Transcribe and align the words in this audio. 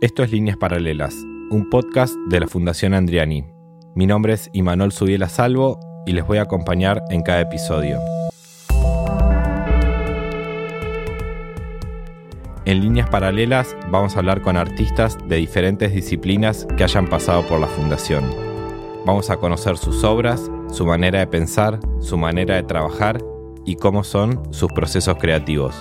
Esto 0.00 0.22
es 0.22 0.30
Líneas 0.30 0.56
Paralelas, 0.56 1.12
un 1.50 1.68
podcast 1.68 2.14
de 2.28 2.38
la 2.38 2.46
Fundación 2.46 2.94
Andriani. 2.94 3.44
Mi 3.96 4.06
nombre 4.06 4.32
es 4.32 4.48
Imanol 4.52 4.92
Subiela 4.92 5.28
Salvo 5.28 5.80
y 6.06 6.12
les 6.12 6.24
voy 6.24 6.38
a 6.38 6.42
acompañar 6.42 7.02
en 7.10 7.22
cada 7.22 7.40
episodio. 7.40 7.98
En 12.64 12.80
Líneas 12.80 13.10
Paralelas 13.10 13.76
vamos 13.90 14.14
a 14.14 14.20
hablar 14.20 14.40
con 14.40 14.56
artistas 14.56 15.18
de 15.26 15.34
diferentes 15.34 15.92
disciplinas 15.92 16.68
que 16.76 16.84
hayan 16.84 17.08
pasado 17.08 17.42
por 17.48 17.58
la 17.58 17.66
Fundación. 17.66 18.22
Vamos 19.04 19.30
a 19.30 19.38
conocer 19.38 19.78
sus 19.78 20.04
obras, 20.04 20.48
su 20.70 20.86
manera 20.86 21.18
de 21.18 21.26
pensar, 21.26 21.80
su 21.98 22.16
manera 22.16 22.54
de 22.54 22.62
trabajar 22.62 23.18
y 23.64 23.74
cómo 23.74 24.04
son 24.04 24.54
sus 24.54 24.70
procesos 24.72 25.16
creativos. 25.18 25.74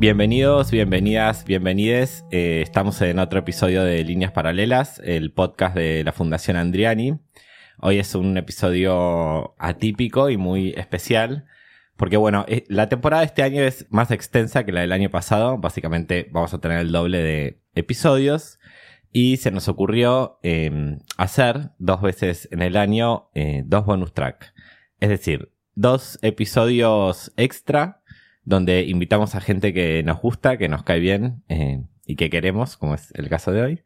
Bienvenidos, 0.00 0.70
bienvenidas, 0.70 1.44
bienvenides. 1.44 2.24
Eh, 2.30 2.62
estamos 2.62 3.02
en 3.02 3.18
otro 3.18 3.40
episodio 3.40 3.84
de 3.84 4.02
Líneas 4.02 4.32
Paralelas, 4.32 4.98
el 5.04 5.30
podcast 5.30 5.76
de 5.76 6.02
la 6.04 6.12
Fundación 6.12 6.56
Andriani. 6.56 7.18
Hoy 7.80 7.98
es 7.98 8.14
un 8.14 8.38
episodio 8.38 9.54
atípico 9.58 10.30
y 10.30 10.38
muy 10.38 10.70
especial, 10.70 11.44
porque 11.98 12.16
bueno, 12.16 12.46
eh, 12.48 12.64
la 12.68 12.88
temporada 12.88 13.20
de 13.20 13.26
este 13.26 13.42
año 13.42 13.60
es 13.60 13.88
más 13.90 14.10
extensa 14.10 14.64
que 14.64 14.72
la 14.72 14.80
del 14.80 14.92
año 14.92 15.10
pasado. 15.10 15.58
Básicamente 15.58 16.30
vamos 16.32 16.54
a 16.54 16.60
tener 16.62 16.78
el 16.78 16.92
doble 16.92 17.18
de 17.18 17.60
episodios. 17.74 18.58
Y 19.12 19.36
se 19.36 19.50
nos 19.50 19.68
ocurrió 19.68 20.38
em, 20.42 21.00
hacer 21.18 21.72
dos 21.78 22.00
veces 22.00 22.48
en 22.52 22.62
el 22.62 22.78
año 22.78 23.28
eh, 23.34 23.64
dos 23.66 23.84
bonus 23.84 24.14
track. 24.14 24.54
Es 24.98 25.10
decir, 25.10 25.52
dos 25.74 26.18
episodios 26.22 27.34
extra 27.36 27.99
donde 28.44 28.82
invitamos 28.82 29.34
a 29.34 29.40
gente 29.40 29.72
que 29.72 30.02
nos 30.02 30.20
gusta, 30.20 30.56
que 30.56 30.68
nos 30.68 30.82
cae 30.82 31.00
bien 31.00 31.42
eh, 31.48 31.84
y 32.06 32.16
que 32.16 32.30
queremos, 32.30 32.76
como 32.76 32.94
es 32.94 33.12
el 33.14 33.28
caso 33.28 33.52
de 33.52 33.62
hoy, 33.62 33.82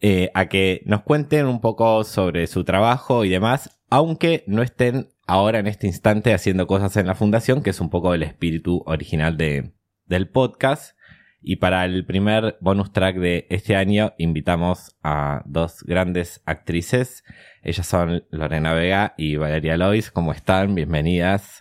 eh, 0.00 0.30
a 0.34 0.46
que 0.46 0.82
nos 0.86 1.02
cuenten 1.02 1.46
un 1.46 1.60
poco 1.60 2.04
sobre 2.04 2.46
su 2.46 2.64
trabajo 2.64 3.24
y 3.24 3.28
demás, 3.28 3.78
aunque 3.90 4.44
no 4.46 4.62
estén 4.62 5.08
ahora 5.26 5.58
en 5.58 5.66
este 5.66 5.86
instante 5.86 6.32
haciendo 6.32 6.66
cosas 6.66 6.96
en 6.96 7.06
la 7.06 7.14
fundación, 7.14 7.62
que 7.62 7.70
es 7.70 7.80
un 7.80 7.90
poco 7.90 8.14
el 8.14 8.22
espíritu 8.22 8.82
original 8.86 9.36
de, 9.36 9.72
del 10.06 10.28
podcast. 10.28 10.96
Y 11.42 11.56
para 11.56 11.86
el 11.86 12.04
primer 12.04 12.58
bonus 12.60 12.92
track 12.92 13.16
de 13.16 13.46
este 13.48 13.74
año 13.74 14.12
invitamos 14.18 14.96
a 15.02 15.42
dos 15.46 15.82
grandes 15.84 16.42
actrices. 16.44 17.24
Ellas 17.62 17.86
son 17.86 18.24
Lorena 18.30 18.74
Vega 18.74 19.14
y 19.16 19.36
Valeria 19.36 19.78
Lois. 19.78 20.10
¿Cómo 20.10 20.32
están? 20.32 20.74
Bienvenidas. 20.74 21.59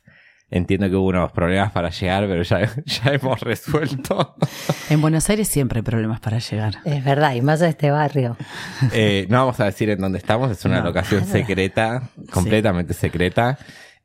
Entiendo 0.52 0.89
que 0.89 0.95
hubo 0.95 1.08
unos 1.08 1.31
problemas 1.31 1.72
para 1.72 1.89
llegar, 1.92 2.28
pero 2.28 2.42
ya, 2.42 2.61
ya 2.86 3.14
hemos 3.14 3.39
resuelto. 3.42 4.36
En 4.89 5.00
Buenos 5.00 5.30
Aires 5.30 5.47
siempre 5.47 5.80
hay 5.80 5.83
problemas 5.83 6.19
para 6.19 6.39
llegar. 6.39 6.75
Es 6.86 7.03
verdad, 7.03 7.36
y 7.36 7.42
más 7.42 7.61
a 7.61 7.69
este 7.69 7.92
barrio. 7.92 8.36
Eh, 8.94 9.27
no 9.30 9.38
vamos 9.38 9.59
a 9.59 9.66
decir 9.66 9.89
en 9.92 10.00
dónde 10.00 10.17
estamos, 10.17 10.52
es 10.52 10.66
una 10.66 10.81
locación 10.81 11.25
secreta, 11.27 12.09
completamente 12.31 12.94
secreta. 12.94 13.59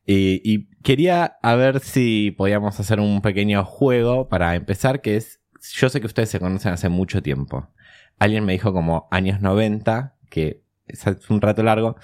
Y, 0.06 0.42
y, 0.44 0.68
quería 0.82 1.38
a 1.42 1.54
ver 1.54 1.80
si 1.80 2.30
podíamos 2.36 2.78
hacer 2.78 3.00
un 3.00 3.22
pequeño 3.22 3.64
juego 3.64 4.28
para 4.28 4.54
empezar, 4.54 5.00
que 5.00 5.16
es, 5.16 5.40
yo 5.72 5.88
sé 5.88 6.00
que 6.02 6.06
ustedes 6.06 6.28
se 6.28 6.40
conocen 6.40 6.74
hace 6.74 6.90
mucho 6.90 7.22
tiempo. 7.22 7.70
Alguien 8.18 8.44
me 8.44 8.52
dijo 8.52 8.74
como 8.74 9.08
años 9.10 9.40
90, 9.40 10.14
que 10.28 10.62
es 10.86 11.06
un 11.30 11.40
rato 11.40 11.62
largo, 11.62 11.96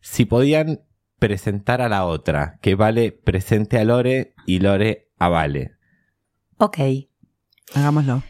si 0.00 0.24
podían 0.24 0.80
presentar 1.24 1.80
a 1.80 1.88
la 1.88 2.04
otra, 2.04 2.58
que 2.60 2.74
Vale 2.74 3.10
presente 3.10 3.78
a 3.78 3.84
Lore 3.84 4.34
y 4.44 4.58
Lore 4.58 5.08
a 5.18 5.30
Vale. 5.30 5.72
Ok. 6.58 6.76
Hagámoslo. 7.74 8.22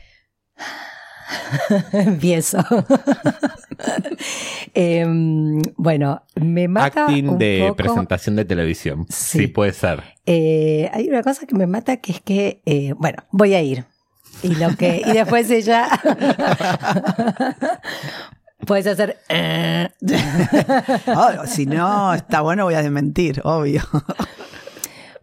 Empiezo. 1.92 2.58
Em, 4.74 5.60
bueno, 5.76 6.22
me 6.36 6.68
mata. 6.68 7.06
Acting 7.06 7.36
de 7.36 7.74
presentación 7.76 8.36
de 8.36 8.44
televisión. 8.44 9.06
Sí, 9.08 9.48
puede 9.48 9.72
ser. 9.72 10.02
Eh, 10.26 10.88
hay 10.92 11.08
una 11.08 11.22
cosa 11.22 11.46
que 11.46 11.54
me 11.56 11.66
mata 11.66 11.96
que 11.96 12.12
es 12.12 12.20
que, 12.20 12.62
eh, 12.64 12.92
bueno, 12.96 13.24
voy 13.32 13.54
a 13.54 13.62
ir. 13.62 13.84
Y 14.42 14.54
lo 14.54 14.76
que, 14.76 15.02
y 15.04 15.12
después 15.12 15.50
ella 15.50 15.88
Puedes 18.66 18.86
hacer. 18.86 19.18
Eh. 19.28 19.88
Oh, 21.06 21.46
si 21.46 21.66
no, 21.66 22.14
está 22.14 22.40
bueno, 22.40 22.64
voy 22.64 22.74
a 22.74 22.82
desmentir, 22.82 23.40
obvio. 23.44 23.82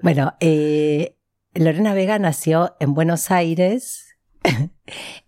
Bueno, 0.02 0.34
eh, 0.40 1.18
Lorena 1.53 1.94
Vega 1.94 2.18
nació 2.18 2.75
en 2.80 2.96
Buenos 2.96 3.30
Aires 3.30 4.16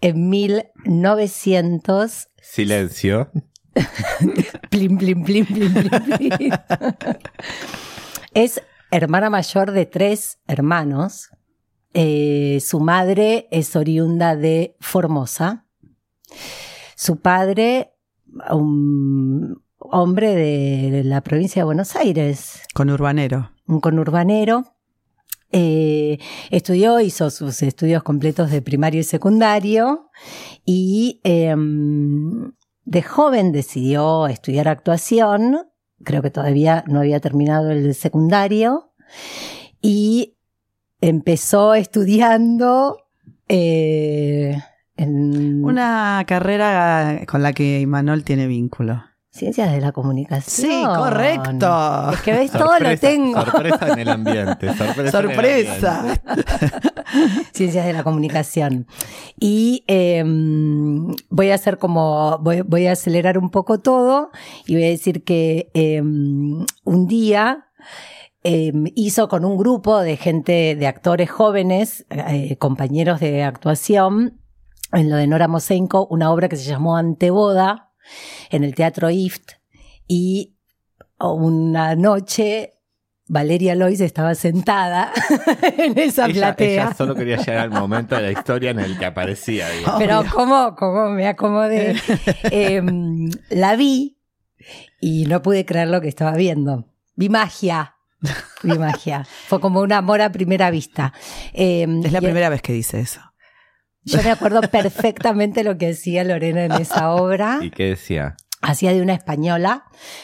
en 0.01 0.29
1900. 0.29 2.29
Silencio. 2.41 3.29
plim, 4.69 4.97
plim, 4.97 5.23
plim, 5.23 5.45
plim, 5.45 5.73
plim, 5.73 6.51
es 8.33 8.61
hermana 8.91 9.29
mayor 9.29 9.71
de 9.71 9.85
tres 9.85 10.39
hermanos. 10.47 11.29
Eh, 11.93 12.59
su 12.61 12.79
madre 12.79 13.47
es 13.51 13.75
oriunda 13.75 14.35
de 14.35 14.75
Formosa. 14.79 15.67
Su 16.95 17.17
padre 17.17 17.92
un 18.51 19.61
hombre 19.77 20.35
de 20.35 21.03
la 21.03 21.21
provincia 21.21 21.61
de 21.61 21.65
Buenos 21.65 21.95
Aires. 21.95 22.61
Conurbanero. 22.73 23.51
Un 23.67 23.79
conurbanero. 23.79 24.65
Eh, 25.51 26.17
estudió, 26.49 26.99
hizo 26.99 27.29
sus 27.29 27.61
estudios 27.61 28.01
completos 28.01 28.49
de 28.49 28.63
primario 28.63 29.01
y 29.01 29.03
secundario 29.03 30.09
y 30.65 31.21
em, 31.23 32.53
de 32.85 33.01
joven 33.03 33.51
decidió 33.51 34.25
estudiar 34.25 34.67
actuación, 34.67 35.59
creo 36.03 36.23
que 36.23 36.31
todavía 36.31 36.83
no 36.87 37.01
había 37.01 37.19
terminado 37.19 37.69
el 37.69 37.93
secundario 37.93 38.93
y 39.79 40.37
empezó 41.01 41.75
estudiando 41.75 42.97
eh, 43.47 44.57
una 44.97 46.23
carrera 46.27 47.21
con 47.27 47.41
la 47.41 47.53
que 47.53 47.79
Imanol 47.79 48.23
tiene 48.23 48.47
vínculo. 48.47 49.03
Ciencias 49.33 49.71
de 49.71 49.81
la 49.81 49.91
comunicación. 49.91 50.69
Sí, 50.69 50.83
correcto. 50.85 52.11
Es 52.13 52.21
que 52.21 52.33
ves, 52.33 52.51
todo 52.51 52.77
lo 52.77 52.97
tengo. 52.99 53.43
Sorpresa 53.43 53.93
en 53.93 53.99
el 53.99 54.09
ambiente. 54.09 54.71
Sorpresa. 55.09 56.21
Ciencias 57.51 57.83
de 57.87 57.93
la 57.93 58.03
comunicación. 58.03 58.85
Y 59.39 59.85
em, 59.87 61.07
voy 61.31 61.49
a 61.49 61.55
hacer 61.55 61.79
como, 61.79 62.37
voy, 62.43 62.85
a 62.85 62.91
acelerar 62.91 63.39
un 63.39 63.49
poco 63.49 63.79
todo 63.79 64.29
y 64.67 64.75
voy 64.75 64.83
a 64.83 64.89
decir 64.89 65.23
que 65.23 65.71
em, 65.73 66.63
un 66.83 67.07
día 67.07 67.69
em, 68.43 68.83
hizo 68.93 69.29
con 69.29 69.45
un 69.45 69.57
grupo 69.57 69.99
de 70.01 70.15
gente, 70.15 70.75
de 70.75 70.85
actores 70.85 71.31
jóvenes, 71.31 72.05
eh, 72.11 72.55
compañeros 72.57 73.19
de 73.19 73.41
actuación, 73.41 74.42
en 74.93 75.09
lo 75.09 75.15
de 75.17 75.27
Nora 75.27 75.47
Mosenko, 75.47 76.07
una 76.07 76.31
obra 76.31 76.47
que 76.47 76.55
se 76.55 76.69
llamó 76.69 76.95
Anteboda 76.95 77.91
en 78.49 78.63
el 78.63 78.75
Teatro 78.75 79.09
IFT 79.09 79.53
y 80.07 80.55
una 81.19 81.95
noche 81.95 82.73
Valeria 83.27 83.73
Lois 83.73 84.01
estaba 84.01 84.35
sentada 84.35 85.11
en 85.77 85.97
esa 85.97 86.27
platea. 86.27 86.83
Ella 86.83 86.93
solo 86.93 87.15
quería 87.15 87.37
llegar 87.37 87.57
al 87.57 87.71
momento 87.71 88.15
de 88.15 88.21
la 88.21 88.31
historia 88.31 88.71
en 88.71 88.79
el 88.79 88.97
que 88.97 89.05
aparecía. 89.05 89.67
Pero 89.97 90.23
cómo, 90.33 90.75
cómo 90.75 91.09
me 91.09 91.27
acomodé. 91.27 91.95
Em, 92.43 93.29
la 93.49 93.75
vi 93.75 94.17
y 94.99 95.25
no 95.25 95.41
pude 95.41 95.65
creer 95.65 95.87
lo 95.87 96.01
que 96.01 96.09
estaba 96.09 96.35
viendo. 96.35 96.85
Vi 97.15 97.29
magia. 97.29 97.95
Vi 98.61 98.77
magia. 98.77 99.25
Fue 99.47 99.59
como 99.59 99.81
un 99.81 99.91
amor 99.91 100.21
a 100.21 100.31
primera 100.31 100.69
vista. 100.69 101.13
Em, 101.53 102.03
es 102.05 102.11
la 102.11 102.21
primera 102.21 102.49
vez 102.49 102.61
que 102.61 102.73
dice 102.73 102.99
eso. 102.99 103.32
Yo 104.05 104.21
me 104.21 104.31
acuerdo 104.31 104.61
perfectamente 104.61 105.63
lo 105.63 105.77
que 105.77 105.87
decía 105.87 106.23
Lorena 106.23 106.65
en 106.65 106.73
esa 106.73 107.13
obra. 107.13 107.59
¿Y 107.61 107.71
qué 107.71 107.89
decía? 107.89 108.35
Hacía 108.61 108.93
de 108.93 109.01
una 109.01 109.13
española, 109.13 109.83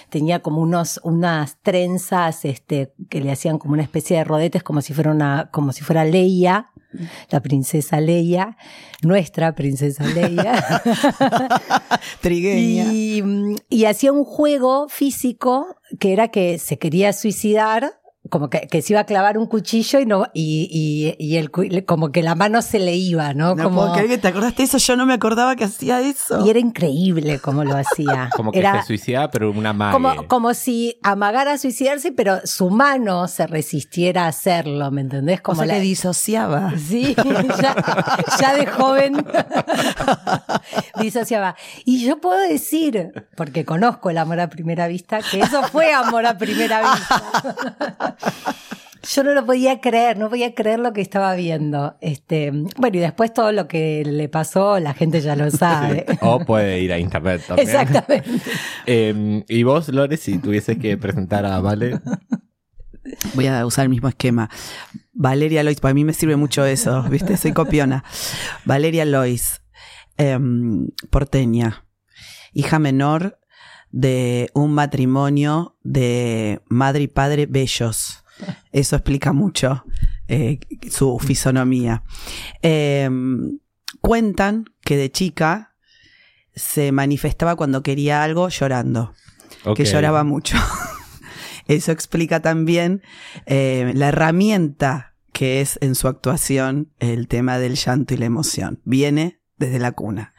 tenía 0.09 0.39
como 0.39 0.61
unos, 0.61 1.01
unas 1.03 1.57
trenzas, 1.61 2.45
este, 2.45 2.93
que 3.09 3.19
le 3.19 3.31
hacían 3.31 3.57
como 3.57 3.73
una 3.73 3.83
especie 3.83 4.17
de 4.17 4.23
rodetes, 4.23 4.63
como 4.63 4.81
si 4.81 4.93
fuera 4.93 5.11
una, 5.11 5.49
como 5.51 5.73
si 5.73 5.83
fuera 5.83 6.05
Leia, 6.05 6.71
la 7.29 7.41
princesa 7.41 7.99
Leia, 7.99 8.57
nuestra 9.03 9.53
princesa 9.55 10.05
Leia. 10.05 10.81
Trigueña. 12.21 12.85
Y, 12.93 13.23
y 13.69 13.85
hacía 13.85 14.13
un 14.13 14.23
juego 14.23 14.87
físico 14.87 15.75
que 15.99 16.13
era 16.13 16.29
que 16.29 16.59
se 16.59 16.79
quería 16.79 17.11
suicidar 17.11 17.98
como 18.29 18.49
que, 18.49 18.61
que, 18.61 18.81
se 18.81 18.93
iba 18.93 19.01
a 19.01 19.05
clavar 19.05 19.37
un 19.37 19.47
cuchillo 19.47 19.99
y 19.99 20.05
no 20.05 20.27
y, 20.33 20.69
y, 21.19 21.23
y 21.23 21.37
el, 21.37 21.51
como 21.85 22.11
que 22.11 22.23
la 22.23 22.35
mano 22.35 22.61
se 22.61 22.79
le 22.79 22.95
iba, 22.95 23.33
¿no? 23.33 23.55
No 23.55 23.63
como, 23.65 23.81
puedo 23.81 23.93
creer 23.93 24.07
que 24.07 24.17
te 24.17 24.27
acordaste 24.27 24.63
de 24.63 24.63
eso, 24.65 24.77
yo 24.77 24.95
no 24.95 25.05
me 25.05 25.13
acordaba 25.13 25.55
que 25.55 25.65
hacía 25.65 26.01
eso. 26.01 26.45
Y 26.45 26.49
era 26.49 26.59
increíble 26.59 27.39
cómo 27.39 27.63
lo 27.63 27.75
hacía. 27.75 28.29
como 28.35 28.51
que 28.51 28.59
era, 28.59 28.81
se 28.81 28.87
suicidaba, 28.87 29.29
pero 29.31 29.51
una 29.51 29.73
mano. 29.73 29.93
Como, 29.93 30.27
como 30.27 30.53
si 30.53 30.99
amagara 31.03 31.53
a 31.53 31.57
suicidarse, 31.57 32.11
pero 32.11 32.39
su 32.45 32.69
mano 32.69 33.27
se 33.27 33.47
resistiera 33.47 34.25
a 34.25 34.27
hacerlo, 34.27 34.91
¿me 34.91 35.01
entendés? 35.01 35.41
Como 35.41 35.61
o 35.61 35.65
sea 35.65 35.73
la... 35.73 35.73
que 35.75 35.81
disociaba. 35.81 36.73
Sí, 36.77 37.15
ya, 37.61 37.75
ya 38.39 38.53
de 38.53 38.65
joven 38.67 39.25
disociaba. 41.01 41.55
Y 41.85 42.05
yo 42.05 42.19
puedo 42.19 42.39
decir, 42.39 43.11
porque 43.35 43.65
conozco 43.65 44.09
el 44.09 44.17
amor 44.17 44.39
a 44.39 44.49
primera 44.49 44.87
vista, 44.87 45.19
que 45.21 45.39
eso 45.39 45.63
fue 45.63 45.93
amor 45.93 46.25
a 46.25 46.37
primera 46.37 46.81
vista. 46.93 48.17
Yo 49.11 49.23
no 49.23 49.33
lo 49.33 49.45
podía 49.45 49.79
creer, 49.79 50.17
no 50.17 50.29
podía 50.29 50.53
creer 50.53 50.79
lo 50.79 50.93
que 50.93 51.01
estaba 51.01 51.33
viendo. 51.33 51.95
Este, 52.01 52.51
bueno, 52.77 52.97
y 52.97 52.99
después 52.99 53.33
todo 53.33 53.51
lo 53.51 53.67
que 53.67 54.03
le 54.05 54.27
pasó, 54.27 54.79
la 54.79 54.93
gente 54.93 55.21
ya 55.21 55.35
lo 55.35 55.49
sabe. 55.51 56.05
o 56.21 56.39
puede 56.45 56.81
ir 56.81 56.91
a 56.91 56.99
internet 56.99 57.41
también. 57.47 57.69
Exactamente. 57.69 58.29
Eh, 58.85 59.43
y 59.47 59.63
vos, 59.63 59.89
Lore, 59.89 60.17
si 60.17 60.37
tuvieses 60.37 60.77
que 60.77 60.97
presentar 60.97 61.45
a 61.45 61.59
Vale. 61.59 61.99
Voy 63.33 63.47
a 63.47 63.65
usar 63.65 63.83
el 63.83 63.89
mismo 63.89 64.09
esquema. 64.09 64.49
Valeria 65.13 65.63
Lois, 65.63 65.79
para 65.79 65.93
mí 65.93 66.03
me 66.03 66.13
sirve 66.13 66.35
mucho 66.35 66.65
eso, 66.65 67.03
¿viste? 67.03 67.37
Soy 67.37 67.53
copiona. 67.53 68.03
Valeria 68.65 69.05
Lois, 69.05 69.61
eh, 70.17 70.37
porteña, 71.09 71.85
hija 72.53 72.79
menor 72.79 73.38
de 73.91 74.49
un 74.53 74.73
matrimonio 74.73 75.77
de 75.83 76.61
madre 76.67 77.03
y 77.03 77.07
padre 77.07 77.45
bellos. 77.45 78.23
Eso 78.71 78.95
explica 78.95 79.33
mucho 79.33 79.83
eh, 80.27 80.59
su 80.89 81.19
fisonomía. 81.19 82.03
Eh, 82.61 83.09
cuentan 84.01 84.65
que 84.81 84.97
de 84.97 85.11
chica 85.11 85.75
se 86.55 86.91
manifestaba 86.91 87.55
cuando 87.55 87.83
quería 87.83 88.23
algo 88.23 88.49
llorando, 88.49 89.13
okay. 89.63 89.85
que 89.85 89.91
lloraba 89.91 90.23
mucho. 90.23 90.57
Eso 91.67 91.91
explica 91.91 92.41
también 92.41 93.03
eh, 93.45 93.91
la 93.95 94.09
herramienta 94.09 95.15
que 95.31 95.61
es 95.61 95.77
en 95.81 95.95
su 95.95 96.07
actuación 96.07 96.91
el 96.99 97.27
tema 97.27 97.59
del 97.59 97.75
llanto 97.75 98.13
y 98.13 98.17
la 98.17 98.25
emoción. 98.25 98.81
Viene 98.83 99.39
desde 99.57 99.79
la 99.79 99.91
cuna. 99.91 100.33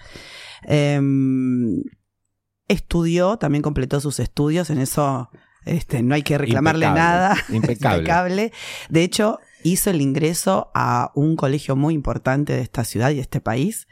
Estudió, 2.71 3.37
también 3.37 3.63
completó 3.63 4.01
sus 4.01 4.21
estudios, 4.21 4.71
en 4.71 4.79
eso 4.79 5.29
este, 5.65 6.03
no 6.03 6.15
hay 6.15 6.23
que 6.23 6.39
reclamarle 6.39 6.87
Impecable. 6.87 7.01
nada. 7.01 7.37
Impecable. 7.49 7.99
Impecable. 7.99 8.53
De 8.89 9.03
hecho, 9.03 9.41
hizo 9.63 9.91
el 9.91 10.01
ingreso 10.01 10.71
a 10.75 11.11
un 11.15 11.37
colegio 11.37 11.77
muy 11.77 11.95
importante 11.95 12.53
de 12.53 12.63
esta 12.63 12.85
ciudad 12.85 13.11
y 13.11 13.17
de 13.17 13.23
este 13.23 13.41
país. 13.41 13.89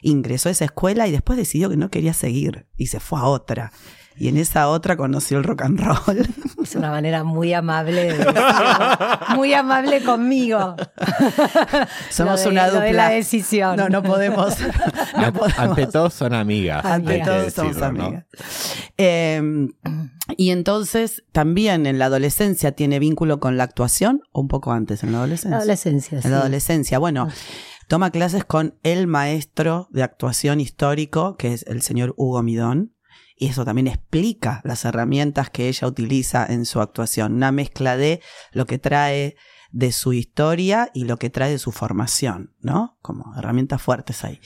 Ingresó 0.00 0.48
a 0.48 0.52
esa 0.52 0.64
escuela 0.64 1.06
y 1.06 1.12
después 1.12 1.36
decidió 1.36 1.68
que 1.68 1.76
no 1.76 1.90
quería 1.90 2.14
seguir 2.14 2.66
y 2.76 2.86
se 2.86 3.00
fue 3.00 3.20
a 3.20 3.24
otra. 3.24 3.72
Y 4.16 4.28
en 4.28 4.36
esa 4.36 4.68
otra 4.68 4.96
conoció 4.96 5.38
el 5.38 5.44
rock 5.44 5.62
and 5.62 5.80
roll. 5.80 6.28
Es 6.62 6.76
una 6.76 6.90
manera 6.90 7.24
muy 7.24 7.52
amable 7.52 8.12
de. 8.14 8.26
Muy 9.34 9.52
amable 9.52 10.02
conmigo. 10.04 10.76
Somos 12.10 12.42
de- 12.44 12.50
una 12.50 12.68
lo 12.68 12.74
de 12.80 12.86
dupla. 12.88 12.92
la 12.92 13.08
decisión. 13.10 13.76
No, 13.76 13.88
no 13.88 14.02
podemos. 14.02 14.54
no 15.16 15.26
Ante, 15.26 15.38
podemos. 15.38 15.58
ante 15.58 15.86
todo 15.88 16.10
son 16.10 16.34
amigas. 16.34 16.84
Ante 16.84 17.18
todos 17.20 17.52
somos 17.52 17.74
decirlo, 17.76 17.92
¿no? 17.98 18.04
amigas. 18.04 18.24
Eh, 18.98 19.68
y 20.36 20.50
entonces 20.50 21.24
también 21.32 21.86
en 21.86 21.98
la 21.98 22.06
adolescencia 22.06 22.72
tiene 22.72 22.98
vínculo 22.98 23.40
con 23.40 23.56
la 23.56 23.64
actuación 23.64 24.22
o 24.32 24.40
un 24.40 24.48
poco 24.48 24.72
antes 24.72 25.02
en 25.02 25.12
la 25.12 25.18
adolescencia. 25.18 25.56
Adolescencia, 25.58 26.20
sí. 26.22 26.26
En 26.28 26.32
la 26.32 26.38
adolescencia. 26.40 26.98
Bueno, 26.98 27.28
Ah. 27.28 27.34
toma 27.88 28.10
clases 28.10 28.44
con 28.44 28.78
el 28.82 29.06
maestro 29.06 29.88
de 29.90 30.02
actuación 30.04 30.60
histórico, 30.60 31.36
que 31.36 31.52
es 31.54 31.64
el 31.66 31.82
señor 31.82 32.14
Hugo 32.16 32.42
Midón. 32.42 32.91
Y 33.42 33.48
eso 33.48 33.64
también 33.64 33.88
explica 33.88 34.60
las 34.62 34.84
herramientas 34.84 35.50
que 35.50 35.66
ella 35.66 35.88
utiliza 35.88 36.46
en 36.46 36.64
su 36.64 36.80
actuación. 36.80 37.32
Una 37.32 37.50
mezcla 37.50 37.96
de 37.96 38.20
lo 38.52 38.66
que 38.66 38.78
trae 38.78 39.34
de 39.72 39.90
su 39.90 40.12
historia 40.12 40.92
y 40.94 41.06
lo 41.06 41.16
que 41.16 41.28
trae 41.28 41.50
de 41.50 41.58
su 41.58 41.72
formación, 41.72 42.54
¿no? 42.60 42.98
Como 43.02 43.36
herramientas 43.36 43.82
fuertes 43.82 44.22
ahí. 44.22 44.40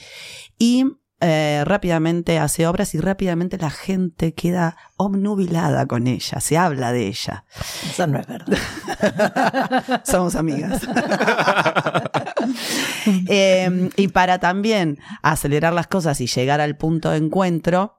Y 0.57 0.85
eh, 1.19 1.61
rápidamente 1.63 2.39
hace 2.39 2.65
obras 2.65 2.95
y 2.95 2.99
rápidamente 2.99 3.59
la 3.59 3.69
gente 3.69 4.33
queda 4.33 4.77
obnubilada 4.97 5.85
con 5.85 6.07
ella, 6.07 6.39
se 6.39 6.57
habla 6.57 6.91
de 6.91 7.05
ella. 7.05 7.45
Eso 7.87 8.07
no 8.07 8.17
es 8.17 8.25
verdad. 8.25 8.57
Somos 10.05 10.35
amigas. 10.35 10.81
Eh, 13.29 13.89
y 13.95 14.07
para 14.09 14.39
también 14.39 14.99
acelerar 15.21 15.73
las 15.73 15.87
cosas 15.87 16.19
y 16.21 16.27
llegar 16.27 16.61
al 16.61 16.77
punto 16.77 17.09
de 17.09 17.17
encuentro, 17.17 17.96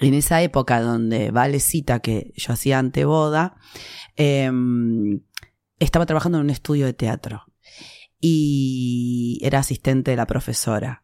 en 0.00 0.14
esa 0.14 0.42
época 0.42 0.80
donde 0.80 1.30
Vale 1.30 1.60
cita 1.60 2.00
que 2.00 2.32
yo 2.36 2.52
hacía 2.52 2.78
anteboda, 2.78 3.56
eh, 4.16 4.50
estaba 5.78 6.06
trabajando 6.06 6.38
en 6.38 6.44
un 6.44 6.50
estudio 6.50 6.86
de 6.86 6.92
teatro 6.92 7.44
y 8.20 9.40
era 9.42 9.58
asistente 9.58 10.12
de 10.12 10.16
la 10.16 10.26
profesora. 10.26 11.02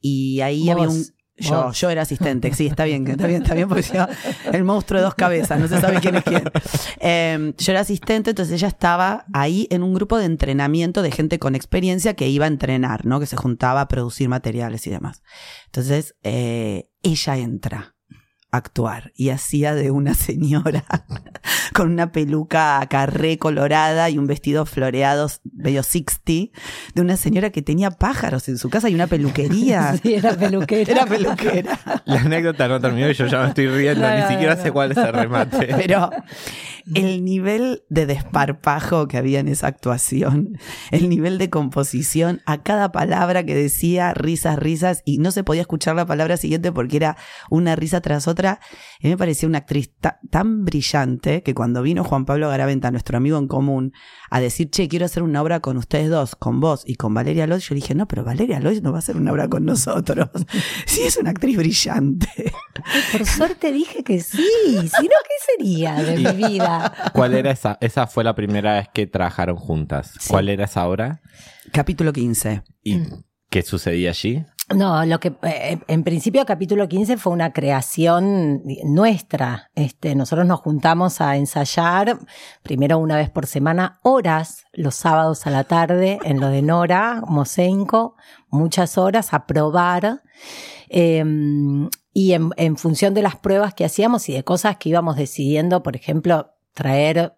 Y 0.00 0.40
ahí 0.40 0.68
había 0.68 0.88
un... 0.88 1.04
Yo, 1.38 1.64
vos. 1.64 1.78
yo 1.78 1.90
era 1.90 2.00
asistente, 2.00 2.50
sí, 2.54 2.66
está 2.66 2.84
bien, 2.84 3.06
está 3.06 3.26
bien, 3.26 3.42
está 3.42 3.54
bien, 3.54 3.68
porque 3.68 3.84
no, 3.92 4.08
el 4.54 4.64
monstruo 4.64 4.98
de 4.98 5.04
dos 5.04 5.14
cabezas, 5.14 5.60
no 5.60 5.68
se 5.68 5.78
sabe 5.78 6.00
quién 6.00 6.14
es 6.16 6.24
quién. 6.24 6.44
Eh, 6.98 7.52
yo 7.58 7.72
era 7.72 7.80
asistente, 7.80 8.30
entonces 8.30 8.54
ella 8.54 8.68
estaba 8.68 9.26
ahí 9.34 9.68
en 9.70 9.82
un 9.82 9.92
grupo 9.92 10.16
de 10.16 10.24
entrenamiento 10.24 11.02
de 11.02 11.10
gente 11.10 11.38
con 11.38 11.54
experiencia 11.54 12.14
que 12.14 12.26
iba 12.26 12.46
a 12.46 12.48
entrenar, 12.48 13.04
¿no? 13.04 13.20
Que 13.20 13.26
se 13.26 13.36
juntaba 13.36 13.82
a 13.82 13.88
producir 13.88 14.30
materiales 14.30 14.86
y 14.86 14.90
demás. 14.90 15.22
Entonces, 15.66 16.16
eh, 16.22 16.88
ella 17.02 17.36
entra 17.36 17.95
actuar 18.56 19.12
y 19.16 19.30
hacía 19.30 19.74
de 19.74 19.90
una 19.90 20.14
señora 20.26 20.84
con 21.72 21.92
una 21.92 22.12
peluca 22.12 22.84
carré 22.88 23.38
colorada 23.38 24.10
y 24.10 24.18
un 24.18 24.26
vestido 24.26 24.66
floreado 24.66 25.28
medio 25.52 25.82
60, 25.82 26.52
de 26.94 27.02
una 27.02 27.16
señora 27.16 27.50
que 27.50 27.62
tenía 27.62 27.90
pájaros 27.90 28.48
en 28.48 28.58
su 28.58 28.70
casa 28.70 28.88
y 28.88 28.94
una 28.94 29.06
peluquería. 29.06 29.94
Sí, 30.02 30.14
era 30.14 30.34
peluquera. 30.36 30.92
Era 30.92 31.06
peluquera. 31.06 31.80
La 32.04 32.20
anécdota 32.20 32.68
no 32.68 32.80
terminó 32.80 33.08
y 33.10 33.14
yo 33.14 33.26
ya 33.26 33.42
me 33.42 33.48
estoy 33.48 33.68
riendo, 33.68 34.06
No, 34.06 34.14
ni 34.14 34.20
no, 34.20 34.28
siquiera 34.28 34.54
no. 34.54 34.62
sé 34.62 34.70
cuál 34.72 34.92
es 34.92 34.98
el 34.98 35.12
remate. 35.12 35.74
Pero 35.76 36.10
el 36.94 37.24
nivel 37.24 37.82
de 37.88 38.06
desparpajo 38.06 39.08
que 39.08 39.16
había 39.16 39.40
en 39.40 39.48
esa 39.48 39.66
actuación, 39.66 40.58
el 40.90 41.08
nivel 41.08 41.38
de 41.38 41.50
composición, 41.50 42.42
a 42.46 42.62
cada 42.62 42.92
palabra 42.92 43.44
que 43.44 43.54
decía, 43.54 44.14
risas, 44.14 44.58
risas, 44.58 45.02
y 45.04 45.18
no 45.18 45.30
se 45.30 45.44
podía 45.44 45.62
escuchar 45.62 45.96
la 45.96 46.06
palabra 46.06 46.36
siguiente 46.36 46.72
porque 46.72 46.96
era 46.96 47.16
una 47.50 47.74
risa 47.76 48.00
tras 48.00 48.28
otra, 48.28 48.45
a 48.52 48.60
mí 49.02 49.10
me 49.10 49.16
parecía 49.16 49.48
una 49.48 49.58
actriz 49.58 49.92
ta- 50.00 50.18
tan 50.30 50.64
brillante 50.64 51.42
que 51.42 51.54
cuando 51.54 51.82
vino 51.82 52.04
Juan 52.04 52.24
Pablo 52.24 52.48
Garaventa, 52.48 52.90
nuestro 52.90 53.16
amigo 53.16 53.38
en 53.38 53.48
común, 53.48 53.92
a 54.30 54.40
decir, 54.40 54.70
che, 54.70 54.88
quiero 54.88 55.04
hacer 55.06 55.22
una 55.22 55.42
obra 55.42 55.60
con 55.60 55.76
ustedes 55.76 56.08
dos, 56.10 56.36
con 56.36 56.60
vos 56.60 56.82
y 56.86 56.94
con 56.96 57.14
Valeria 57.14 57.46
Lois, 57.46 57.68
yo 57.68 57.74
dije, 57.74 57.94
no, 57.94 58.06
pero 58.08 58.24
Valeria 58.24 58.60
Lois 58.60 58.82
no 58.82 58.90
va 58.92 58.98
a 58.98 59.00
hacer 59.00 59.16
una 59.16 59.32
obra 59.32 59.48
con 59.48 59.64
nosotros. 59.64 60.28
Sí, 60.86 61.02
es 61.02 61.16
una 61.16 61.30
actriz 61.30 61.56
brillante. 61.56 62.52
Por 63.12 63.26
suerte 63.26 63.72
dije 63.72 64.02
que 64.04 64.20
sí. 64.20 64.36
Si 64.66 64.78
no, 64.80 64.88
¿qué 65.24 65.54
sería 65.56 65.94
de 65.96 66.16
mi 66.16 66.32
vida? 66.48 66.92
¿Cuál 67.12 67.34
era 67.34 67.50
esa? 67.50 67.76
Esa 67.80 68.06
fue 68.06 68.24
la 68.24 68.34
primera 68.34 68.74
vez 68.74 68.88
que 68.94 69.06
trabajaron 69.06 69.56
juntas. 69.56 70.12
Sí. 70.18 70.28
¿Cuál 70.30 70.48
era 70.48 70.64
esa 70.64 70.86
obra? 70.86 71.20
Capítulo 71.72 72.12
15. 72.12 72.62
¿Y 72.82 73.00
qué 73.50 73.62
sucedía 73.62 74.10
allí? 74.10 74.44
No, 74.74 75.06
lo 75.06 75.20
que 75.20 75.32
eh, 75.42 75.78
en 75.86 76.02
principio 76.02 76.44
capítulo 76.44 76.88
15 76.88 77.18
fue 77.18 77.32
una 77.32 77.52
creación 77.52 78.64
nuestra. 78.84 79.70
Este, 79.76 80.16
nosotros 80.16 80.44
nos 80.44 80.58
juntamos 80.58 81.20
a 81.20 81.36
ensayar 81.36 82.18
primero 82.64 82.98
una 82.98 83.16
vez 83.16 83.30
por 83.30 83.46
semana, 83.46 84.00
horas 84.02 84.64
los 84.72 84.96
sábados 84.96 85.46
a 85.46 85.50
la 85.50 85.62
tarde 85.62 86.18
en 86.24 86.40
lo 86.40 86.48
de 86.48 86.62
Nora, 86.62 87.22
Mosenco, 87.28 88.16
muchas 88.48 88.98
horas 88.98 89.32
a 89.34 89.46
probar. 89.46 90.22
Eh, 90.88 91.24
y 92.12 92.32
en 92.32 92.76
función 92.76 93.14
de 93.14 93.22
las 93.22 93.36
pruebas 93.36 93.72
que 93.72 93.84
hacíamos 93.84 94.28
y 94.28 94.32
de 94.32 94.42
cosas 94.42 94.78
que 94.78 94.88
íbamos 94.88 95.16
decidiendo, 95.16 95.84
por 95.84 95.94
ejemplo, 95.94 96.54
traer 96.74 97.35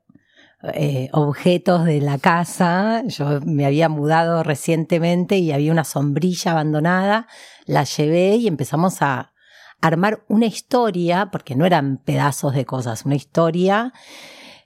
eh, 0.62 1.09
objetos 1.12 1.85
de 1.85 2.00
la 2.00 2.19
casa. 2.19 3.03
Yo 3.07 3.41
me 3.43 3.65
había 3.65 3.88
mudado 3.88 4.43
recientemente 4.43 5.38
y 5.38 5.53
había 5.53 5.73
una 5.73 5.85
sombrilla 5.85 6.53
abandonada. 6.53 7.27
La 7.67 7.85
llevé 7.85 8.37
y 8.37 8.49
empezamos 8.49 9.03
a 9.03 9.33
armar 9.81 10.25
una 10.29 10.47
historia, 10.47 11.31
porque 11.31 11.55
no 11.55 11.65
eran 11.65 11.99
pedazos 11.99 12.55
de 12.55 12.65
cosas, 12.65 13.05
una 13.05 13.15
historia 13.15 13.93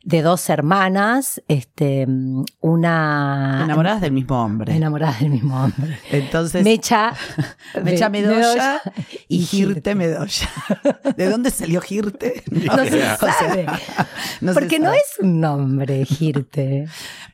de 0.04 0.22
dos 0.22 0.48
hermanas, 0.50 1.40
este, 1.48 2.06
una... 2.60 3.60
Enamoradas 3.64 4.00
del 4.00 4.12
mismo 4.12 4.42
hombre. 4.42 4.74
Enamoradas 4.74 5.20
del 5.20 5.30
mismo 5.30 5.62
hombre. 5.62 5.98
Entonces, 6.10 6.64
Mecha, 6.64 7.12
Mecha 7.84 8.08
Medoya 8.08 8.80
y 9.28 9.42
y 9.42 9.46
Girte 9.46 9.94
Medoya. 9.94 10.48
¿De 11.16 11.28
dónde 11.30 11.50
salió 11.50 11.80
Girte? 11.80 12.42
No 12.52 12.84
se 12.84 13.00
sabe. 13.16 13.66
No 14.40 14.52
se 14.52 14.60
Porque 14.60 14.78
no 14.78 14.92
es 14.92 15.02
un 15.20 15.40
nombre, 15.40 16.04
Girte. 16.04 16.86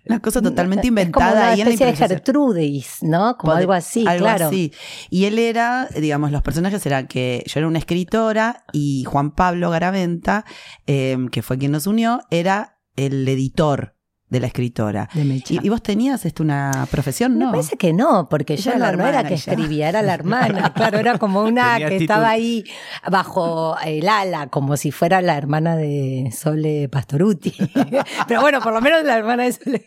Una 0.07 0.21
cosa 0.21 0.41
totalmente 0.41 0.87
Es 0.87 0.91
como 0.91 1.01
inventada. 1.01 1.33
una 1.33 1.49
ahí 1.51 1.61
en 1.61 1.67
la 1.69 1.75
especie 1.75 1.87
de. 2.09 2.15
Gertrudis, 2.15 2.99
¿no? 3.03 3.37
Como 3.37 3.53
Pod- 3.53 3.59
algo 3.59 3.73
así, 3.75 4.07
algo 4.07 4.25
claro. 4.25 4.47
así. 4.47 4.73
Y 5.11 5.27
él 5.27 5.39
era, 5.39 5.87
digamos, 5.95 6.33
los 6.33 6.41
personajes 6.43 6.85
eran 6.87 7.07
que 7.07 7.45
yo 7.47 7.61
era 7.61 7.67
una 7.67 7.79
escritora 7.79 8.65
y 8.73 9.05
Juan 9.05 9.33
Pablo 9.33 9.69
Garaventa, 9.71 10.45
eh, 10.87 11.19
que 11.31 11.43
fue 11.43 11.59
quien 11.59 11.73
nos 11.73 11.87
unió, 11.87 12.21
era 12.31 12.58
el 13.07 13.26
editor 13.28 13.95
de 14.31 14.40
la 14.40 14.47
escritora. 14.49 15.09
De 15.14 15.25
Mecha. 15.25 15.55
¿Y, 15.55 15.61
y 15.62 15.69
vos 15.71 15.83
tenías 15.83 16.26
este, 16.26 16.43
una 16.43 16.87
profesión? 16.90 17.38
Me 17.38 17.47
No. 17.47 17.50
parece 17.52 17.78
que 17.78 17.95
no, 17.95 18.28
porque 18.28 18.52
Ella 18.55 18.62
yo 18.62 18.71
era 18.73 18.78
no, 18.78 18.85
la 18.85 18.93
no 18.93 18.99
era 18.99 19.09
hermana, 19.09 19.28
que 19.31 19.35
ella. 19.37 19.52
escribía, 19.55 19.88
era 19.88 20.02
la 20.02 20.12
hermana. 20.12 20.73
Claro, 20.75 20.99
era 20.99 21.17
como 21.17 21.43
una 21.45 21.73
Tenía 21.75 21.88
que 21.88 21.97
estaba 21.97 22.28
ahí 22.28 22.62
bajo 23.11 23.78
el 23.83 24.07
ala, 24.07 24.49
como 24.49 24.76
si 24.76 24.90
fuera 24.93 25.23
la 25.23 25.35
hermana 25.38 25.76
de 25.76 26.31
Sole 26.37 26.90
Pastoruti. 26.90 27.55
Pero 28.28 28.43
bueno, 28.43 28.61
por 28.61 28.75
lo 28.75 28.83
menos 28.83 29.02
la 29.02 29.17
hermana 29.17 29.45
de 29.45 29.52
Sole. 29.52 29.85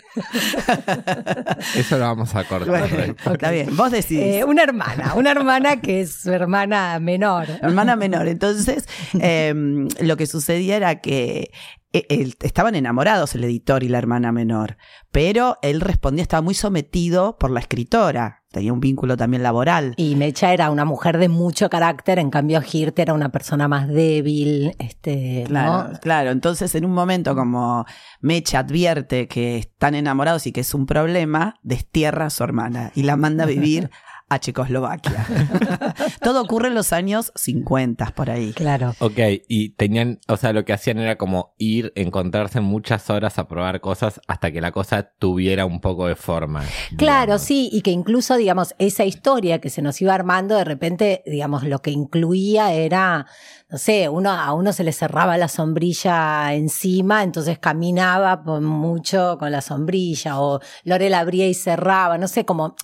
Eso 1.75 1.98
lo 2.00 2.06
vamos 2.06 2.34
a 2.36 2.44
cortar. 2.44 2.68
Bueno. 2.89 3.15
Está 3.34 3.51
bien, 3.51 3.75
vos 3.75 3.91
decidís. 3.91 4.38
Eh, 4.38 4.44
una 4.44 4.63
hermana, 4.63 5.13
una 5.15 5.32
hermana 5.32 5.82
que 5.82 6.01
es 6.01 6.15
su 6.15 6.32
hermana 6.32 7.00
menor. 7.00 7.48
hermana 7.62 7.96
menor. 7.96 8.27
Entonces, 8.27 8.88
eh, 9.20 9.53
lo 10.00 10.18
que 10.18 10.25
sucedía 10.25 10.77
era 10.77 10.96
que 11.00 11.51
él- 11.94 12.36
estaban 12.42 12.76
enamorados 12.76 13.36
el 13.36 13.44
editor 13.44 13.84
y 13.84 13.90
la 13.90 13.98
hermana 13.98 14.32
menor, 14.32 14.78
pero 15.12 15.58
él 15.62 15.82
respondía, 15.82 16.22
estaba 16.24 16.42
muy 16.42 16.54
sometido 16.54 17.38
por 17.38 17.52
la 17.52 17.60
escritora, 17.60 18.44
tenía 18.52 18.72
un 18.74 18.80
vínculo 18.80 19.18
también 19.18 19.44
laboral. 19.44 19.94
Y 19.98 20.16
Mecha 20.16 20.54
era 20.54 20.72
una 20.72 20.86
mujer 20.86 21.18
de 21.18 21.28
mucho 21.30 21.70
carácter, 21.70 22.20
en 22.20 22.30
cambio 22.30 22.62
Hirte 22.62 23.02
era 23.02 23.14
una 23.14 23.30
persona 23.30 23.68
más 23.68 23.88
débil, 23.88 24.76
este, 24.80 25.44
Claro, 25.48 25.90
¿no? 25.94 26.00
claro. 26.00 26.32
Entonces, 26.32 26.74
en 26.76 26.86
un 26.86 26.94
momento 26.94 27.36
como 27.36 27.86
Mecha 28.22 28.60
advierte 28.60 29.28
que 29.28 29.58
están 29.58 29.96
enamorados 29.96 30.48
y 30.48 30.52
que 30.52 30.62
es 30.62 30.74
un 30.74 30.86
problema, 30.86 31.56
destierra 31.62 32.26
a 32.28 32.30
su 32.30 32.44
hermana 32.44 32.92
y 32.96 33.04
la 33.04 33.16
manda 33.18 33.44
a 33.44 33.48
vivir 33.48 33.90
a 34.32 34.40
Checoslovaquia. 34.40 35.28
Todo 36.24 36.42
ocurre 36.42 36.70
en 36.70 36.76
los 36.76 36.94
años 36.94 37.34
50 37.36 38.14
por 38.16 38.30
ahí. 38.30 38.54
Claro. 38.54 38.96
Ok, 39.00 39.20
y 39.50 39.72
tenían, 39.72 40.20
o 40.30 40.38
sea, 40.38 40.54
lo 40.54 40.64
que 40.64 40.72
hacían 40.72 41.00
era 41.00 41.18
como 41.18 41.54
ir, 41.58 41.92
encontrarse 41.96 42.62
muchas 42.62 43.10
horas 43.10 43.38
a 43.40 43.50
probar 43.50 43.82
cosas 43.82 44.22
hasta 44.28 44.50
que 44.54 44.62
la 44.62 44.72
cosa 44.72 45.12
tuviera 45.20 45.66
un 45.66 45.82
poco 45.82 46.08
de 46.08 46.16
forma. 46.16 46.64
Claro, 46.96 47.24
digamos. 47.24 47.42
sí, 47.42 47.70
y 47.74 47.82
que 47.82 47.92
incluso, 47.92 48.38
digamos, 48.38 48.74
esa 48.80 49.04
historia 49.04 49.60
que 49.60 49.70
se 49.70 49.82
nos 49.82 50.02
iba 50.02 50.14
armando, 50.14 50.56
de 50.56 50.64
repente, 50.64 51.24
digamos, 51.26 51.66
lo 51.66 51.80
que 51.80 51.92
incluía 51.92 52.72
era, 52.72 53.26
no 53.70 53.78
sé, 53.78 54.08
uno, 54.08 54.32
a 54.32 54.54
uno 54.54 54.72
se 54.72 54.86
le 54.86 54.94
cerraba 54.94 55.38
la 55.38 55.50
sombrilla 55.50 56.54
encima, 56.54 57.24
entonces 57.24 57.60
caminaba 57.60 58.38
mucho 58.38 59.38
con 59.38 59.52
la 59.52 59.60
sombrilla, 59.60 60.40
o 60.40 60.62
Lore 60.86 61.10
la 61.10 61.20
abría 61.20 61.50
y 61.50 61.54
cerraba, 61.54 62.18
no 62.18 62.30
sé, 62.30 62.46
como, 62.46 62.78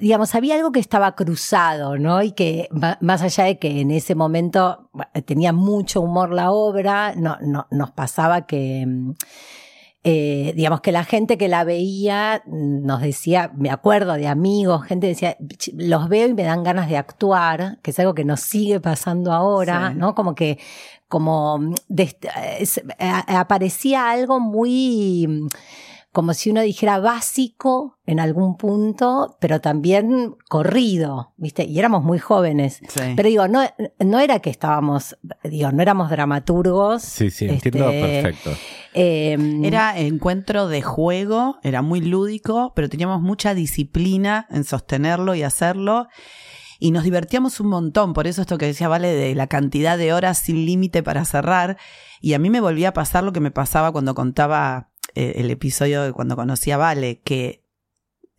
digamos, 0.00 0.34
había 0.34 0.54
algo 0.56 0.72
que 0.72 0.80
estaba 0.80 1.14
cruzado, 1.14 1.96
¿no? 1.98 2.22
Y 2.22 2.32
que 2.32 2.68
más 3.00 3.22
allá 3.22 3.44
de 3.44 3.58
que 3.58 3.80
en 3.80 3.90
ese 3.90 4.14
momento 4.14 4.90
tenía 5.26 5.52
mucho 5.52 6.00
humor 6.00 6.32
la 6.32 6.50
obra, 6.50 7.14
no, 7.16 7.36
no, 7.40 7.66
nos 7.70 7.90
pasaba 7.92 8.46
que... 8.46 8.84
mm, 8.86 9.12
eh, 10.08 10.52
digamos 10.54 10.82
que 10.82 10.92
la 10.92 11.02
gente 11.02 11.36
que 11.36 11.48
la 11.48 11.64
veía 11.64 12.40
mm, 12.46 12.86
nos 12.86 13.00
decía, 13.00 13.50
me 13.56 13.70
acuerdo 13.70 14.12
de 14.14 14.28
amigos, 14.28 14.84
gente 14.84 15.08
decía, 15.08 15.36
"Ch- 15.38 15.72
los 15.76 16.08
veo 16.08 16.28
y 16.28 16.34
me 16.34 16.44
dan 16.44 16.62
ganas 16.62 16.88
de 16.88 16.96
actuar, 16.96 17.78
que 17.82 17.90
es 17.90 17.98
algo 17.98 18.14
que 18.14 18.24
nos 18.24 18.38
sigue 18.40 18.78
pasando 18.78 19.32
ahora, 19.32 19.90
Sí. 19.90 19.98
¿no? 19.98 20.14
Como 20.14 20.36
que, 20.36 20.60
como 21.08 21.58
mm, 21.58 21.74
de- 21.88 22.16
es- 22.60 22.82
a- 23.00 23.40
aparecía 23.40 24.08
algo 24.08 24.38
muy, 24.38 25.48
como 26.16 26.32
si 26.32 26.48
uno 26.50 26.62
dijera 26.62 26.98
básico 26.98 27.98
en 28.06 28.20
algún 28.20 28.56
punto, 28.56 29.36
pero 29.38 29.60
también 29.60 30.34
corrido, 30.48 31.34
¿viste? 31.36 31.64
Y 31.64 31.78
éramos 31.78 32.04
muy 32.04 32.18
jóvenes. 32.18 32.80
Sí. 32.88 33.12
Pero 33.14 33.28
digo, 33.28 33.48
no, 33.48 33.60
no 33.98 34.18
era 34.18 34.38
que 34.38 34.48
estábamos, 34.48 35.18
digo, 35.44 35.72
no 35.72 35.82
éramos 35.82 36.08
dramaturgos. 36.08 37.02
Sí, 37.02 37.30
sí, 37.30 37.44
entiendo 37.44 37.90
este, 37.90 38.22
perfecto. 38.22 38.50
eh, 38.94 39.60
Era 39.62 39.98
encuentro 39.98 40.68
de 40.68 40.80
juego, 40.80 41.58
era 41.62 41.82
muy 41.82 42.00
lúdico, 42.00 42.72
pero 42.74 42.88
teníamos 42.88 43.20
mucha 43.20 43.52
disciplina 43.52 44.46
en 44.48 44.64
sostenerlo 44.64 45.34
y 45.34 45.42
hacerlo. 45.42 46.08
Y 46.78 46.92
nos 46.92 47.04
divertíamos 47.04 47.60
un 47.60 47.68
montón, 47.68 48.14
por 48.14 48.26
eso 48.26 48.40
esto 48.40 48.56
que 48.56 48.64
decía 48.64 48.88
Vale 48.88 49.08
de 49.08 49.34
la 49.34 49.48
cantidad 49.48 49.98
de 49.98 50.14
horas 50.14 50.38
sin 50.38 50.64
límite 50.64 51.02
para 51.02 51.26
cerrar. 51.26 51.76
Y 52.22 52.32
a 52.32 52.38
mí 52.38 52.48
me 52.48 52.62
volvía 52.62 52.88
a 52.88 52.94
pasar 52.94 53.22
lo 53.22 53.34
que 53.34 53.40
me 53.40 53.50
pasaba 53.50 53.92
cuando 53.92 54.14
contaba 54.14 54.88
el 55.16 55.50
episodio 55.50 56.02
de 56.02 56.12
cuando 56.12 56.36
conocí 56.36 56.70
a 56.70 56.76
Vale, 56.76 57.20
que 57.22 57.64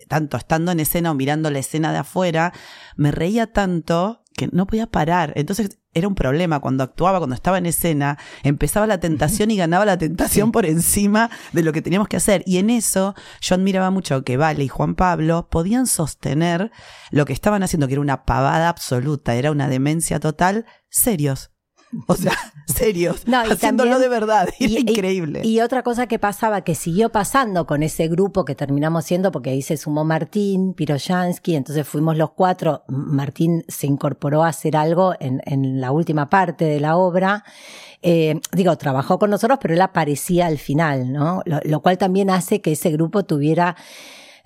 tanto 0.07 0.37
estando 0.37 0.71
en 0.71 0.79
escena 0.79 1.11
o 1.11 1.15
mirando 1.15 1.49
la 1.49 1.59
escena 1.59 1.91
de 1.91 1.99
afuera, 1.99 2.53
me 2.95 3.11
reía 3.11 3.51
tanto 3.51 4.23
que 4.35 4.47
no 4.51 4.67
podía 4.67 4.87
parar. 4.87 5.33
Entonces 5.35 5.79
era 5.93 6.07
un 6.07 6.13
problema 6.13 6.59
cuando 6.59 6.83
actuaba, 6.83 7.17
cuando 7.17 7.35
estaba 7.35 7.57
en 7.57 7.65
escena, 7.65 8.19
empezaba 8.43 8.85
la 8.85 8.99
tentación 8.99 9.49
y 9.49 9.57
ganaba 9.57 9.83
la 9.83 9.97
tentación 9.97 10.51
por 10.51 10.67
encima 10.67 11.31
de 11.53 11.63
lo 11.63 11.73
que 11.73 11.81
teníamos 11.81 12.07
que 12.07 12.17
hacer. 12.17 12.43
Y 12.45 12.59
en 12.59 12.69
eso 12.69 13.15
yo 13.41 13.55
admiraba 13.55 13.89
mucho 13.89 14.23
que 14.23 14.37
Vale 14.37 14.63
y 14.63 14.67
Juan 14.67 14.93
Pablo 14.93 15.49
podían 15.49 15.87
sostener 15.87 16.71
lo 17.09 17.25
que 17.25 17.33
estaban 17.33 17.63
haciendo, 17.63 17.87
que 17.87 17.93
era 17.93 18.01
una 18.01 18.25
pavada 18.25 18.69
absoluta, 18.69 19.33
era 19.33 19.51
una 19.51 19.67
demencia 19.67 20.19
total, 20.19 20.65
serios. 20.87 21.51
O 22.05 22.15
sea, 22.15 22.33
serios, 22.67 23.25
No, 23.27 23.45
y 23.45 23.51
haciéndolo 23.51 23.91
también- 23.91 24.01
de 24.11 24.15
verdad. 24.19 24.49
Era 24.59 24.71
y- 24.71 24.77
increíble. 24.77 25.41
Y 25.43 25.61
otra 25.61 25.83
cosa 25.83 26.07
que 26.07 26.19
pasaba, 26.19 26.61
que 26.61 26.75
siguió 26.75 27.09
pasando 27.09 27.65
con 27.65 27.81
ese 27.83 28.07
grupo 28.07 28.45
que 28.45 28.55
terminamos 28.55 29.05
siendo, 29.05 29.31
porque 29.31 29.49
ahí 29.51 29.61
se 29.61 29.77
sumó 29.77 30.03
Martín, 30.03 30.73
Piroyansky, 30.73 31.55
entonces 31.55 31.87
fuimos 31.87 32.17
los 32.17 32.31
cuatro, 32.31 32.83
Martín 32.87 33.63
se 33.67 33.87
incorporó 33.87 34.43
a 34.43 34.49
hacer 34.49 34.75
algo 34.77 35.13
en, 35.19 35.41
en 35.45 35.81
la 35.81 35.91
última 35.91 36.29
parte 36.29 36.65
de 36.65 36.79
la 36.79 36.97
obra. 36.97 37.43
Eh, 38.03 38.39
digo, 38.51 38.77
trabajó 38.77 39.17
con 39.17 39.29
nosotros, 39.31 39.57
pero 39.61 39.73
él 39.73 39.81
aparecía 39.81 40.45
al 40.45 40.59
final, 40.59 41.11
¿no? 41.11 41.41
Lo, 41.45 41.59
lo 41.63 41.81
cual 41.81 41.97
también 41.97 42.29
hace 42.29 42.61
que 42.61 42.73
ese 42.73 42.91
grupo 42.91 43.23
tuviera 43.25 43.75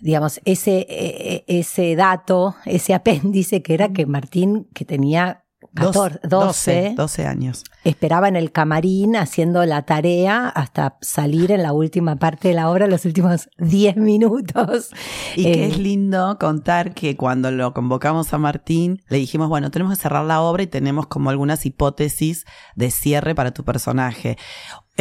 digamos, 0.03 0.41
ese, 0.45 0.87
eh, 0.89 1.43
ese 1.45 1.95
dato, 1.95 2.55
ese 2.65 2.93
apéndice 2.95 3.61
que 3.61 3.75
era 3.75 3.89
que 3.89 4.07
Martín, 4.07 4.67
que 4.73 4.83
tenía 4.83 5.43
14, 5.73 6.19
12, 6.27 6.27
12, 6.27 6.93
12 6.97 7.25
años. 7.25 7.63
esperaba 7.83 8.27
en 8.27 8.35
el 8.35 8.51
camarín 8.51 9.15
haciendo 9.15 9.65
la 9.65 9.83
tarea 9.83 10.49
hasta 10.49 10.97
salir 11.01 11.51
en 11.51 11.63
la 11.63 11.71
última 11.73 12.17
parte 12.17 12.49
de 12.49 12.53
la 12.53 12.69
obra, 12.69 12.87
los 12.87 13.05
últimos 13.05 13.49
10 13.57 13.97
minutos. 13.97 14.89
Y 15.35 15.43
que 15.43 15.65
Eh, 15.65 15.67
es 15.67 15.77
lindo 15.77 16.37
contar 16.39 16.93
que 16.93 17.15
cuando 17.15 17.51
lo 17.51 17.73
convocamos 17.73 18.33
a 18.33 18.37
Martín, 18.37 19.01
le 19.09 19.17
dijimos, 19.17 19.49
bueno, 19.49 19.71
tenemos 19.71 19.97
que 19.97 20.01
cerrar 20.01 20.25
la 20.25 20.41
obra 20.41 20.63
y 20.63 20.67
tenemos 20.67 21.07
como 21.07 21.29
algunas 21.29 21.65
hipótesis 21.65 22.45
de 22.75 22.91
cierre 22.91 23.35
para 23.35 23.51
tu 23.51 23.63
personaje. 23.63 24.37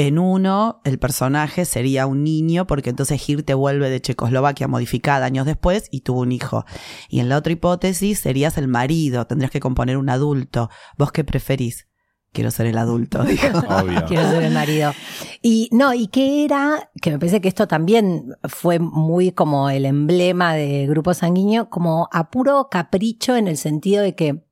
En 0.00 0.18
uno, 0.18 0.80
el 0.84 0.98
personaje 0.98 1.66
sería 1.66 2.06
un 2.06 2.24
niño, 2.24 2.66
porque 2.66 2.88
entonces 2.88 3.20
Girte 3.20 3.52
vuelve 3.52 3.90
de 3.90 4.00
Checoslovaquia 4.00 4.66
modificada 4.66 5.26
años 5.26 5.44
después 5.44 5.88
y 5.90 6.00
tuvo 6.00 6.20
un 6.20 6.32
hijo. 6.32 6.64
Y 7.10 7.20
en 7.20 7.28
la 7.28 7.36
otra 7.36 7.52
hipótesis 7.52 8.18
serías 8.18 8.56
el 8.56 8.66
marido, 8.66 9.26
tendrías 9.26 9.50
que 9.50 9.60
componer 9.60 9.98
un 9.98 10.08
adulto. 10.08 10.70
¿Vos 10.96 11.12
qué 11.12 11.22
preferís? 11.22 11.86
Quiero 12.32 12.50
ser 12.50 12.68
el 12.68 12.78
adulto, 12.78 13.22
dijo. 13.24 13.58
Obvio. 13.58 14.06
Quiero 14.06 14.30
ser 14.30 14.44
el 14.44 14.54
marido. 14.54 14.94
Y 15.42 15.68
no, 15.70 15.92
y 15.92 16.06
que 16.06 16.46
era, 16.46 16.90
que 17.02 17.10
me 17.10 17.18
parece 17.18 17.42
que 17.42 17.48
esto 17.48 17.68
también 17.68 18.34
fue 18.44 18.78
muy 18.78 19.32
como 19.32 19.68
el 19.68 19.84
emblema 19.84 20.54
de 20.54 20.86
Grupo 20.86 21.12
Sanguíneo, 21.12 21.68
como 21.68 22.08
a 22.10 22.30
puro 22.30 22.68
capricho 22.70 23.36
en 23.36 23.48
el 23.48 23.58
sentido 23.58 24.02
de 24.02 24.14
que 24.14 24.46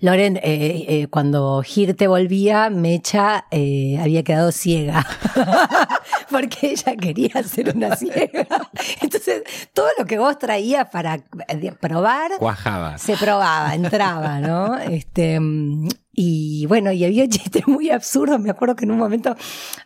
Loren, 0.00 0.36
eh, 0.36 0.84
eh, 0.88 1.06
cuando 1.08 1.60
Girte 1.62 2.06
volvía, 2.06 2.70
Mecha 2.70 3.46
eh, 3.50 3.98
había 4.00 4.22
quedado 4.22 4.52
ciega. 4.52 5.04
porque 6.30 6.70
ella 6.70 6.94
quería 6.96 7.42
ser 7.42 7.74
una 7.74 7.96
ciega. 7.96 8.46
Entonces, 9.00 9.42
todo 9.72 9.88
lo 9.98 10.04
que 10.06 10.18
vos 10.18 10.38
traías 10.38 10.88
para 10.88 11.16
eh, 11.48 11.72
probar, 11.80 12.30
Cuajaba. 12.38 12.98
se 12.98 13.16
probaba, 13.16 13.74
entraba, 13.74 14.38
¿no? 14.38 14.78
Este, 14.78 15.40
mm, 15.40 15.88
y 16.20 16.66
bueno, 16.66 16.90
y 16.90 17.04
había 17.04 17.28
chistes 17.28 17.68
muy 17.68 17.90
absurdos. 17.90 18.40
Me 18.40 18.50
acuerdo 18.50 18.74
que 18.74 18.84
en 18.84 18.90
un 18.90 18.98
momento 18.98 19.36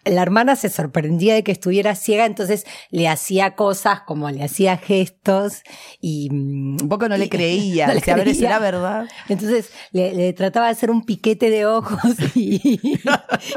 la 0.07 0.23
hermana 0.23 0.57
se 0.57 0.71
sorprendía 0.71 1.35
de 1.35 1.45
que 1.45 1.53
estuviera 1.53 1.95
ciega, 1.95 2.25
entonces 2.25 2.65
le 2.91 3.07
hacía 3.07 3.55
cosas 3.55 4.01
como 4.07 4.31
le 4.31 4.43
hacía 4.43 4.79
gestos 4.79 5.62
y. 6.01 6.31
mm, 6.31 6.79
Un 6.83 6.89
poco 6.89 7.07
no 7.11 7.19
le 7.19 7.29
creía. 7.29 7.87
no 7.87 7.93
le 7.93 8.01
decía, 8.01 8.15
a 8.15 8.17
ver, 8.17 8.25
creía. 8.25 8.41
¿será 8.41 8.59
verdad? 8.61 9.09
Entonces 9.29 9.73
le, 9.91 10.15
le 10.15 10.33
trataba 10.33 10.67
de 10.67 10.73
hacer 10.73 10.91
un 10.91 11.05
piquete 11.05 11.51
de 11.51 11.67
ojos 11.67 12.01
y, 12.35 12.81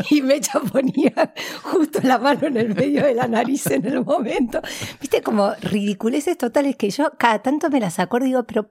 y 0.09 0.21
Mecha 0.21 0.59
ponía 0.59 1.33
justo 1.63 1.99
la 2.03 2.17
mano 2.17 2.47
en 2.47 2.57
el 2.57 2.75
medio 2.75 3.05
de 3.05 3.13
la 3.13 3.29
nariz 3.29 3.67
en 3.67 3.85
el 3.85 4.03
momento. 4.03 4.59
Viste, 4.99 5.21
como 5.21 5.53
ridiculeces 5.61 6.37
totales 6.37 6.75
que 6.75 6.89
yo 6.89 7.13
cada 7.17 7.41
tanto 7.41 7.69
me 7.69 7.79
las 7.79 7.99
acuerdo 7.99 8.25
y 8.25 8.31
digo, 8.31 8.43
pero, 8.43 8.69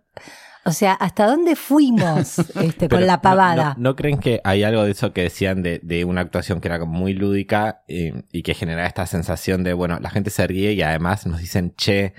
o 0.64 0.73
sea, 0.73 0.92
¿hasta 0.94 1.26
dónde 1.26 1.56
fuimos 1.56 2.38
este, 2.61 2.88
Pero 2.88 2.97
con 2.99 3.06
la 3.06 3.16
no- 3.16 3.23
pavada? 3.23 3.75
No, 3.76 3.90
no 3.90 3.97
creen 3.97 4.18
que 4.18 4.40
hay 4.44 4.62
algo 4.62 4.85
de 4.85 4.92
eso 4.92 5.12
que 5.12 5.23
decían 5.23 5.62
de, 5.62 5.80
de 5.83 6.04
una 6.04 6.21
actuación 6.23 6.61
que 6.61 6.68
era 6.68 6.78
como 6.78 6.92
muy 6.99 7.12
lúdica 7.14 7.83
eh, 7.88 8.23
y 8.33 8.42
que 8.42 8.54
generaba 8.54 8.87
esta 8.87 9.06
sensación 9.06 9.62
de, 9.64 9.73
bueno, 9.75 9.99
la 10.00 10.11
gente 10.11 10.30
se 10.30 10.47
ríe 10.47 10.73
y 10.73 10.83
además 10.83 11.26
nos 11.26 11.40
dicen, 11.40 11.75
che, 11.76 12.14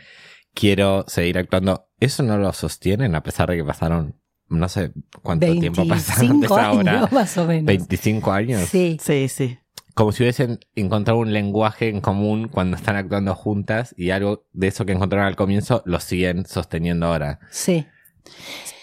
quiero 0.53 1.05
seguir 1.07 1.37
actuando. 1.37 1.89
¿Eso 1.99 2.23
no 2.23 2.37
lo 2.37 2.51
sostienen 2.53 3.15
a 3.15 3.23
pesar 3.23 3.49
de 3.49 3.57
que 3.57 3.63
pasaron, 3.63 4.15
no 4.49 4.69
sé 4.69 4.91
cuánto 5.23 5.45
tiempo 5.59 5.87
pasaron 5.87 6.41
de 6.41 6.47
25 6.47 6.55
esa 6.59 6.71
hora? 6.71 6.91
años 6.99 7.11
más 7.13 7.37
o 7.37 7.45
menos. 7.45 7.65
25 7.65 8.31
años. 8.31 8.61
Sí. 8.69 8.97
Sí, 9.01 9.27
sí. 9.27 9.57
Como 9.93 10.11
si 10.11 10.23
hubiesen 10.23 10.59
encontrado 10.75 11.19
un 11.19 11.31
lenguaje 11.31 11.87
en 11.87 12.01
común 12.01 12.49
cuando 12.49 12.75
están 12.75 12.97
actuando 12.97 13.33
juntas 13.33 13.95
y 13.97 14.09
algo 14.09 14.45
de 14.51 14.67
eso 14.67 14.85
que 14.85 14.91
encontraron 14.91 15.25
al 15.25 15.37
comienzo 15.37 15.83
lo 15.85 16.01
siguen 16.01 16.45
sosteniendo 16.45 17.05
ahora. 17.05 17.39
Sí. 17.49 17.85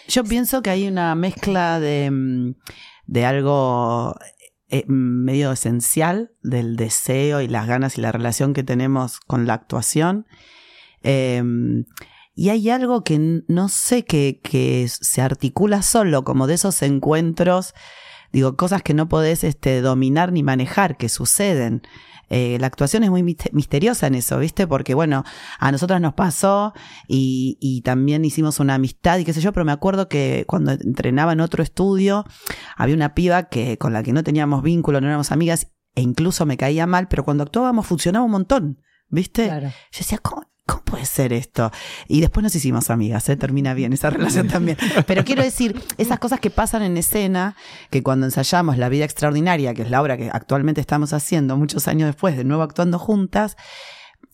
Yo 0.08 0.24
pienso 0.24 0.62
que 0.62 0.70
hay 0.70 0.88
una 0.88 1.14
mezcla 1.14 1.80
de, 1.80 2.10
mm, 2.10 2.54
de 3.06 3.24
algo 3.24 4.16
eh, 4.68 4.84
medio 4.86 5.52
esencial 5.52 6.32
del 6.42 6.76
deseo 6.76 7.40
y 7.40 7.48
las 7.48 7.66
ganas 7.66 7.98
y 7.98 8.00
la 8.00 8.12
relación 8.12 8.52
que 8.54 8.62
tenemos 8.62 9.20
con 9.20 9.46
la 9.46 9.54
actuación. 9.54 10.26
Eh, 11.02 11.42
y 12.34 12.48
hay 12.48 12.70
algo 12.70 13.04
que 13.04 13.42
no 13.46 13.68
sé 13.68 14.04
que, 14.04 14.40
que 14.42 14.88
se 14.88 15.20
articula 15.20 15.82
solo, 15.82 16.24
como 16.24 16.46
de 16.46 16.54
esos 16.54 16.80
encuentros, 16.82 17.74
digo, 18.32 18.56
cosas 18.56 18.82
que 18.82 18.94
no 18.94 19.08
podés 19.08 19.44
este, 19.44 19.82
dominar 19.82 20.32
ni 20.32 20.42
manejar, 20.42 20.96
que 20.96 21.08
suceden. 21.08 21.82
Eh, 22.30 22.56
la 22.60 22.66
actuación 22.66 23.04
es 23.04 23.10
muy 23.10 23.22
miste- 23.22 23.50
misteriosa 23.52 24.06
en 24.06 24.14
eso, 24.14 24.38
¿viste? 24.38 24.66
Porque, 24.66 24.94
bueno, 24.94 25.24
a 25.58 25.70
nosotras 25.72 26.00
nos 26.00 26.14
pasó 26.14 26.72
y, 27.06 27.58
y 27.60 27.82
también 27.82 28.24
hicimos 28.24 28.58
una 28.60 28.74
amistad 28.74 29.18
y 29.18 29.24
qué 29.24 29.32
sé 29.32 29.40
yo, 29.40 29.52
pero 29.52 29.64
me 29.66 29.72
acuerdo 29.72 30.08
que 30.08 30.44
cuando 30.46 30.72
entrenaba 30.72 31.32
en 31.32 31.40
otro 31.40 31.62
estudio, 31.62 32.24
había 32.76 32.94
una 32.94 33.14
piba 33.14 33.44
que, 33.44 33.76
con 33.78 33.92
la 33.92 34.02
que 34.02 34.12
no 34.12 34.24
teníamos 34.24 34.62
vínculo, 34.62 35.00
no 35.00 35.08
éramos 35.08 35.30
amigas, 35.32 35.72
e 35.94 36.00
incluso 36.00 36.46
me 36.46 36.56
caía 36.56 36.86
mal, 36.86 37.08
pero 37.08 37.24
cuando 37.24 37.42
actuábamos 37.44 37.86
funcionaba 37.86 38.24
un 38.24 38.30
montón, 38.30 38.80
¿viste? 39.08 39.44
Claro. 39.44 39.68
Yo 39.68 39.98
decía, 39.98 40.18
¿cómo, 40.18 40.50
cómo 40.66 40.82
puede 40.82 41.06
ser 41.06 41.32
esto? 41.32 41.70
Y 42.08 42.20
después 42.20 42.42
nos 42.42 42.54
hicimos 42.54 42.90
amigas, 42.90 43.28
¿eh? 43.28 43.36
termina 43.36 43.74
bien 43.74 43.92
esa 43.92 44.10
relación 44.10 44.48
también. 44.48 44.76
Pero 45.06 45.24
quiero 45.24 45.42
decir, 45.42 45.80
esas 45.98 46.18
cosas 46.18 46.40
que 46.40 46.50
pasan 46.50 46.82
en 46.82 46.96
escena, 46.96 47.56
que 47.90 48.02
cuando 48.02 48.26
ensayamos 48.26 48.78
La 48.78 48.88
vida 48.88 49.04
extraordinaria, 49.04 49.74
que 49.74 49.82
es 49.82 49.90
la 49.90 50.00
obra 50.00 50.16
que 50.16 50.30
actualmente 50.32 50.80
estamos 50.80 51.12
haciendo, 51.12 51.56
muchos 51.56 51.88
años 51.88 52.06
después, 52.06 52.36
de 52.36 52.44
nuevo 52.44 52.62
actuando 52.62 52.98
juntas, 52.98 53.56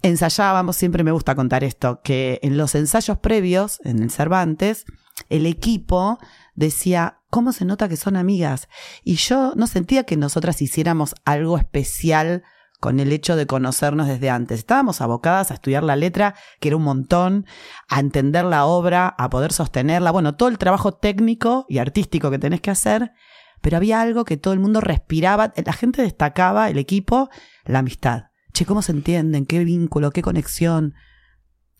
ensayábamos, 0.02 0.76
siempre 0.76 1.04
me 1.04 1.12
gusta 1.12 1.34
contar 1.34 1.64
esto, 1.64 2.00
que 2.02 2.38
en 2.42 2.56
los 2.56 2.74
ensayos 2.74 3.18
previos, 3.18 3.80
en 3.84 4.02
el 4.02 4.10
Cervantes, 4.10 4.84
el 5.28 5.46
equipo 5.46 6.18
decía, 6.54 7.18
¿cómo 7.30 7.52
se 7.52 7.64
nota 7.64 7.88
que 7.88 7.96
son 7.96 8.16
amigas? 8.16 8.68
Y 9.04 9.16
yo 9.16 9.52
no 9.56 9.66
sentía 9.66 10.04
que 10.04 10.16
nosotras 10.16 10.62
hiciéramos 10.62 11.14
algo 11.24 11.58
especial 11.58 12.42
con 12.80 13.00
el 13.00 13.12
hecho 13.12 13.36
de 13.36 13.46
conocernos 13.46 14.06
desde 14.06 14.30
antes. 14.30 14.58
Estábamos 14.60 15.00
abocadas 15.00 15.50
a 15.50 15.54
estudiar 15.54 15.82
la 15.82 15.96
letra, 15.96 16.34
que 16.60 16.68
era 16.68 16.76
un 16.76 16.84
montón, 16.84 17.46
a 17.88 18.00
entender 18.00 18.44
la 18.44 18.66
obra, 18.66 19.08
a 19.08 19.30
poder 19.30 19.52
sostenerla, 19.52 20.10
bueno, 20.10 20.36
todo 20.36 20.48
el 20.48 20.58
trabajo 20.58 20.92
técnico 20.92 21.66
y 21.68 21.78
artístico 21.78 22.30
que 22.30 22.38
tenés 22.38 22.60
que 22.60 22.70
hacer, 22.70 23.12
pero 23.60 23.76
había 23.76 24.00
algo 24.00 24.24
que 24.24 24.36
todo 24.36 24.54
el 24.54 24.60
mundo 24.60 24.80
respiraba, 24.80 25.52
la 25.56 25.72
gente 25.72 26.02
destacaba, 26.02 26.70
el 26.70 26.78
equipo, 26.78 27.28
la 27.64 27.80
amistad. 27.80 28.24
Che, 28.52 28.64
¿cómo 28.64 28.82
se 28.82 28.92
entienden? 28.92 29.46
¿Qué 29.46 29.64
vínculo? 29.64 30.10
¿Qué 30.10 30.22
conexión? 30.22 30.94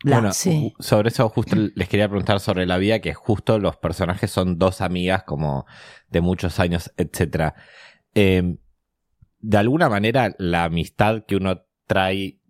La- 0.02 0.17
bueno, 0.19 0.33
sí. 0.33 0.75
sobre 0.78 1.09
eso 1.09 1.28
justo 1.28 1.57
les 1.57 1.88
quería 1.88 2.09
preguntar 2.09 2.38
sobre 2.40 2.67
la 2.67 2.78
vida, 2.78 3.00
que 3.00 3.14
justo 3.14 3.59
los 3.59 3.76
personajes 3.76 4.31
son 4.31 4.59
dos 4.59 4.81
amigas 4.81 5.25
como 5.25 5.67
de 6.09 6.21
muchos 6.21 6.61
años, 6.61 6.93
etcétera. 6.97 7.55
Eh, 8.14 8.59
de 9.40 9.57
alguna 9.59 9.88
manera, 9.88 10.35
la 10.38 10.64
amistad 10.64 11.25
que 11.26 11.37
uno 11.37 11.62
trae 11.87 12.40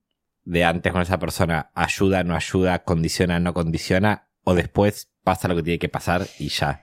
de 0.44 0.64
antes 0.64 0.92
con 0.92 1.02
esa 1.02 1.18
persona 1.18 1.70
ayuda, 1.74 2.24
no 2.24 2.34
ayuda, 2.34 2.82
condiciona, 2.84 3.38
no 3.38 3.52
condiciona, 3.54 4.28
o 4.44 4.54
después 4.54 5.10
pasa 5.22 5.48
lo 5.48 5.56
que 5.56 5.62
tiene 5.62 5.78
que 5.78 5.88
pasar 5.90 6.26
y 6.38 6.48
ya. 6.48 6.82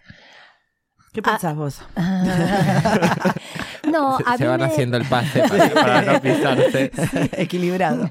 ¿Qué 1.13 1.21
pensás 1.21 1.55
vos? 1.55 1.81
Ah. 1.95 3.33
no, 3.91 4.17
se 4.19 4.24
a 4.27 4.38
se 4.38 4.43
mí 4.43 4.50
van 4.50 4.59
me- 4.59 4.65
haciendo 4.67 4.97
el 4.97 5.05
pase 5.05 5.41
para, 5.47 5.69
para 5.74 6.01
no 6.13 6.21
pisarse. 6.21 6.91
Equilibrado. 7.38 8.09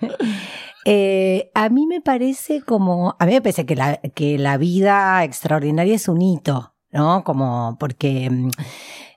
Eh, 0.86 1.50
a 1.54 1.68
mí 1.68 1.86
me 1.86 2.00
parece 2.00 2.62
como, 2.62 3.16
a 3.18 3.26
mí 3.26 3.32
me 3.34 3.40
parece 3.40 3.64
que 3.66 3.76
la, 3.76 3.96
que 3.98 4.38
la 4.38 4.56
vida 4.56 5.22
extraordinaria 5.24 5.94
es 5.94 6.08
un 6.08 6.20
hito, 6.20 6.74
¿no? 6.90 7.24
Como 7.24 7.76
porque 7.78 8.28
mm, 8.30 8.50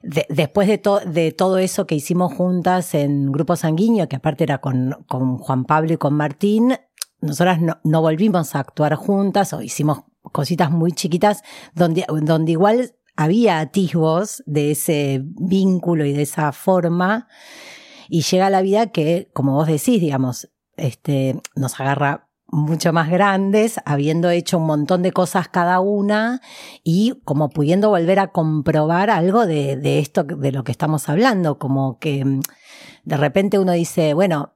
de- 0.02 0.26
después 0.30 0.68
de, 0.68 0.82
de 1.06 1.32
todo 1.32 1.58
eso 1.58 1.86
que 1.88 1.96
hicimos 1.96 2.34
juntas 2.34 2.94
en 2.94 3.32
Grupo 3.32 3.56
Sanguíneo, 3.56 4.08
que 4.08 4.16
aparte 4.18 4.44
era 4.44 4.60
con, 4.60 5.04
con 5.08 5.38
Juan 5.38 5.66
Pablo 5.66 5.94
y 5.94 5.98
con 5.98 6.14
Martín, 6.14 6.76
nosotras 7.22 7.62
no, 7.62 7.78
no 7.84 8.02
volvimos 8.02 8.56
a 8.56 8.60
actuar 8.60 8.96
juntas 8.96 9.54
o 9.54 9.62
hicimos 9.62 10.02
cositas 10.32 10.72
muy 10.72 10.92
chiquitas 10.92 11.42
donde, 11.74 12.06
donde 12.22 12.52
igual 12.52 12.94
había 13.16 13.60
atisbos 13.60 14.44
de 14.46 14.72
ese 14.72 15.22
vínculo 15.24 16.06
y 16.06 16.14
de 16.14 16.22
esa 16.22 16.52
forma. 16.52 17.28
Y 18.10 18.22
llega 18.22 18.50
la 18.50 18.62
vida 18.62 18.88
que, 18.92 19.30
como 19.34 19.54
vos 19.54 19.68
decís, 19.68 20.00
digamos, 20.00 20.50
este, 20.76 21.42
nos 21.56 21.80
agarra 21.80 22.27
mucho 22.50 22.94
más 22.94 23.10
grandes, 23.10 23.80
habiendo 23.86 24.30
hecho 24.30 24.58
un 24.58 24.66
montón 24.66 25.04
de 25.04 25.12
cosas 25.12 25.50
cada 25.50 25.80
una 25.80 26.42
y 26.84 27.20
como 27.26 27.50
pudiendo 27.50 27.90
volver 27.90 28.20
a 28.20 28.28
comprobar 28.28 29.10
algo 29.10 29.46
de, 29.46 29.76
de 29.76 30.00
esto, 30.00 30.24
de 30.24 30.52
lo 30.52 30.64
que 30.64 30.72
estamos 30.72 31.10
hablando, 31.10 31.60
como 31.60 32.00
que 32.00 32.24
mm, 32.24 32.42
de 33.04 33.18
repente 33.18 33.60
uno 33.60 33.74
dice, 33.74 34.14
bueno, 34.14 34.54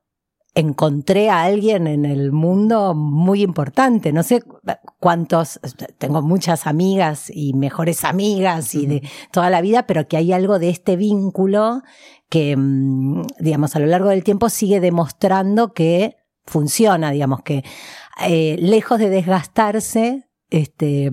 encontré 0.53 1.29
a 1.29 1.43
alguien 1.43 1.87
en 1.87 2.05
el 2.05 2.31
mundo 2.31 2.93
muy 2.93 3.41
importante. 3.41 4.11
No 4.11 4.23
sé 4.23 4.43
cuántos, 4.99 5.59
tengo 5.97 6.21
muchas 6.21 6.67
amigas 6.67 7.31
y 7.33 7.53
mejores 7.53 8.03
amigas 8.03 8.75
y 8.75 8.85
de 8.85 9.09
toda 9.31 9.49
la 9.49 9.61
vida, 9.61 9.87
pero 9.87 10.07
que 10.07 10.17
hay 10.17 10.33
algo 10.33 10.59
de 10.59 10.69
este 10.69 10.95
vínculo 10.95 11.83
que, 12.29 12.55
mm, 12.57 13.23
digamos, 13.39 13.75
a 13.75 13.79
lo 13.79 13.85
largo 13.87 14.09
del 14.09 14.23
tiempo 14.23 14.49
sigue 14.49 14.79
demostrando 14.79 15.73
que 15.73 16.17
funciona, 16.45 17.11
digamos, 17.11 17.41
que 17.43 17.63
eh, 18.25 18.57
lejos 18.59 18.99
de 18.99 19.09
desgastarse, 19.09 20.27
este, 20.49 21.09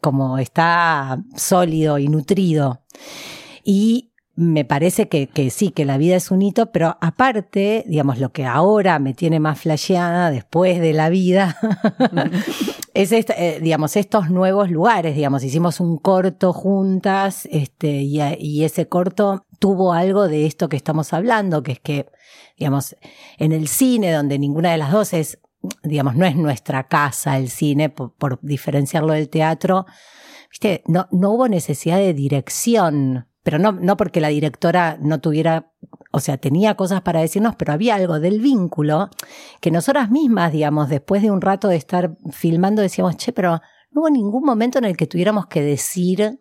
como 0.00 0.38
está 0.38 1.22
sólido 1.36 1.98
y 1.98 2.08
nutrido. 2.08 2.82
Y 3.62 4.12
me 4.34 4.64
parece 4.64 5.08
que, 5.08 5.28
que 5.28 5.50
sí, 5.50 5.70
que 5.70 5.84
la 5.84 5.96
vida 5.96 6.16
es 6.16 6.30
un 6.30 6.42
hito, 6.42 6.72
pero 6.72 6.98
aparte, 7.00 7.84
digamos, 7.86 8.18
lo 8.18 8.32
que 8.32 8.44
ahora 8.44 8.98
me 8.98 9.14
tiene 9.14 9.38
más 9.38 9.60
flasheada 9.60 10.30
después 10.30 10.80
de 10.80 10.92
la 10.92 11.08
vida 11.08 11.56
es, 12.94 13.12
eh, 13.12 13.58
digamos, 13.60 13.96
estos 13.96 14.30
nuevos 14.30 14.70
lugares, 14.70 15.16
digamos, 15.16 15.42
hicimos 15.42 15.80
un 15.80 15.98
corto 15.98 16.52
juntas, 16.52 17.46
este, 17.50 17.88
y, 17.88 18.20
y 18.38 18.64
ese 18.64 18.88
corto 18.88 19.44
tuvo 19.58 19.92
algo 19.92 20.28
de 20.28 20.46
esto 20.46 20.68
que 20.68 20.76
estamos 20.76 21.12
hablando, 21.12 21.62
que 21.62 21.72
es 21.72 21.80
que, 21.80 22.06
digamos, 22.56 22.96
en 23.38 23.52
el 23.52 23.66
cine, 23.66 24.12
donde 24.12 24.38
ninguna 24.38 24.70
de 24.70 24.78
las 24.78 24.92
dos 24.92 25.12
es, 25.12 25.40
digamos, 25.82 26.14
no 26.14 26.24
es 26.24 26.36
nuestra 26.36 26.86
casa 26.86 27.36
el 27.36 27.50
cine, 27.50 27.90
por, 27.90 28.14
por 28.14 28.38
diferenciarlo 28.42 29.12
del 29.12 29.28
teatro, 29.28 29.86
viste, 30.48 30.84
no, 30.86 31.08
no 31.10 31.30
hubo 31.32 31.48
necesidad 31.48 31.98
de 31.98 32.14
dirección, 32.14 33.26
pero 33.44 33.60
no, 33.60 33.70
no 33.70 33.96
porque 33.96 34.20
la 34.20 34.28
directora 34.28 34.98
no 35.00 35.20
tuviera, 35.20 35.70
o 36.10 36.18
sea, 36.18 36.38
tenía 36.38 36.74
cosas 36.74 37.02
para 37.02 37.20
decirnos, 37.20 37.54
pero 37.54 37.72
había 37.72 37.94
algo 37.94 38.18
del 38.18 38.40
vínculo 38.40 39.10
que 39.60 39.70
nosotras 39.70 40.10
mismas, 40.10 40.50
digamos, 40.50 40.88
después 40.88 41.22
de 41.22 41.30
un 41.30 41.40
rato 41.40 41.68
de 41.68 41.76
estar 41.76 42.16
filmando, 42.32 42.82
decíamos, 42.82 43.16
che, 43.16 43.32
pero 43.32 43.60
no 43.92 44.00
hubo 44.00 44.10
ningún 44.10 44.44
momento 44.44 44.78
en 44.78 44.86
el 44.86 44.96
que 44.96 45.06
tuviéramos 45.06 45.46
que 45.46 45.62
decir 45.62 46.40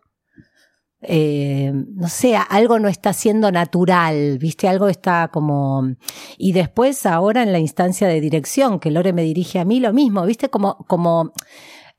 eh, 1.05 1.71
no 1.73 2.07
sé, 2.07 2.35
algo 2.35 2.79
no 2.79 2.87
está 2.87 3.11
siendo 3.11 3.51
natural, 3.51 4.37
¿viste? 4.37 4.69
Algo 4.69 4.87
está 4.87 5.29
como... 5.33 5.95
Y 6.37 6.53
después 6.53 7.05
ahora 7.05 7.43
en 7.43 7.51
la 7.51 7.59
instancia 7.59 8.07
de 8.07 8.21
dirección, 8.21 8.79
que 8.79 8.89
Lore 8.89 9.11
me 9.11 9.23
dirige 9.23 9.59
a 9.59 9.65
mí, 9.65 9.79
lo 9.79 9.93
mismo, 9.93 10.25
¿viste? 10.25 10.49
Como... 10.49 10.77
como 10.87 11.33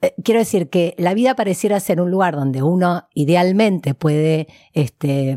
eh, 0.04 0.14
quiero 0.22 0.40
decir 0.40 0.68
que 0.70 0.94
la 0.98 1.14
vida 1.14 1.34
pareciera 1.34 1.80
ser 1.80 2.00
un 2.00 2.10
lugar 2.10 2.36
donde 2.36 2.62
uno 2.62 3.08
idealmente 3.14 3.94
puede 3.94 4.48
este, 4.72 5.36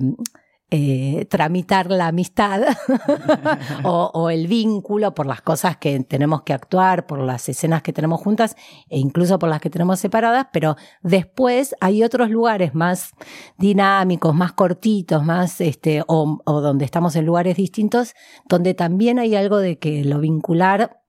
eh, 0.70 1.26
tramitar 1.30 1.90
la 1.90 2.08
amistad 2.08 2.62
o, 3.86 4.30
el 4.30 4.48
vínculo 4.48 5.16
por 5.16 5.26
las 5.26 5.42
cosas 5.42 5.78
que 5.78 5.98
tenemos 6.02 6.42
que 6.42 6.52
actuar, 6.52 7.06
por 7.06 7.20
las 7.20 7.48
escenas 7.48 7.82
que 7.82 7.94
tenemos 7.94 8.20
juntas 8.20 8.58
e 8.90 9.00
incluso 9.00 9.40
por 9.40 9.48
las 9.48 9.62
que 9.62 9.70
tenemos 9.70 10.02
separadas, 10.02 10.48
pero 10.52 10.76
después 11.02 11.74
hay 11.80 12.04
otros 12.04 12.30
lugares 12.30 12.76
más 12.76 13.12
dinámicos, 13.58 14.36
más 14.36 14.52
cortitos, 14.52 15.24
más 15.24 15.62
este, 15.62 16.04
o, 16.06 16.42
o 16.46 16.60
donde 16.60 16.84
estamos 16.84 17.16
en 17.16 17.26
lugares 17.26 17.56
distintos, 17.56 18.14
donde 18.50 18.74
también 18.74 19.20
hay 19.20 19.36
algo 19.36 19.60
de 19.60 19.80
que 19.80 20.04
lo 20.04 20.20
vincular, 20.20 21.00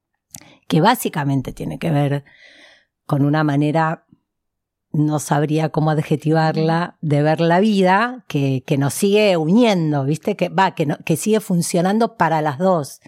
que 0.68 0.80
básicamente 0.80 1.52
tiene 1.52 1.80
que 1.80 1.90
ver 1.90 2.24
con 3.08 3.24
una 3.24 3.42
manera 3.42 4.04
no 4.92 5.18
sabría 5.18 5.70
cómo 5.70 5.90
adjetivarla, 5.90 6.98
de 7.00 7.22
ver 7.22 7.40
la 7.40 7.58
vida, 7.58 8.24
que, 8.28 8.62
que 8.66 8.76
nos 8.76 8.92
sigue 8.92 9.36
uniendo, 9.38 10.04
¿viste? 10.04 10.36
Que 10.36 10.50
va, 10.50 10.74
que, 10.74 10.86
que 11.06 11.16
sigue 11.16 11.40
funcionando 11.40 12.16
para 12.16 12.42
las 12.42 12.58
dos. 12.58 13.00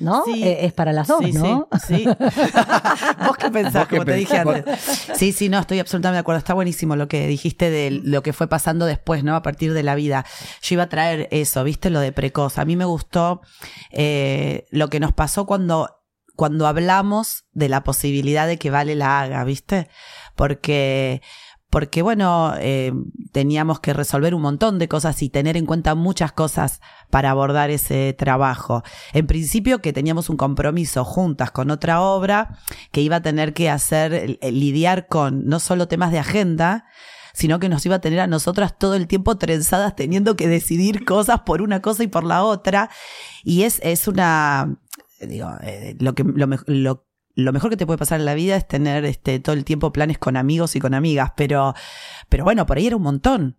¿No? 0.00 0.24
Sí, 0.24 0.42
eh, 0.42 0.64
es 0.64 0.72
para 0.72 0.94
las 0.94 1.08
dos, 1.08 1.20
¿no? 1.34 1.68
Sí, 1.86 1.98
sí. 1.98 2.04
¿Vos 3.26 3.36
qué 3.36 3.50
pensás, 3.52 3.86
como 3.86 4.04
te 4.04 4.14
dije 4.14 4.38
antes? 4.38 4.64
Sí, 5.14 5.32
sí, 5.32 5.50
no, 5.50 5.60
estoy 5.60 5.78
absolutamente 5.78 6.16
de 6.16 6.20
acuerdo. 6.20 6.38
Está 6.38 6.54
buenísimo 6.54 6.96
lo 6.96 7.06
que 7.06 7.26
dijiste 7.26 7.70
de 7.70 7.90
lo 7.90 8.22
que 8.22 8.32
fue 8.32 8.48
pasando 8.48 8.86
después, 8.86 9.22
¿no? 9.22 9.36
A 9.36 9.42
partir 9.42 9.74
de 9.74 9.82
la 9.82 9.94
vida. 9.94 10.24
Yo 10.62 10.74
iba 10.74 10.84
a 10.84 10.88
traer 10.88 11.28
eso, 11.30 11.62
¿viste? 11.64 11.90
Lo 11.90 12.00
de 12.00 12.12
precoz. 12.12 12.56
A 12.56 12.64
mí 12.64 12.76
me 12.76 12.86
gustó 12.86 13.42
eh, 13.90 14.66
lo 14.70 14.88
que 14.88 15.00
nos 15.00 15.12
pasó 15.12 15.44
cuando 15.44 15.99
cuando 16.40 16.66
hablamos 16.66 17.44
de 17.52 17.68
la 17.68 17.84
posibilidad 17.84 18.46
de 18.46 18.58
que 18.58 18.70
Vale 18.70 18.94
la 18.94 19.20
haga, 19.20 19.44
¿viste? 19.44 19.90
Porque 20.36 21.20
porque 21.68 22.00
bueno, 22.00 22.54
eh, 22.58 22.94
teníamos 23.30 23.78
que 23.78 23.92
resolver 23.92 24.34
un 24.34 24.40
montón 24.40 24.78
de 24.78 24.88
cosas 24.88 25.22
y 25.22 25.28
tener 25.28 25.58
en 25.58 25.66
cuenta 25.66 25.94
muchas 25.94 26.32
cosas 26.32 26.80
para 27.10 27.30
abordar 27.30 27.68
ese 27.68 28.14
trabajo. 28.14 28.82
En 29.12 29.26
principio 29.26 29.82
que 29.82 29.92
teníamos 29.92 30.30
un 30.30 30.38
compromiso 30.38 31.04
juntas 31.04 31.50
con 31.50 31.70
otra 31.70 32.00
obra 32.00 32.58
que 32.90 33.02
iba 33.02 33.16
a 33.16 33.22
tener 33.22 33.52
que 33.52 33.68
hacer, 33.68 34.38
lidiar 34.40 35.08
con 35.08 35.44
no 35.44 35.60
solo 35.60 35.88
temas 35.88 36.10
de 36.10 36.20
agenda, 36.20 36.86
sino 37.34 37.60
que 37.60 37.68
nos 37.68 37.84
iba 37.84 37.96
a 37.96 38.00
tener 38.00 38.20
a 38.20 38.26
nosotras 38.26 38.78
todo 38.78 38.94
el 38.94 39.06
tiempo 39.06 39.36
trenzadas 39.36 39.94
teniendo 39.94 40.36
que 40.36 40.48
decidir 40.48 41.04
cosas 41.04 41.40
por 41.40 41.60
una 41.60 41.82
cosa 41.82 42.02
y 42.02 42.06
por 42.06 42.24
la 42.24 42.44
otra. 42.44 42.88
Y 43.44 43.62
es, 43.62 43.78
es 43.82 44.08
una, 44.08 44.78
digo, 45.20 45.50
eh, 45.62 45.96
lo, 45.98 46.14
que, 46.14 46.24
lo, 46.24 46.46
lo, 46.66 47.06
lo, 47.34 47.52
mejor 47.52 47.70
que 47.70 47.76
te 47.76 47.86
puede 47.86 47.98
pasar 47.98 48.20
en 48.20 48.26
la 48.26 48.34
vida 48.34 48.56
es 48.56 48.66
tener 48.66 49.04
este, 49.04 49.38
todo 49.40 49.54
el 49.54 49.64
tiempo 49.64 49.92
planes 49.92 50.18
con 50.18 50.36
amigos 50.36 50.76
y 50.76 50.80
con 50.80 50.94
amigas, 50.94 51.32
pero, 51.36 51.74
pero 52.28 52.44
bueno, 52.44 52.66
por 52.66 52.78
ahí 52.78 52.86
era 52.86 52.96
un 52.96 53.02
montón. 53.02 53.56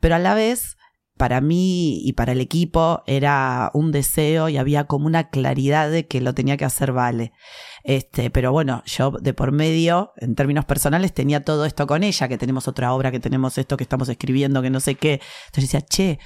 Pero 0.00 0.14
a 0.14 0.18
la 0.18 0.34
vez, 0.34 0.76
para 1.20 1.42
mí 1.42 2.00
y 2.02 2.14
para 2.14 2.32
el 2.32 2.40
equipo 2.40 3.02
era 3.06 3.70
un 3.74 3.92
deseo 3.92 4.48
y 4.48 4.56
había 4.56 4.84
como 4.84 5.06
una 5.06 5.28
claridad 5.28 5.90
de 5.90 6.06
que 6.06 6.22
lo 6.22 6.32
tenía 6.32 6.56
que 6.56 6.64
hacer 6.64 6.92
Vale. 6.92 7.32
Este, 7.84 8.30
pero 8.30 8.52
bueno, 8.52 8.82
yo 8.86 9.10
de 9.10 9.34
por 9.34 9.52
medio, 9.52 10.12
en 10.16 10.34
términos 10.34 10.64
personales, 10.64 11.12
tenía 11.12 11.44
todo 11.44 11.66
esto 11.66 11.86
con 11.86 12.04
ella, 12.04 12.26
que 12.26 12.38
tenemos 12.38 12.68
otra 12.68 12.94
obra, 12.94 13.10
que 13.10 13.20
tenemos 13.20 13.58
esto 13.58 13.76
que 13.76 13.84
estamos 13.84 14.08
escribiendo, 14.08 14.62
que 14.62 14.70
no 14.70 14.80
sé 14.80 14.94
qué. 14.94 15.20
Entonces 15.48 15.70
decía, 15.70 15.82
che, 15.82 16.18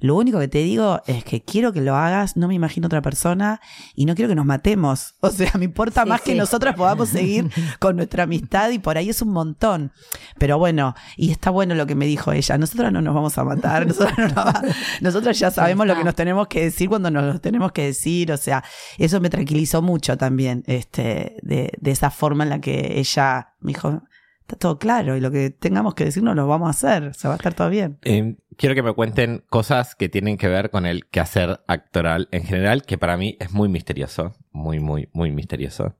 lo 0.00 0.16
único 0.16 0.38
que 0.38 0.48
te 0.48 0.58
digo 0.58 1.02
es 1.06 1.24
que 1.24 1.42
quiero 1.42 1.72
que 1.72 1.80
lo 1.80 1.94
hagas, 1.94 2.36
no 2.36 2.48
me 2.48 2.54
imagino 2.54 2.86
otra 2.86 3.02
persona 3.02 3.60
y 3.94 4.06
no 4.06 4.14
quiero 4.14 4.28
que 4.28 4.34
nos 4.34 4.46
matemos. 4.46 5.14
O 5.30 5.32
sea, 5.32 5.52
me 5.58 5.66
importa 5.66 6.04
más 6.04 6.22
que 6.22 6.34
nosotras 6.34 6.74
podamos 6.74 7.10
seguir 7.10 7.50
con 7.78 7.96
nuestra 7.96 8.24
amistad 8.24 8.70
y 8.70 8.78
por 8.78 8.98
ahí 8.98 9.10
es 9.10 9.22
un 9.22 9.28
montón. 9.28 9.92
Pero 10.38 10.58
bueno, 10.58 10.94
y 11.16 11.30
está 11.30 11.50
bueno 11.50 11.74
lo 11.74 11.86
que 11.86 11.94
me 11.94 12.06
dijo 12.06 12.32
ella. 12.32 12.58
Nosotras 12.58 12.92
no 12.92 13.00
nos 13.00 13.14
vamos 13.14 13.38
a 13.38 13.44
matar, 13.44 13.86
nosotras, 15.00 15.38
ya 15.38 15.50
sabemos 15.50 15.86
lo 15.86 15.94
que 15.94 16.04
nos 16.04 16.14
tenemos 16.14 16.48
que 16.48 16.62
decir 16.64 16.88
cuando 16.88 17.10
nos 17.10 17.34
lo 17.34 17.40
tenemos 17.40 17.70
que 17.72 17.84
decir. 17.84 18.32
O 18.32 18.36
sea, 18.36 18.64
eso 18.98 19.20
me 19.20 19.30
tranquilizó 19.30 19.82
mucho 19.82 20.16
también, 20.16 20.64
este, 20.66 21.36
de, 21.42 21.72
de 21.78 21.90
esa 21.90 22.10
forma 22.10 22.44
en 22.44 22.50
la 22.50 22.60
que 22.60 22.98
ella 22.98 23.54
me 23.60 23.72
dijo, 23.72 24.02
está 24.50 24.58
todo 24.58 24.78
claro 24.78 25.16
y 25.16 25.20
lo 25.20 25.30
que 25.30 25.50
tengamos 25.50 25.94
que 25.94 26.04
decirnos 26.04 26.34
lo 26.34 26.46
vamos 26.46 26.66
a 26.66 26.70
hacer, 26.70 27.08
o 27.08 27.14
sea, 27.14 27.28
va 27.28 27.34
a 27.34 27.36
estar 27.36 27.54
todo 27.54 27.70
bien. 27.70 27.98
Eh, 28.02 28.36
quiero 28.56 28.74
que 28.74 28.82
me 28.82 28.92
cuenten 28.92 29.44
cosas 29.48 29.94
que 29.94 30.08
tienen 30.08 30.36
que 30.36 30.48
ver 30.48 30.70
con 30.70 30.86
el 30.86 31.06
quehacer 31.08 31.60
actoral 31.66 32.28
en 32.32 32.44
general, 32.44 32.82
que 32.82 32.98
para 32.98 33.16
mí 33.16 33.36
es 33.40 33.52
muy 33.52 33.68
misterioso, 33.68 34.34
muy, 34.50 34.80
muy, 34.80 35.08
muy 35.12 35.30
misterioso. 35.30 35.96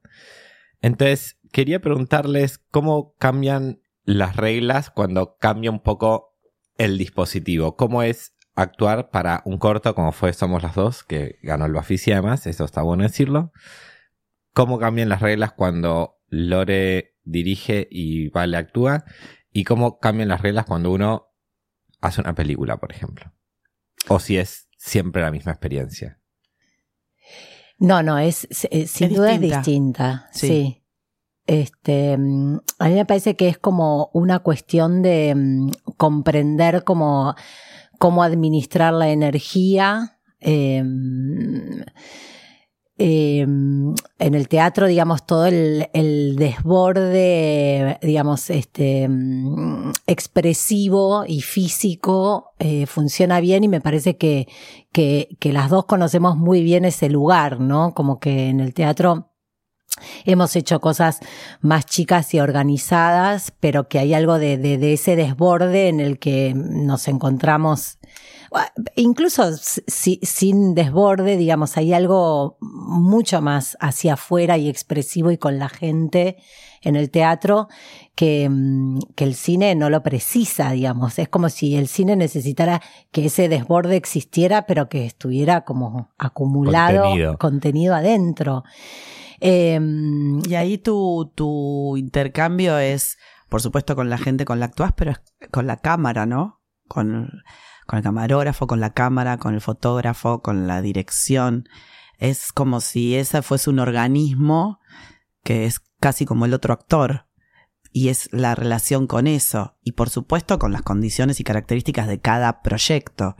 Entonces, 0.83 1.39
quería 1.53 1.81
preguntarles 1.81 2.59
cómo 2.59 3.15
cambian 3.19 3.81
las 4.05 4.37
reglas 4.37 4.91
cuando 4.91 5.37
cambia 5.37 5.71
un 5.71 5.81
poco 5.81 6.37
el 6.79 6.99
dispositivo. 6.99 7.77
¿Cómo 7.77 8.03
es 8.03 8.35
actuar 8.55 9.11
para 9.11 9.43
un 9.45 9.59
corto 9.59 9.95
como 9.95 10.13
fue 10.13 10.33
Somos 10.33 10.63
las 10.63 10.75
dos, 10.75 11.05
que 11.05 11.39
ganó 11.43 11.67
el 11.67 11.73
Bafisi 11.73 12.13
además, 12.13 12.47
eso 12.47 12.65
está 12.65 12.83
bueno 12.83 13.05
decirlo? 13.05 13.53
¿Cómo 14.53 14.79
cambian 14.79 15.09
las 15.09 15.21
reglas 15.21 15.53
cuando 15.53 16.20
Lore 16.31 17.17
dirige 17.25 17.87
y 17.91 18.29
Vale 18.29 18.57
actúa? 18.57 19.05
¿Y 19.53 19.65
cómo 19.65 19.99
cambian 19.99 20.29
las 20.29 20.41
reglas 20.41 20.65
cuando 20.65 20.93
uno 20.93 21.27
hace 22.01 22.21
una 22.21 22.35
película, 22.35 22.79
por 22.79 22.93
ejemplo? 22.93 23.33
¿O 24.09 24.19
si 24.19 24.39
es 24.39 24.69
siempre 24.79 25.23
la 25.23 25.31
misma 25.31 25.53
experiencia? 25.53 26.21
No, 27.79 28.03
no, 28.03 28.19
es, 28.19 28.47
sin 28.87 29.15
duda 29.15 29.35
es 29.35 29.41
distinta. 29.41 30.29
Sí. 30.33 30.85
Este, 31.47 32.13
a 32.13 32.17
mí 32.17 32.95
me 32.95 33.07
parece 33.07 33.35
que 33.35 33.49
es 33.49 33.59
como 33.59 34.11
una 34.13 34.39
cuestión 34.39 35.03
de 35.03 35.35
mm, 35.35 35.71
comprender 35.97 36.85
cómo, 36.85 37.35
cómo 37.99 38.23
administrar 38.23 38.93
la 38.93 39.11
energía. 39.11 40.21
Eh, 40.39 40.85
Em, 43.03 43.95
en 44.19 44.35
el 44.35 44.47
teatro, 44.47 44.87
digamos, 44.87 45.25
todo 45.25 45.47
el, 45.47 46.37
desborde, 46.37 47.99
digamos, 48.03 48.51
este, 48.51 49.09
mm, 49.09 49.93
expresivo 50.07 51.25
y 51.27 51.41
físico 51.41 52.53
eh, 52.59 52.85
funciona 52.85 53.41
bien 53.41 53.65
y 53.65 53.69
me 53.69 53.81
parece 53.81 54.19
que, 54.19 54.49
que, 54.93 55.35
que 55.39 55.51
las 55.51 55.71
dos 55.71 55.87
conocemos 55.87 56.37
muy 56.37 56.63
bien 56.63 56.85
ese 56.85 57.09
lugar, 57.09 57.59
¿no? 57.59 57.95
Como 57.95 58.21
que 58.21 58.51
en 58.51 58.61
el 58.61 58.75
teatro 58.75 59.30
hemos 60.25 60.57
hecho 60.57 60.81
cosas 60.81 61.21
más 61.61 61.87
chicas 61.87 62.33
y 62.35 62.41
organizadas, 62.41 63.53
pero 63.61 63.89
que 63.89 63.99
hay 63.99 64.15
algo 64.15 64.39
de, 64.39 64.59
de, 64.59 64.79
de 64.79 64.93
ese 64.93 65.17
desborde 65.17 65.89
en 65.89 66.01
el 66.01 66.19
que 66.19 66.53
nos 66.55 67.09
encontramos 67.09 67.99
incluso 68.97 69.53
sin 69.57 70.75
desborde, 70.75 71.37
digamos, 71.37 71.77
hay 71.77 71.93
algo 71.93 72.57
mucho 72.61 73.41
más 73.41 73.77
hacia 73.81 74.15
afuera 74.15 74.59
y 74.59 74.69
expresivo 74.69 75.31
y 75.31 75.39
con 75.39 75.59
la 75.59 75.69
gente 75.69 76.37
en 76.83 76.97
el 76.97 77.11
teatro 77.11 77.69
que, 78.15 78.49
mm, 78.51 78.99
que 79.15 79.25
el 79.25 79.35
cine 79.35 79.75
no 79.75 79.91
lo 79.91 80.03
precisa, 80.03 80.73
digamos. 80.73 81.19
Es 81.19 81.29
como 81.29 81.49
si 81.49 81.77
el 81.77 81.89
cine 81.89 82.17
necesitara 82.17 82.81
que 83.13 83.27
ese 83.27 83.49
desborde 83.49 83.97
existiera, 83.97 84.67
pero 84.67 84.89
que 84.89 85.07
estuviera 85.07 85.63
como 85.63 86.11
acumulado 86.19 87.05
contenido, 87.39 87.95
adentro. 87.95 88.65
Em, 89.41 90.41
y 90.47 90.55
ahí 90.55 90.79
tu, 90.79 91.33
tu 91.35 91.97
intercambio 91.97 92.79
es, 92.79 93.19
por 93.49 93.63
supuesto, 93.63 93.97
con 93.97 94.11
la 94.11 94.19
gente 94.19 94.45
con 94.45 94.61
la 94.61 94.67
actúas, 94.67 94.93
pero 94.93 95.13
es 95.13 95.21
con 95.51 95.67
la 95.67 95.79
cámara, 95.79 96.27
¿no? 96.27 96.61
Con 96.87 97.31
con 97.91 97.97
el 97.97 98.05
camarógrafo, 98.05 98.69
con 98.69 98.79
la 98.79 98.93
cámara, 98.93 99.39
con 99.39 99.53
el 99.55 99.61
fotógrafo, 99.61 100.43
con 100.43 100.69
la 100.69 100.81
dirección. 100.81 101.69
Es 102.19 102.53
como 102.53 102.81
si 102.81 103.17
ese 103.17 103.43
fuese 103.43 103.69
un 103.69 103.81
organismo 103.81 104.79
que 105.43 105.65
es 105.65 105.81
casi 105.99 106.25
como 106.25 106.45
el 106.45 106.55
otro 106.55 106.73
actor. 106.73 107.27
Y 107.91 108.11
es 108.11 108.29
la 108.31 108.55
relación 108.55 109.09
con 109.09 109.27
eso. 109.27 109.77
Y 109.83 109.93
por 109.93 110.09
supuesto 110.09 110.61
con 110.61 110.71
las 110.71 110.83
condiciones 110.83 111.41
y 111.41 111.43
características 111.45 112.07
de 112.07 112.21
cada 112.21 112.63
proyecto. 112.63 113.35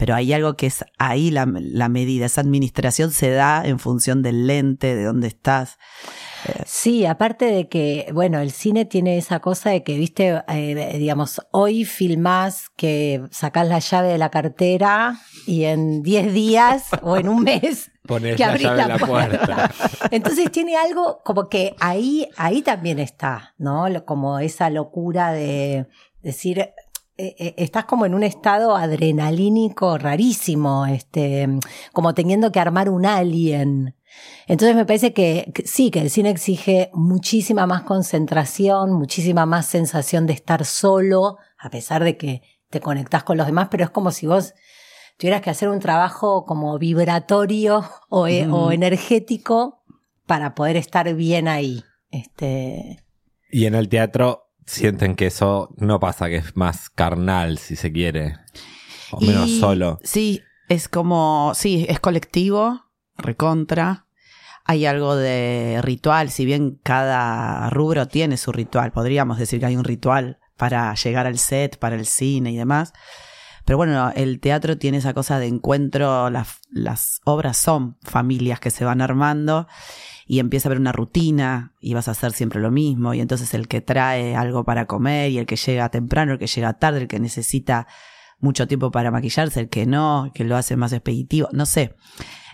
Pero 0.00 0.14
hay 0.14 0.32
algo 0.32 0.54
que 0.54 0.64
es 0.64 0.82
ahí 0.96 1.30
la, 1.30 1.46
la, 1.46 1.90
medida. 1.90 2.24
Esa 2.24 2.40
administración 2.40 3.10
se 3.10 3.28
da 3.28 3.62
en 3.66 3.78
función 3.78 4.22
del 4.22 4.46
lente, 4.46 4.96
de 4.96 5.04
dónde 5.04 5.28
estás. 5.28 5.78
Sí, 6.64 7.04
aparte 7.04 7.44
de 7.44 7.68
que, 7.68 8.08
bueno, 8.14 8.38
el 8.38 8.50
cine 8.50 8.86
tiene 8.86 9.18
esa 9.18 9.40
cosa 9.40 9.68
de 9.68 9.82
que, 9.82 9.98
viste, 9.98 10.42
eh, 10.48 10.96
digamos, 10.96 11.42
hoy 11.50 11.84
filmás 11.84 12.70
que 12.76 13.24
sacás 13.30 13.68
la 13.68 13.78
llave 13.78 14.08
de 14.08 14.16
la 14.16 14.30
cartera 14.30 15.20
y 15.46 15.64
en 15.64 16.02
10 16.02 16.32
días 16.32 16.84
o 17.02 17.18
en 17.18 17.28
un 17.28 17.42
mes 17.42 17.90
Pones 18.06 18.36
que 18.36 18.46
la 18.46 18.56
llave 18.56 18.88
la, 18.88 18.98
puerta. 18.98 19.70
Entonces 20.10 20.50
tiene 20.50 20.78
algo 20.78 21.20
como 21.26 21.50
que 21.50 21.76
ahí, 21.78 22.26
ahí 22.38 22.62
también 22.62 22.98
está, 23.00 23.54
¿no? 23.58 23.84
Como 24.06 24.38
esa 24.38 24.70
locura 24.70 25.32
de, 25.32 25.86
decir, 26.22 26.58
eh, 26.58 26.74
eh, 26.76 26.79
estás 27.56 27.84
como 27.84 28.06
en 28.06 28.14
un 28.14 28.22
estado 28.22 28.76
adrenalínico 28.76 29.98
rarísimo, 29.98 30.86
este, 30.86 31.48
como 31.92 32.14
teniendo 32.14 32.52
que 32.52 32.60
armar 32.60 32.88
un 32.88 33.06
alien. 33.06 33.94
Entonces 34.46 34.74
me 34.76 34.84
parece 34.84 35.12
que, 35.12 35.50
que, 35.54 35.66
sí, 35.66 35.90
que 35.90 36.00
el 36.00 36.10
cine 36.10 36.30
exige 36.30 36.90
muchísima 36.92 37.66
más 37.66 37.82
concentración, 37.82 38.92
muchísima 38.92 39.46
más 39.46 39.66
sensación 39.66 40.26
de 40.26 40.32
estar 40.32 40.64
solo, 40.64 41.38
a 41.58 41.70
pesar 41.70 42.04
de 42.04 42.16
que 42.16 42.42
te 42.68 42.80
conectás 42.80 43.24
con 43.24 43.36
los 43.36 43.46
demás, 43.46 43.68
pero 43.70 43.84
es 43.84 43.90
como 43.90 44.10
si 44.10 44.26
vos 44.26 44.54
tuvieras 45.18 45.42
que 45.42 45.50
hacer 45.50 45.68
un 45.68 45.80
trabajo 45.80 46.44
como 46.46 46.78
vibratorio 46.78 47.84
o, 48.08 48.26
eh, 48.26 48.48
o 48.48 48.72
energético 48.72 49.82
para 50.26 50.54
poder 50.54 50.76
estar 50.76 51.12
bien 51.14 51.46
ahí. 51.46 51.84
Este, 52.10 53.04
Y 53.50 53.66
en 53.66 53.74
el 53.74 53.88
teatro 53.88 54.49
sienten 54.66 55.16
que 55.16 55.26
eso 55.26 55.74
no 55.76 56.00
pasa, 56.00 56.28
que 56.28 56.36
es 56.36 56.56
más 56.56 56.90
carnal, 56.90 57.58
si 57.58 57.76
se 57.76 57.92
quiere. 57.92 58.36
O 59.10 59.20
menos 59.20 59.48
Y 59.48 59.60
solo. 59.60 59.98
Sí, 60.02 60.42
es 60.68 60.88
como, 60.88 61.52
sí, 61.54 61.86
es 61.88 62.00
colectivo, 62.00 62.84
recontra. 63.16 64.06
Hay 64.64 64.86
algo 64.86 65.16
de 65.16 65.80
ritual, 65.82 66.30
si 66.30 66.44
bien 66.44 66.78
cada 66.82 67.68
rubro 67.70 68.06
tiene 68.06 68.36
su 68.36 68.52
ritual, 68.52 68.92
podríamos 68.92 69.38
decir 69.38 69.58
que 69.58 69.66
hay 69.66 69.76
un 69.76 69.84
ritual 69.84 70.38
para 70.56 70.94
llegar 70.94 71.26
al 71.26 71.38
set, 71.38 71.78
para 71.78 71.96
el 71.96 72.06
cine 72.06 72.52
y 72.52 72.56
demás. 72.56 72.92
Pero 73.64 73.78
bueno, 73.78 74.12
el 74.14 74.40
teatro 74.40 74.78
tiene 74.78 74.98
esa 74.98 75.14
cosa 75.14 75.38
de 75.38 75.46
encuentro, 75.46 76.30
las, 76.30 76.60
las 76.70 77.20
obras 77.24 77.56
son 77.56 77.98
familias 78.02 78.60
que 78.60 78.70
se 78.70 78.84
van 78.84 79.00
armando 79.00 79.66
y 80.30 80.38
empieza 80.38 80.68
a 80.68 80.70
haber 80.70 80.78
una 80.78 80.92
rutina 80.92 81.74
y 81.80 81.94
vas 81.94 82.06
a 82.06 82.12
hacer 82.12 82.30
siempre 82.30 82.60
lo 82.60 82.70
mismo 82.70 83.14
y 83.14 83.20
entonces 83.20 83.52
el 83.52 83.66
que 83.66 83.80
trae 83.80 84.36
algo 84.36 84.62
para 84.62 84.86
comer 84.86 85.32
y 85.32 85.38
el 85.38 85.46
que 85.46 85.56
llega 85.56 85.88
temprano, 85.88 86.34
el 86.34 86.38
que 86.38 86.46
llega 86.46 86.78
tarde, 86.78 87.00
el 87.00 87.08
que 87.08 87.18
necesita 87.18 87.88
mucho 88.38 88.68
tiempo 88.68 88.92
para 88.92 89.10
maquillarse, 89.10 89.58
el 89.58 89.68
que 89.68 89.86
no, 89.86 90.30
que 90.32 90.44
lo 90.44 90.56
hace 90.56 90.76
más 90.76 90.92
expeditivo, 90.92 91.48
no 91.50 91.66
sé. 91.66 91.96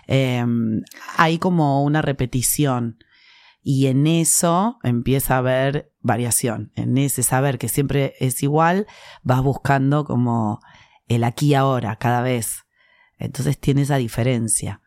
Eh, 0.07 0.43
hay 1.17 1.37
como 1.37 1.83
una 1.83 2.01
repetición 2.01 2.97
y 3.61 3.85
en 3.85 4.07
eso 4.07 4.79
empieza 4.81 5.35
a 5.35 5.37
haber 5.37 5.93
variación. 6.01 6.71
En 6.73 6.97
ese 6.97 7.21
saber 7.21 7.59
que 7.59 7.69
siempre 7.69 8.15
es 8.19 8.41
igual, 8.41 8.87
vas 9.21 9.43
buscando 9.43 10.03
como 10.03 10.61
el 11.07 11.23
aquí 11.23 11.53
ahora 11.53 11.95
cada 11.97 12.21
vez. 12.21 12.65
Entonces 13.19 13.59
tiene 13.59 13.83
esa 13.83 13.97
diferencia. 13.97 14.81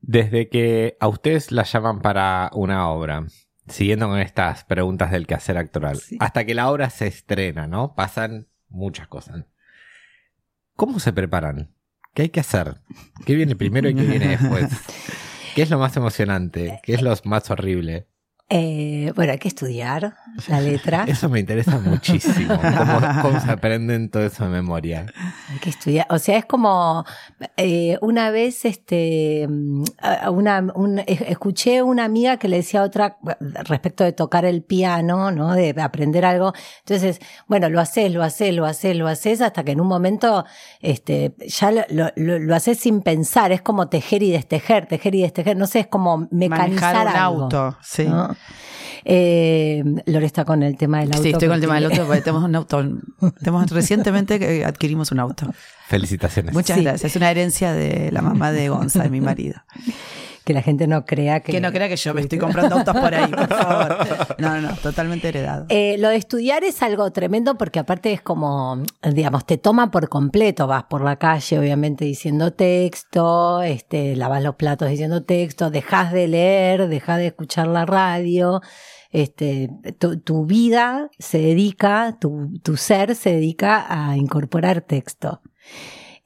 Desde 0.00 0.48
que 0.48 0.96
a 1.00 1.08
ustedes 1.08 1.52
la 1.52 1.64
llaman 1.64 2.00
para 2.00 2.50
una 2.54 2.88
obra, 2.88 3.26
siguiendo 3.68 4.08
con 4.08 4.18
estas 4.18 4.64
preguntas 4.64 5.10
del 5.10 5.26
quehacer 5.26 5.58
actoral, 5.58 5.96
Sí. 5.98 6.16
hasta 6.20 6.44
que 6.44 6.54
la 6.54 6.70
obra 6.70 6.90
se 6.90 7.06
estrena, 7.06 7.66
¿no? 7.66 7.94
Pasan 7.94 8.48
muchas 8.68 9.08
cosas. 9.08 9.44
¿Cómo 10.76 10.98
se 11.00 11.12
preparan? 11.12 11.74
¿Qué 12.14 12.22
hay 12.22 12.28
que 12.30 12.40
hacer? 12.40 12.80
¿Qué 13.26 13.34
viene 13.34 13.54
primero 13.54 13.88
y 13.88 13.94
qué 13.94 14.02
viene 14.02 14.28
después? 14.28 14.68
¿Qué 15.54 15.62
es 15.62 15.70
lo 15.70 15.78
más 15.78 15.96
emocionante? 15.96 16.80
¿Qué 16.82 16.94
es 16.94 17.02
lo 17.02 17.14
más 17.24 17.50
horrible? 17.50 18.06
Eh, 18.50 19.12
bueno, 19.14 19.32
hay 19.32 19.38
que 19.38 19.48
estudiar 19.48 20.14
la 20.48 20.60
letra. 20.60 21.04
Eso 21.06 21.28
me 21.28 21.38
interesa 21.40 21.78
muchísimo. 21.78 22.58
¿Cómo, 22.60 23.22
cómo 23.22 23.40
se 23.40 23.50
aprenden 23.50 24.10
todo 24.10 24.24
eso 24.24 24.44
de 24.44 24.50
memoria? 24.50 25.06
Hay 25.50 25.58
que 25.60 25.70
estudiar. 25.70 26.06
O 26.10 26.18
sea, 26.18 26.36
es 26.36 26.44
como 26.46 27.04
eh, 27.56 27.96
una 28.00 28.30
vez, 28.30 28.64
este, 28.64 29.48
a- 30.02 30.30
una, 30.30 30.66
un- 30.74 30.98
es- 31.06 31.20
escuché 31.22 31.82
una 31.82 32.04
amiga 32.04 32.38
que 32.38 32.48
le 32.48 32.56
decía 32.56 32.80
a 32.80 32.84
otra 32.84 33.16
respecto 33.40 34.02
de 34.04 34.12
tocar 34.12 34.44
el 34.44 34.62
piano, 34.62 35.30
¿no? 35.30 35.54
De 35.54 35.74
aprender 35.80 36.24
algo. 36.24 36.52
Entonces, 36.80 37.20
bueno, 37.46 37.68
lo 37.68 37.80
haces, 37.80 38.12
lo 38.12 38.22
haces, 38.24 38.52
lo 38.54 38.66
haces, 38.66 38.96
lo 38.96 39.06
haces, 39.06 39.40
hasta 39.42 39.62
que 39.64 39.72
en 39.72 39.80
un 39.80 39.86
momento, 39.86 40.44
este, 40.80 41.34
ya 41.46 41.70
lo, 41.70 41.82
lo, 41.90 42.08
lo- 42.16 42.38
lo 42.40 42.54
haces 42.56 42.78
sin 42.80 43.00
pensar. 43.02 43.52
Es 43.52 43.62
como 43.62 43.88
tejer 43.88 44.22
y 44.24 44.32
destejer, 44.32 44.86
tejer 44.86 45.14
y 45.14 45.22
destejer. 45.22 45.56
No 45.56 45.66
sé, 45.66 45.80
es 45.80 45.86
como 45.86 46.26
mecanizar 46.32 46.94
Manejar 46.94 47.06
un 47.06 47.12
algo, 47.16 47.42
auto, 47.44 47.78
sí. 47.82 48.04
¿no? 48.08 48.36
Eh, 49.04 49.82
Lore 50.06 50.26
está 50.26 50.44
con 50.44 50.62
el 50.62 50.76
tema 50.76 51.00
del 51.00 51.10
auto. 51.12 51.22
Sí, 51.22 51.30
estoy 51.30 51.48
con 51.48 51.54
el 51.54 51.60
tema 51.62 51.76
del 51.76 51.86
auto 51.86 52.04
porque 52.06 52.20
tenemos 52.20 52.44
un 52.44 52.54
auto. 52.54 52.84
Tenemos 53.38 53.70
recientemente 53.70 54.38
que 54.38 54.64
adquirimos 54.64 55.10
un 55.10 55.20
auto. 55.20 55.52
Felicitaciones. 55.88 56.52
Muchas 56.54 56.76
Sí. 56.76 56.84
gracias. 56.84 57.10
Es 57.12 57.16
una 57.16 57.30
herencia 57.30 57.72
de 57.72 58.10
la 58.12 58.20
mamá 58.22 58.52
de 58.52 58.68
Gonza, 58.68 59.02
de 59.02 59.10
mi 59.10 59.20
marido. 59.20 59.60
Que 60.44 60.54
la 60.54 60.62
gente 60.62 60.86
no 60.86 61.04
crea 61.04 61.40
que... 61.40 61.52
Que 61.52 61.60
no 61.60 61.70
crea 61.70 61.88
que 61.88 61.96
yo 61.96 62.14
me 62.14 62.22
estoy 62.22 62.38
comprando 62.38 62.76
autos 62.76 62.96
por 62.96 63.14
ahí, 63.14 63.30
por 63.30 63.48
favor. 63.48 63.96
No, 64.38 64.60
no, 64.60 64.70
no, 64.70 64.76
totalmente 64.76 65.28
heredado. 65.28 65.66
Eh, 65.68 65.96
lo 65.98 66.08
de 66.08 66.16
estudiar 66.16 66.64
es 66.64 66.82
algo 66.82 67.10
tremendo 67.12 67.56
porque 67.56 67.78
aparte 67.78 68.12
es 68.12 68.22
como, 68.22 68.82
digamos, 69.02 69.44
te 69.44 69.58
toma 69.58 69.90
por 69.90 70.08
completo, 70.08 70.66
vas 70.66 70.84
por 70.84 71.02
la 71.02 71.16
calle 71.16 71.58
obviamente 71.58 72.04
diciendo 72.04 72.52
texto, 72.52 73.62
este, 73.62 74.16
lavas 74.16 74.42
los 74.42 74.56
platos 74.56 74.88
diciendo 74.88 75.22
texto, 75.24 75.70
dejas 75.70 76.12
de 76.12 76.28
leer, 76.28 76.88
dejas 76.88 77.18
de 77.18 77.28
escuchar 77.28 77.66
la 77.66 77.84
radio, 77.84 78.60
este, 79.10 79.70
tu, 79.98 80.20
tu 80.20 80.46
vida 80.46 81.10
se 81.18 81.38
dedica, 81.38 82.16
tu, 82.20 82.52
tu 82.62 82.76
ser 82.76 83.14
se 83.14 83.32
dedica 83.32 83.86
a 83.88 84.16
incorporar 84.16 84.82
texto. 84.82 85.40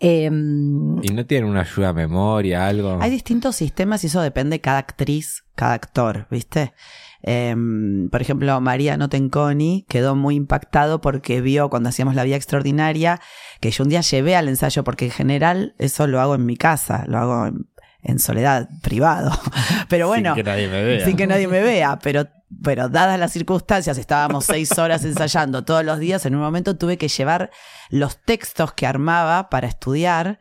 Em, 0.06 1.02
¿Y 1.02 1.14
no 1.14 1.24
tienen 1.24 1.48
una 1.48 1.62
ayuda 1.62 1.88
a 1.88 1.92
memoria, 1.94 2.66
algo? 2.66 2.98
Hay 3.00 3.10
distintos 3.10 3.56
sistemas 3.56 4.04
y 4.04 4.08
eso 4.08 4.20
depende 4.20 4.56
de 4.56 4.60
cada 4.60 4.76
actriz, 4.76 5.44
cada 5.54 5.72
actor, 5.72 6.26
¿viste? 6.30 6.74
Em, 7.22 8.10
por 8.10 8.20
ejemplo, 8.20 8.60
Mariano 8.60 9.08
Tenconi 9.08 9.86
quedó 9.88 10.14
muy 10.14 10.34
impactado 10.34 11.00
porque 11.00 11.40
vio 11.40 11.70
cuando 11.70 11.88
hacíamos 11.88 12.14
La 12.14 12.24
Vía 12.24 12.36
Extraordinaria 12.36 13.18
que 13.60 13.70
yo 13.70 13.84
un 13.84 13.88
día 13.88 14.02
llevé 14.02 14.36
al 14.36 14.48
ensayo, 14.48 14.84
porque 14.84 15.06
en 15.06 15.10
general 15.10 15.74
eso 15.78 16.06
lo 16.06 16.20
hago 16.20 16.34
en 16.34 16.44
mi 16.44 16.58
casa, 16.58 17.06
lo 17.08 17.16
hago 17.16 17.46
en, 17.46 17.66
en 18.04 18.18
soledad, 18.18 18.68
privado. 18.82 19.32
Pero 19.88 20.06
bueno, 20.06 20.34
Sin 20.34 20.44
que 20.44 20.50
nadie 20.50 20.68
me 20.68 20.84
vea. 20.84 21.04
sin 21.04 21.16
que 21.16 21.26
nadie 21.26 21.48
me 21.48 21.62
vea, 21.62 21.98
pero, 21.98 22.28
pero 22.62 22.88
dadas 22.88 23.18
las 23.18 23.32
circunstancias, 23.32 23.98
estábamos 23.98 24.44
seis 24.44 24.70
horas 24.78 25.04
ensayando 25.04 25.64
todos 25.64 25.84
los 25.84 25.98
días, 25.98 26.24
en 26.26 26.34
un 26.34 26.42
momento 26.42 26.76
tuve 26.76 26.98
que 26.98 27.08
llevar 27.08 27.50
los 27.88 28.22
textos 28.22 28.72
que 28.74 28.86
armaba 28.86 29.48
para 29.48 29.66
estudiar, 29.66 30.38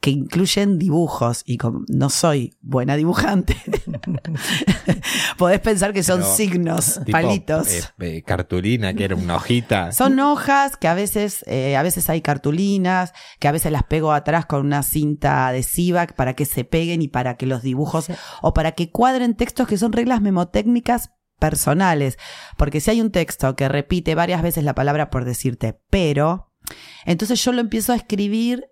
que 0.00 0.10
incluyen 0.10 0.78
dibujos, 0.78 1.42
y 1.46 1.56
como 1.56 1.82
no 1.88 2.10
soy 2.10 2.56
buena 2.60 2.96
dibujante, 2.96 3.56
podés 5.38 5.60
pensar 5.60 5.92
que 5.92 6.02
son 6.02 6.20
Pero, 6.20 6.34
signos, 6.34 6.94
Tipo, 7.04 7.12
palitos. 7.12 7.68
eh, 7.68 7.82
eh, 8.00 8.22
cartulina, 8.22 8.94
que 8.94 9.04
era 9.04 9.16
una 9.16 9.36
hojita. 9.36 9.92
Son 9.92 10.18
hojas 10.20 10.76
que 10.76 10.88
a 10.88 10.94
veces, 10.94 11.44
eh, 11.46 11.76
a 11.76 11.82
veces 11.82 12.08
hay 12.10 12.20
cartulinas, 12.20 13.12
que 13.40 13.48
a 13.48 13.52
veces 13.52 13.72
las 13.72 13.84
pego 13.84 14.12
atrás 14.12 14.46
con 14.46 14.64
una 14.64 14.82
cinta 14.82 15.48
adhesiva 15.48 16.06
para 16.06 16.34
que 16.34 16.44
se 16.44 16.64
peguen 16.64 17.02
y 17.02 17.08
para 17.08 17.36
que 17.36 17.46
los 17.46 17.62
dibujos 17.62 18.06
Sí. 18.06 18.12
o 18.42 18.54
para 18.54 18.72
que 18.72 18.90
cuadren 18.90 19.34
textos 19.34 19.66
que 19.66 19.78
son 19.78 19.92
reglas 19.92 20.20
memotécnicas 20.20 21.10
personales. 21.38 22.18
Porque 22.56 22.80
si 22.80 22.90
hay 22.90 23.00
un 23.00 23.10
texto 23.10 23.56
que 23.56 23.68
repite 23.68 24.14
varias 24.14 24.42
veces 24.42 24.64
la 24.64 24.74
palabra 24.74 25.10
por 25.10 25.24
decirte 25.24 25.80
pero, 25.90 26.52
entonces 27.04 27.42
yo 27.44 27.52
lo 27.52 27.60
empiezo 27.60 27.92
a 27.92 27.96
escribir 27.96 28.66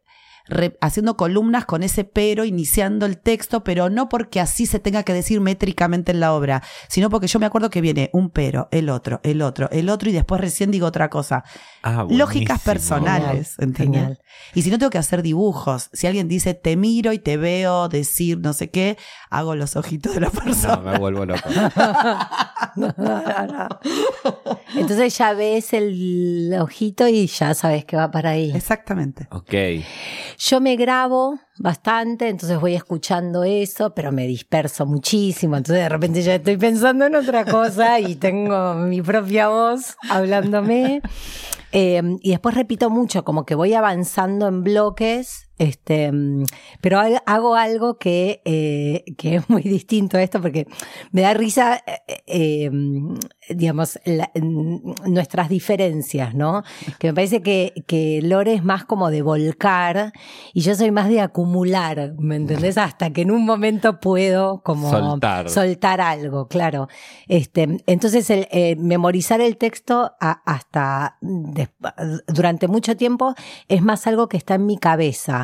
re- 0.47 0.77
haciendo 0.81 1.17
columnas 1.17 1.65
con 1.65 1.83
ese 1.83 2.05
pero, 2.05 2.45
iniciando 2.45 3.07
el 3.07 3.19
texto, 3.19 3.65
pero 3.65 3.91
no 3.91 4.09
porque 4.09 4.41
así 4.41 4.67
se 4.67 4.79
tenga 4.79 5.03
que 5.03 5.13
decir 5.13 5.41
métricamente 5.41 6.13
en 6.13 6.21
la 6.21 6.35
obra, 6.35 6.63
sino 6.89 7.11
porque 7.11 7.27
yo 7.27 7.39
me 7.39 7.47
acuerdo 7.47 7.71
que 7.71 7.81
viene 7.81 8.11
un 8.13 8.31
pero, 8.31 8.69
el 8.71 8.89
otro, 8.91 9.21
el 9.23 9.43
otro, 9.43 9.69
el 9.71 9.89
otro, 9.89 10.11
y 10.11 10.13
después 10.13 10.41
recién 10.41 10.71
digo 10.71 10.87
otra 10.87 11.09
cosa. 11.11 11.45
Ah, 11.83 12.07
Lógicas 12.09 12.61
personales, 12.61 13.55
Genial, 13.57 13.69
¿entendés? 13.69 14.01
genial. 14.03 14.19
Y 14.55 14.63
si 14.63 14.71
no 14.71 14.79
tengo 14.79 14.91
que 14.91 14.99
hacer 14.99 15.23
dibujos, 15.23 15.91
si 15.93 16.07
alguien 16.07 16.29
dice 16.29 16.55
te 16.55 16.77
miro 16.77 17.13
y 17.13 17.19
te 17.19 17.37
veo 17.37 17.89
decir 17.89 18.39
no 18.39 18.53
sé 18.53 18.71
qué, 18.71 18.97
hago 19.31 19.55
los 19.55 19.77
ojitos 19.77 20.15
de 20.15 20.21
la 20.21 20.31
persona. 20.31 20.77
No, 20.77 20.83
me 20.83 20.99
vuelvo 20.99 21.25
loco. 21.27 21.49
Entonces 24.77 25.17
ya 25.17 25.33
ves 25.35 25.73
el 25.73 26.55
ojito 26.61 27.07
y 27.09 27.27
ya 27.27 27.55
sabes 27.55 27.85
que 27.85 27.97
va 27.97 28.11
para 28.11 28.31
ahí. 28.31 28.53
Exactamente. 28.55 29.29
Ok. 29.31 29.53
Yo 30.38 30.61
me 30.61 30.77
grabo 30.77 31.38
bastante, 31.59 32.29
entonces 32.29 32.61
voy 32.61 32.75
escuchando 32.75 33.44
eso, 33.44 33.94
pero 33.94 34.12
me 34.12 34.27
disperso 34.27 34.87
muchísimo. 34.87 35.57
Entonces 35.57 35.83
de 35.83 35.88
repente 35.88 36.23
ya 36.23 36.35
estoy 36.37 36.57
pensando 36.57 37.07
en 37.07 37.14
otra 37.14 37.44
cosa 37.44 38.01
y 38.01 38.16
tengo 38.16 38.75
mi 38.75 39.03
propia 39.03 39.49
voz 39.49 39.97
hablándome. 40.09 41.03
Eh, 41.73 42.01
y 42.20 42.31
después 42.31 42.55
repito 42.55 42.88
mucho, 42.88 43.25
como 43.25 43.44
que 43.44 43.57
voy 43.57 43.75
avanzando 43.75 44.47
en 44.47 44.62
bloques 44.62 45.49
Este, 45.57 46.11
mm, 46.11 46.45
pero 46.81 46.99
ha- 46.99 47.23
hago 47.27 47.55
algo 47.55 47.97
que, 47.99 48.43
eh, 48.45 49.05
que 49.17 49.37
es 49.37 49.49
muy 49.51 49.62
distinto 49.62 50.17
a 50.19 50.23
esto 50.23 50.40
porque 50.40 50.67
me 51.12 51.21
da 51.23 51.33
risa, 51.35 51.83
eh, 51.87 52.23
eh, 52.27 52.71
mm, 52.71 53.14
digamos, 53.51 54.01
la- 54.05 54.31
mm, 54.35 55.12
nuestras 55.12 55.49
diferencias, 55.49 56.35
¿no? 56.35 56.64
Que 56.99 57.09
me 57.09 57.14
parece 57.14 57.40
que, 57.43 57.73
que 57.87 58.21
Lore 58.23 58.55
es 58.55 58.64
más 58.64 58.85
como 58.85 59.11
de 59.11 59.23
volcar 59.23 60.12
y 60.53 60.62
yo 60.62 60.75
soy 60.75 60.90
más 60.90 61.09
de 61.09 61.21
acumular, 61.21 62.14
¿me 62.19 62.35
entendés? 62.37 62.77
Hasta 62.77 63.11
que 63.12 63.23
en 63.23 63.31
un 63.31 63.45
momento 63.45 64.01
puedo 64.01 64.61
como 64.62 64.90
Soltar. 64.90 65.49
soltar 65.51 66.01
algo, 66.01 66.49
claro. 66.49 66.88
Este, 67.29 67.79
entonces, 67.87 68.29
el, 68.31 68.77
memorizar 68.79 69.40
el 69.40 69.57
texto 69.57 70.12
a- 70.21 70.43
hasta 70.45 71.19
des- 71.21 71.71
durante 72.27 72.67
mucho 72.67 72.97
tiempo 72.97 73.35
es 73.69 73.83
más 73.83 74.07
algo 74.09 74.29
que 74.29 74.37
está 74.37 74.55
en 74.57 74.67
mi 74.67 74.79
cabeza. 74.79 75.44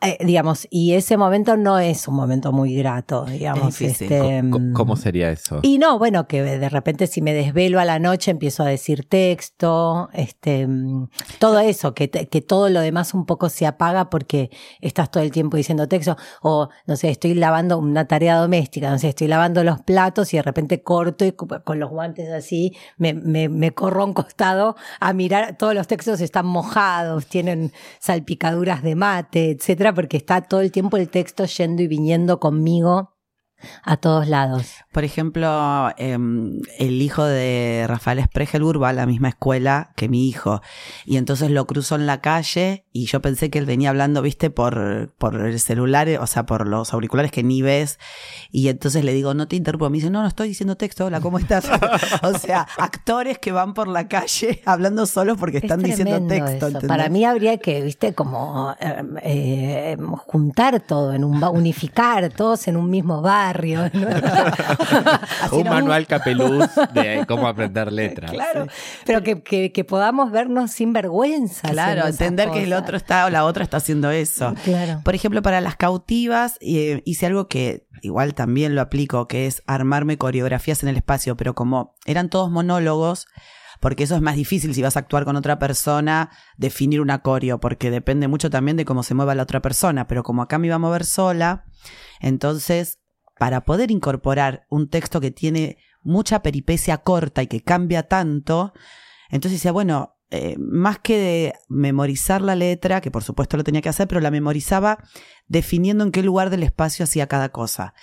Eh, 0.00 0.16
digamos, 0.24 0.68
y 0.70 0.92
ese 0.92 1.16
momento 1.16 1.56
no 1.56 1.80
es 1.80 2.06
un 2.06 2.14
momento 2.14 2.52
muy 2.52 2.72
grato, 2.76 3.24
digamos. 3.24 3.76
difícil. 3.76 4.12
este, 4.12 4.42
Co- 4.48 4.60
mm, 4.60 4.72
¿Cómo 4.74 4.94
sería 4.94 5.30
eso? 5.30 5.58
y 5.62 5.78
no, 5.78 5.98
bueno, 5.98 6.28
que 6.28 6.40
de 6.40 6.68
repente 6.68 7.08
si 7.08 7.20
me 7.20 7.34
desvelo 7.34 7.80
a 7.80 7.84
la 7.84 7.98
noche 7.98 8.30
empiezo 8.30 8.62
a 8.62 8.66
decir 8.66 9.08
texto, 9.08 10.08
este, 10.12 10.68
mm, 10.68 11.08
todo 11.40 11.58
eso, 11.58 11.94
que, 11.94 12.10
que 12.10 12.40
todo 12.42 12.68
lo 12.68 12.78
demás 12.80 13.12
un 13.12 13.26
poco 13.26 13.48
se 13.48 13.66
apaga 13.66 14.08
porque 14.08 14.50
estás 14.80 15.10
todo 15.10 15.22
el 15.24 15.32
tiempo 15.32 15.56
diciendo 15.56 15.88
texto, 15.88 16.16
o 16.42 16.68
no 16.86 16.94
sé, 16.94 17.10
estoy 17.10 17.34
lavando 17.34 17.76
una 17.78 18.06
tarea 18.06 18.36
doméstica, 18.36 18.88
no 18.88 19.00
sé, 19.00 19.08
estoy 19.08 19.26
lavando 19.26 19.64
los 19.64 19.80
platos 19.80 20.32
y 20.32 20.36
de 20.36 20.44
repente 20.44 20.82
corto 20.84 21.24
y 21.24 21.32
co- 21.32 21.48
con 21.64 21.80
los 21.80 21.90
guantes 21.90 22.30
así 22.30 22.76
me, 22.98 23.14
me, 23.14 23.48
me 23.48 23.72
corro 23.72 24.02
a 24.02 24.04
un 24.06 24.14
costado 24.14 24.76
a 25.00 25.12
mirar, 25.12 25.56
todos 25.58 25.74
los 25.74 25.88
textos 25.88 26.20
están 26.20 26.46
mojados, 26.46 27.26
tienen 27.26 27.72
salpicaduras 27.98 28.82
de 28.84 28.94
mate, 28.94 29.56
etcétera, 29.72 29.94
porque 29.94 30.18
está 30.18 30.42
todo 30.42 30.60
el 30.60 30.70
tiempo 30.70 30.98
el 30.98 31.08
texto 31.08 31.46
yendo 31.46 31.82
y 31.82 31.86
viniendo 31.86 32.38
conmigo 32.38 33.11
a 33.82 33.96
todos 33.96 34.28
lados. 34.28 34.74
Por 34.92 35.04
ejemplo, 35.04 35.90
em, 35.96 36.60
el 36.78 37.00
hijo 37.02 37.24
de 37.24 37.84
Rafael 37.88 38.22
Spregelburg 38.24 38.82
va 38.82 38.90
a 38.90 38.92
la 38.92 39.06
misma 39.06 39.28
escuela 39.28 39.92
que 39.96 40.08
mi 40.08 40.28
hijo. 40.28 40.60
Y 41.04 41.16
entonces 41.16 41.50
lo 41.50 41.66
cruzó 41.66 41.96
en 41.96 42.06
la 42.06 42.20
calle 42.20 42.84
y 42.92 43.06
yo 43.06 43.20
pensé 43.22 43.50
que 43.50 43.58
él 43.58 43.66
venía 43.66 43.90
hablando, 43.90 44.22
viste, 44.22 44.50
por, 44.50 45.12
por 45.18 45.40
el 45.40 45.60
celular, 45.60 46.08
o 46.20 46.26
sea, 46.26 46.46
por 46.46 46.66
los 46.66 46.92
auriculares 46.92 47.30
que 47.30 47.42
ni 47.42 47.62
ves. 47.62 47.98
Y 48.50 48.68
entonces 48.68 49.04
le 49.04 49.12
digo, 49.12 49.34
no 49.34 49.48
te 49.48 49.56
interrumpo. 49.56 49.88
Me 49.90 49.96
dice, 49.96 50.10
no, 50.10 50.22
no 50.22 50.28
estoy 50.28 50.48
diciendo 50.48 50.76
texto, 50.76 51.06
hola, 51.06 51.20
¿cómo 51.20 51.38
estás? 51.38 51.68
o 52.22 52.38
sea, 52.38 52.66
actores 52.78 53.38
que 53.38 53.52
van 53.52 53.74
por 53.74 53.88
la 53.88 54.08
calle 54.08 54.62
hablando 54.66 55.06
solos 55.06 55.38
porque 55.38 55.58
Es 55.58 55.64
están 55.64 55.82
diciendo 55.82 56.26
texto. 56.26 56.68
Para 56.86 57.08
mí 57.08 57.24
habría 57.24 57.58
que, 57.58 57.82
viste, 57.82 58.14
como 58.14 58.74
eh, 58.80 59.02
eh, 59.22 59.96
juntar 60.26 60.80
todo 60.80 61.12
en 61.12 61.24
un 61.24 61.42
unificar 61.42 62.30
todos 62.30 62.68
en 62.68 62.76
un 62.76 62.90
mismo 62.90 63.22
barrio. 63.52 63.90
¿no? 63.92 64.08
Hacer 65.42 65.58
un 65.58 65.68
manual 65.68 66.06
capeluz 66.06 66.68
de 66.92 67.24
cómo 67.28 67.46
aprender 67.46 67.92
letras. 67.92 68.30
Claro, 68.30 68.66
pero 69.04 69.22
que, 69.22 69.42
que, 69.42 69.72
que 69.72 69.84
podamos 69.84 70.30
vernos 70.30 70.70
sin 70.72 70.92
vergüenza. 70.92 71.68
Claro, 71.68 72.06
entender 72.06 72.50
que 72.50 72.64
el 72.64 72.72
otro 72.72 72.96
está 72.96 73.26
o 73.26 73.30
la 73.30 73.44
otra 73.44 73.64
está 73.64 73.78
haciendo 73.78 74.10
eso. 74.10 74.54
Claro. 74.64 75.00
Por 75.04 75.14
ejemplo, 75.14 75.42
para 75.42 75.60
las 75.60 75.76
cautivas 75.76 76.56
eh, 76.60 77.02
hice 77.04 77.26
algo 77.26 77.48
que 77.48 77.86
igual 78.02 78.34
también 78.34 78.74
lo 78.74 78.80
aplico, 78.80 79.28
que 79.28 79.46
es 79.46 79.62
armarme 79.66 80.18
coreografías 80.18 80.82
en 80.82 80.88
el 80.88 80.96
espacio, 80.96 81.36
pero 81.36 81.54
como 81.54 81.94
eran 82.04 82.30
todos 82.30 82.50
monólogos, 82.50 83.26
porque 83.80 84.04
eso 84.04 84.14
es 84.14 84.22
más 84.22 84.36
difícil 84.36 84.74
si 84.74 84.82
vas 84.82 84.96
a 84.96 85.00
actuar 85.00 85.24
con 85.24 85.36
otra 85.36 85.58
persona, 85.58 86.30
definir 86.56 87.00
una 87.00 87.20
coreo, 87.22 87.60
porque 87.60 87.90
depende 87.90 88.28
mucho 88.28 88.50
también 88.50 88.76
de 88.76 88.84
cómo 88.84 89.02
se 89.02 89.14
mueva 89.14 89.34
la 89.34 89.42
otra 89.42 89.60
persona, 89.60 90.06
pero 90.06 90.22
como 90.22 90.42
acá 90.42 90.58
me 90.58 90.68
iba 90.68 90.76
a 90.76 90.80
mover 90.80 91.04
sola, 91.04 91.64
entonces, 92.20 93.00
para 93.42 93.64
poder 93.64 93.90
incorporar 93.90 94.66
un 94.68 94.88
texto 94.88 95.20
que 95.20 95.32
tiene 95.32 95.76
mucha 96.04 96.42
peripecia 96.42 96.98
corta 96.98 97.42
y 97.42 97.48
que 97.48 97.60
cambia 97.60 98.04
tanto, 98.04 98.72
entonces 99.30 99.58
decía, 99.58 99.72
bueno, 99.72 100.14
eh, 100.30 100.54
más 100.60 101.00
que 101.00 101.18
de 101.18 101.54
memorizar 101.68 102.40
la 102.40 102.54
letra, 102.54 103.00
que 103.00 103.10
por 103.10 103.24
supuesto 103.24 103.56
lo 103.56 103.64
tenía 103.64 103.82
que 103.82 103.88
hacer, 103.88 104.06
pero 104.06 104.20
la 104.20 104.30
memorizaba 104.30 104.98
definiendo 105.48 106.04
en 106.04 106.12
qué 106.12 106.22
lugar 106.22 106.50
del 106.50 106.62
espacio 106.62 107.02
hacía 107.02 107.26
cada 107.26 107.48
cosa. 107.48 107.94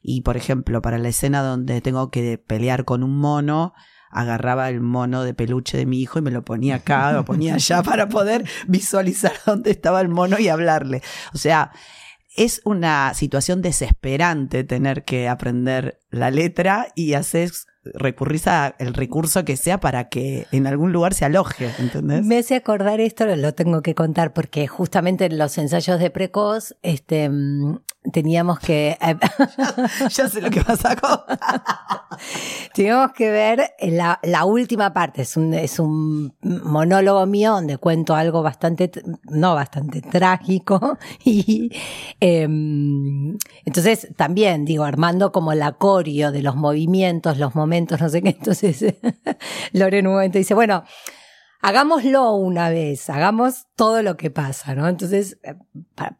Y 0.00 0.20
por 0.20 0.36
ejemplo, 0.36 0.80
para 0.80 0.98
la 0.98 1.08
escena 1.08 1.42
donde 1.42 1.80
tengo 1.80 2.12
que 2.12 2.38
pelear 2.38 2.84
con 2.84 3.02
un 3.02 3.18
mono, 3.18 3.74
agarraba 4.10 4.68
el 4.68 4.80
mono 4.80 5.24
de 5.24 5.34
peluche 5.34 5.76
de 5.76 5.86
mi 5.86 6.00
hijo 6.02 6.20
y 6.20 6.22
me 6.22 6.30
lo 6.30 6.44
ponía 6.44 6.76
acá, 6.76 7.12
lo 7.12 7.24
ponía 7.24 7.54
allá 7.56 7.82
para 7.82 8.08
poder 8.08 8.48
visualizar 8.68 9.32
dónde 9.44 9.72
estaba 9.72 10.00
el 10.00 10.08
mono 10.08 10.38
y 10.38 10.46
hablarle. 10.46 11.02
O 11.32 11.38
sea, 11.38 11.72
es 12.36 12.60
una 12.64 13.14
situación 13.14 13.62
desesperante 13.62 14.64
tener 14.64 15.04
que 15.04 15.28
aprender 15.28 16.00
la 16.10 16.30
letra 16.30 16.88
y 16.94 17.14
haces 17.14 17.66
recurrís 17.84 18.46
a 18.46 18.74
el 18.78 18.94
recurso 18.94 19.44
que 19.44 19.56
sea 19.56 19.78
para 19.78 20.08
que 20.08 20.46
en 20.52 20.66
algún 20.66 20.92
lugar 20.92 21.14
se 21.14 21.24
aloje, 21.24 21.70
¿entendés? 21.78 22.24
Me 22.24 22.38
hace 22.38 22.56
acordar 22.56 23.00
esto, 23.00 23.26
lo 23.36 23.54
tengo 23.54 23.82
que 23.82 23.94
contar, 23.94 24.32
porque 24.32 24.66
justamente 24.66 25.26
en 25.26 25.38
los 25.38 25.58
ensayos 25.58 26.00
de 26.00 26.10
Precoz, 26.10 26.74
este, 26.82 27.28
mm, 27.28 27.80
teníamos 28.12 28.58
que, 28.58 28.98
eh, 29.00 29.16
ya 30.10 30.28
sé 30.28 30.40
lo 30.40 30.50
que 30.50 30.60
vas 30.60 30.84
a 30.84 30.96
contar. 30.96 31.40
teníamos 32.74 33.12
que 33.12 33.30
ver 33.30 33.70
la, 33.80 34.18
la 34.22 34.44
última 34.44 34.92
parte. 34.92 35.22
Es 35.22 35.36
un, 35.36 35.54
es 35.54 35.78
un 35.78 36.34
monólogo 36.42 37.24
mío 37.26 37.52
donde 37.52 37.78
cuento 37.78 38.14
algo 38.14 38.42
bastante, 38.42 38.90
no 39.24 39.54
bastante 39.54 40.02
trágico. 40.02 40.98
Y 41.26 41.70
em, 42.20 43.38
entonces 43.64 44.08
también, 44.16 44.64
digo, 44.64 44.84
armando 44.84 45.32
como 45.32 45.54
la 45.54 45.72
coreo 45.72 46.32
de 46.32 46.42
los 46.42 46.54
movimientos, 46.54 47.38
los 47.38 47.54
momentos, 47.54 48.00
no 48.00 48.08
sé 48.08 48.20
qué. 48.20 48.30
Entonces, 48.30 48.94
Lore 49.72 50.00
en 50.00 50.06
un 50.06 50.14
momento 50.14 50.38
dice, 50.38 50.54
bueno, 50.54 50.84
hagámoslo 51.68 52.34
una 52.34 52.68
vez, 52.68 53.08
hagamos 53.08 53.66
todo 53.74 54.02
lo 54.02 54.16
que 54.18 54.30
pasa, 54.30 54.74
¿no? 54.74 54.86
Entonces, 54.86 55.38
eh, 55.42 55.54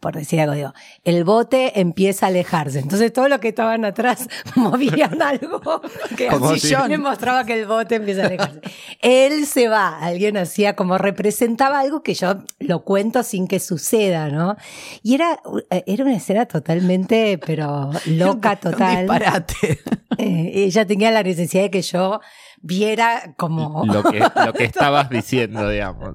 por 0.01 0.15
decir 0.17 0.41
algo, 0.41 0.55
digo, 0.55 0.73
el 1.05 1.23
bote 1.25 1.79
empieza 1.81 2.27
a 2.27 2.29
alejarse. 2.31 2.79
Entonces, 2.79 3.13
todo 3.13 3.29
lo 3.29 3.41
que 3.41 3.49
estaban 3.49 3.85
atrás 3.85 4.27
movían 4.57 5.21
algo 5.21 5.61
que 6.17 6.29
así 6.31 6.61
si- 6.61 6.69
yo 6.71 6.79
mostraba 6.99 7.45
que 7.45 7.61
el 7.61 7.67
bote 7.67 7.97
empieza 7.97 8.23
a 8.23 8.27
alejarse. 8.27 8.61
Él 9.03 9.45
se 9.47 9.69
va, 9.69 9.99
alguien 9.99 10.39
hacía 10.39 10.75
como 10.77 10.97
representaba 10.97 11.81
algo 11.81 12.03
que 12.03 12.15
yo 12.15 12.37
lo 12.59 12.83
cuento 12.85 13.23
sin 13.23 13.47
que 13.47 13.61
suceda, 13.61 14.31
¿no? 14.31 14.57
Y 15.03 15.15
era, 15.15 15.41
eh, 15.71 15.85
era 15.87 16.05
una 16.05 16.17
escena 16.17 16.47
totalmente, 16.47 17.39
pero 17.45 17.91
loca 18.07 18.53
Un 18.65 18.71
total. 18.73 18.97
disparate. 19.01 19.79
Eh, 20.17 20.53
ella 20.55 20.87
tenía 20.87 21.11
la 21.11 21.23
necesidad 21.23 21.65
de 21.65 21.71
que 21.71 21.83
yo 21.83 22.21
viera 22.65 23.35
como... 23.37 23.85
Lo 23.85 24.03
que, 24.03 24.19
lo 24.19 24.53
que 24.55 24.65
estabas 24.65 25.11
diciendo, 25.11 25.69
digamos. 25.69 26.15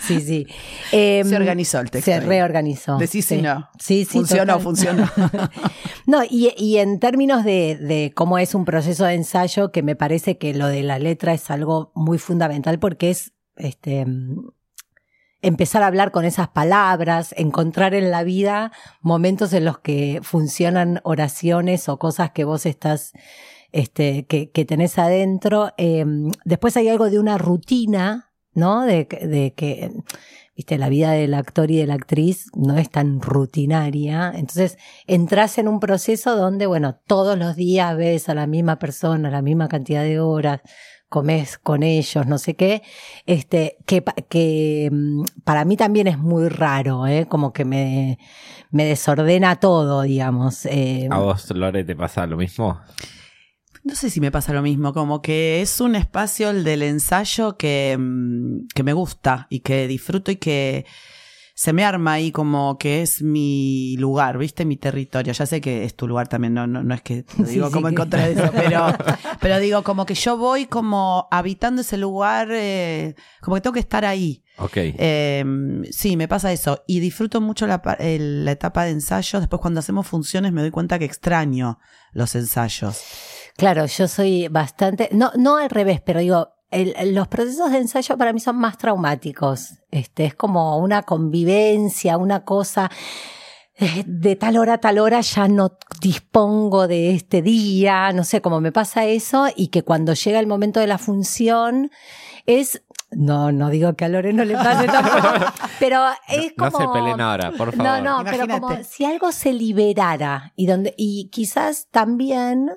Sí, 0.00 0.20
sí. 0.20 0.46
Em, 0.92 1.28
Se 1.28 1.36
organizó 1.36 1.78
el 1.78 1.90
texto 1.90 2.06
Se 2.10 2.14
ahí. 2.14 2.20
reorganizó. 2.20 2.96
Decís 2.96 3.26
si 3.26 3.36
sí. 3.36 3.42
no. 3.42 3.68
Sí, 3.78 4.04
sí. 4.04 4.18
Funcionó, 4.18 4.54
total. 4.54 4.62
funcionó. 4.62 5.10
no, 6.06 6.24
y, 6.24 6.54
y 6.56 6.78
en 6.78 6.98
términos 7.00 7.44
de, 7.44 7.76
de 7.76 8.12
cómo 8.14 8.38
es 8.38 8.54
un 8.54 8.64
proceso 8.64 9.04
de 9.04 9.14
ensayo, 9.14 9.70
que 9.72 9.82
me 9.82 9.94
parece 9.94 10.38
que 10.38 10.54
lo 10.54 10.66
de 10.66 10.82
la 10.82 10.98
letra 10.98 11.34
es 11.34 11.50
algo 11.50 11.92
muy 11.94 12.18
fundamental 12.18 12.78
porque 12.78 13.10
es 13.10 13.32
este 13.56 14.06
mm, 14.06 14.48
empezar 15.42 15.82
a 15.82 15.86
hablar 15.86 16.10
con 16.12 16.24
esas 16.24 16.48
palabras, 16.48 17.34
encontrar 17.36 17.94
en 17.94 18.10
la 18.10 18.24
vida 18.24 18.72
momentos 19.00 19.52
en 19.52 19.64
los 19.66 19.78
que 19.78 20.20
funcionan 20.22 21.00
oraciones 21.02 21.88
o 21.88 21.98
cosas 21.98 22.30
que 22.30 22.44
vos 22.44 22.66
estás 22.66 23.12
este, 23.72 24.26
que, 24.26 24.50
que 24.50 24.64
tenés 24.64 24.98
adentro. 24.98 25.70
Eh, 25.78 26.04
después 26.44 26.76
hay 26.76 26.88
algo 26.88 27.10
de 27.10 27.18
una 27.18 27.38
rutina, 27.38 28.32
¿no? 28.54 28.82
De, 28.82 29.04
de 29.04 29.54
que, 29.56 29.90
viste, 30.56 30.78
la 30.78 30.88
vida 30.88 31.12
del 31.12 31.34
actor 31.34 31.70
y 31.70 31.76
de 31.76 31.86
la 31.86 31.94
actriz 31.94 32.46
no 32.54 32.76
es 32.76 32.90
tan 32.90 33.20
rutinaria. 33.20 34.32
Entonces, 34.34 34.78
entras 35.06 35.58
en 35.58 35.68
un 35.68 35.80
proceso 35.80 36.36
donde, 36.36 36.66
bueno, 36.66 36.98
todos 37.06 37.38
los 37.38 37.56
días 37.56 37.96
ves 37.96 38.28
a 38.28 38.34
la 38.34 38.46
misma 38.46 38.78
persona, 38.78 39.30
la 39.30 39.42
misma 39.42 39.68
cantidad 39.68 40.02
de 40.02 40.20
horas, 40.20 40.60
comes 41.08 41.58
con 41.58 41.82
ellos, 41.82 42.24
no 42.26 42.38
sé 42.38 42.54
qué, 42.54 42.82
este, 43.26 43.76
que, 43.84 44.04
que 44.28 44.88
mm, 44.92 45.24
para 45.44 45.64
mí 45.64 45.76
también 45.76 46.06
es 46.06 46.18
muy 46.18 46.48
raro, 46.48 47.06
¿eh? 47.08 47.26
Como 47.28 47.52
que 47.52 47.64
me, 47.64 48.16
me 48.70 48.84
desordena 48.84 49.56
todo, 49.56 50.02
digamos. 50.02 50.66
eh, 50.66 51.08
¿A 51.10 51.18
vos, 51.18 51.50
Lore, 51.50 51.82
te 51.82 51.96
pasa 51.96 52.26
lo 52.28 52.36
mismo? 52.36 52.80
No 53.82 53.94
sé 53.94 54.10
si 54.10 54.20
me 54.20 54.30
pasa 54.30 54.52
lo 54.52 54.62
mismo, 54.62 54.92
como 54.92 55.22
que 55.22 55.62
es 55.62 55.80
un 55.80 55.94
espacio 55.96 56.50
el 56.50 56.64
del 56.64 56.82
ensayo 56.82 57.56
que, 57.56 57.96
mm, 57.98 58.68
que 58.74 58.82
me 58.82 58.92
gusta 58.92 59.46
y 59.48 59.60
que 59.60 59.86
disfruto 59.88 60.30
y 60.30 60.36
que 60.36 60.84
se 61.54 61.72
me 61.74 61.84
arma 61.84 62.14
ahí 62.14 62.30
como 62.32 62.78
que 62.78 63.02
es 63.02 63.20
mi 63.22 63.96
lugar, 63.98 64.38
¿viste? 64.38 64.64
Mi 64.64 64.76
territorio. 64.76 65.32
Ya 65.32 65.44
sé 65.46 65.60
que 65.60 65.84
es 65.84 65.94
tu 65.94 66.06
lugar 66.08 66.26
también, 66.28 66.54
no, 66.54 66.66
no, 66.66 66.82
no 66.82 66.94
es 66.94 67.02
que 67.02 67.24
lo 67.38 67.44
digo 67.44 67.66
sí, 67.68 67.72
como 67.72 67.88
en 67.88 67.94
que- 67.94 67.98
contra 68.00 68.26
de 68.26 68.32
eso, 68.32 68.50
pero, 68.54 68.86
pero 69.40 69.58
digo 69.58 69.82
como 69.82 70.04
que 70.06 70.14
yo 70.14 70.36
voy 70.36 70.66
como 70.66 71.26
habitando 71.30 71.80
ese 71.82 71.96
lugar, 71.96 72.48
eh, 72.50 73.14
como 73.40 73.56
que 73.56 73.60
tengo 73.62 73.74
que 73.74 73.80
estar 73.80 74.04
ahí. 74.04 74.42
Ok. 74.58 74.72
Eh, 74.76 75.44
sí, 75.90 76.18
me 76.18 76.28
pasa 76.28 76.52
eso. 76.52 76.82
Y 76.86 77.00
disfruto 77.00 77.40
mucho 77.40 77.66
la, 77.66 77.80
la 77.98 78.52
etapa 78.52 78.84
de 78.84 78.90
ensayos. 78.90 79.40
Después 79.40 79.60
cuando 79.62 79.80
hacemos 79.80 80.06
funciones 80.06 80.52
me 80.52 80.60
doy 80.60 80.70
cuenta 80.70 80.98
que 80.98 81.06
extraño 81.06 81.78
los 82.12 82.34
ensayos. 82.34 83.02
Claro, 83.60 83.84
yo 83.86 84.08
soy 84.08 84.48
bastante, 84.48 85.08
no, 85.12 85.30
no 85.36 85.56
al 85.56 85.68
revés, 85.68 86.00
pero 86.00 86.20
digo, 86.20 86.48
el- 86.70 86.94
los 87.14 87.28
procesos 87.28 87.70
de 87.70 87.78
ensayo 87.78 88.16
para 88.16 88.32
mí 88.32 88.40
son 88.40 88.56
más 88.56 88.78
traumáticos. 88.78 89.74
Este, 89.90 90.24
es 90.24 90.34
como 90.34 90.78
una 90.78 91.02
convivencia, 91.02 92.16
una 92.16 92.44
cosa 92.44 92.90
eh, 93.82 94.02
de 94.06 94.36
tal 94.36 94.56
hora 94.58 94.74
a 94.74 94.78
tal 94.78 94.98
hora 94.98 95.20
ya 95.20 95.48
no 95.48 95.72
dispongo 96.00 96.86
de 96.86 97.14
este 97.14 97.40
día, 97.42 98.12
no 98.12 98.24
sé 98.24 98.40
cómo 98.42 98.60
me 98.60 98.72
pasa 98.72 99.04
eso 99.06 99.46
y 99.56 99.68
que 99.68 99.82
cuando 99.82 100.12
llega 100.14 100.38
el 100.38 100.46
momento 100.46 100.80
de 100.80 100.86
la 100.86 100.98
función 100.98 101.90
es 102.46 102.82
no, 103.10 103.52
no 103.52 103.70
digo 103.70 103.94
que 103.94 104.04
a 104.04 104.08
Lore 104.08 104.32
no 104.32 104.44
le 104.44 104.54
pase 104.54 104.86
tampoco, 104.92 105.28
pero 105.80 106.02
es 106.28 106.52
No 106.56 106.70
como 106.70 106.78
se 106.78 106.98
peleen 106.98 107.20
ahora, 107.20 107.50
por 107.52 107.72
favor. 107.74 108.02
no, 108.02 108.22
no, 108.22 108.30
pero 108.30 108.46
como 108.48 108.70
si 108.84 109.04
algo 109.04 109.32
se 109.32 109.52
liberara 109.52 110.52
y 110.56 110.66
donde 110.66 110.94
y 110.96 111.28
quizás 111.30 111.88
también 111.90 112.70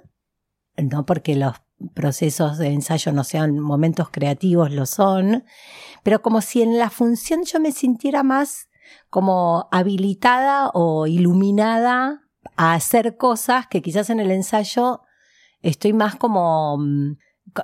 no 0.77 1.05
porque 1.05 1.35
los 1.35 1.55
procesos 1.93 2.57
de 2.57 2.67
ensayo 2.67 3.11
no 3.11 3.23
sean 3.23 3.59
momentos 3.59 4.09
creativos, 4.09 4.71
lo 4.71 4.85
son, 4.85 5.43
pero 6.03 6.21
como 6.21 6.41
si 6.41 6.61
en 6.61 6.77
la 6.77 6.89
función 6.89 7.43
yo 7.43 7.59
me 7.59 7.71
sintiera 7.71 8.23
más 8.23 8.69
como 9.09 9.67
habilitada 9.71 10.69
o 10.73 11.07
iluminada 11.07 12.21
a 12.55 12.73
hacer 12.73 13.17
cosas 13.17 13.67
que 13.67 13.81
quizás 13.81 14.09
en 14.09 14.19
el 14.19 14.31
ensayo 14.31 15.01
estoy 15.61 15.93
más 15.93 16.15
como, 16.15 16.77
mm, 16.77 17.17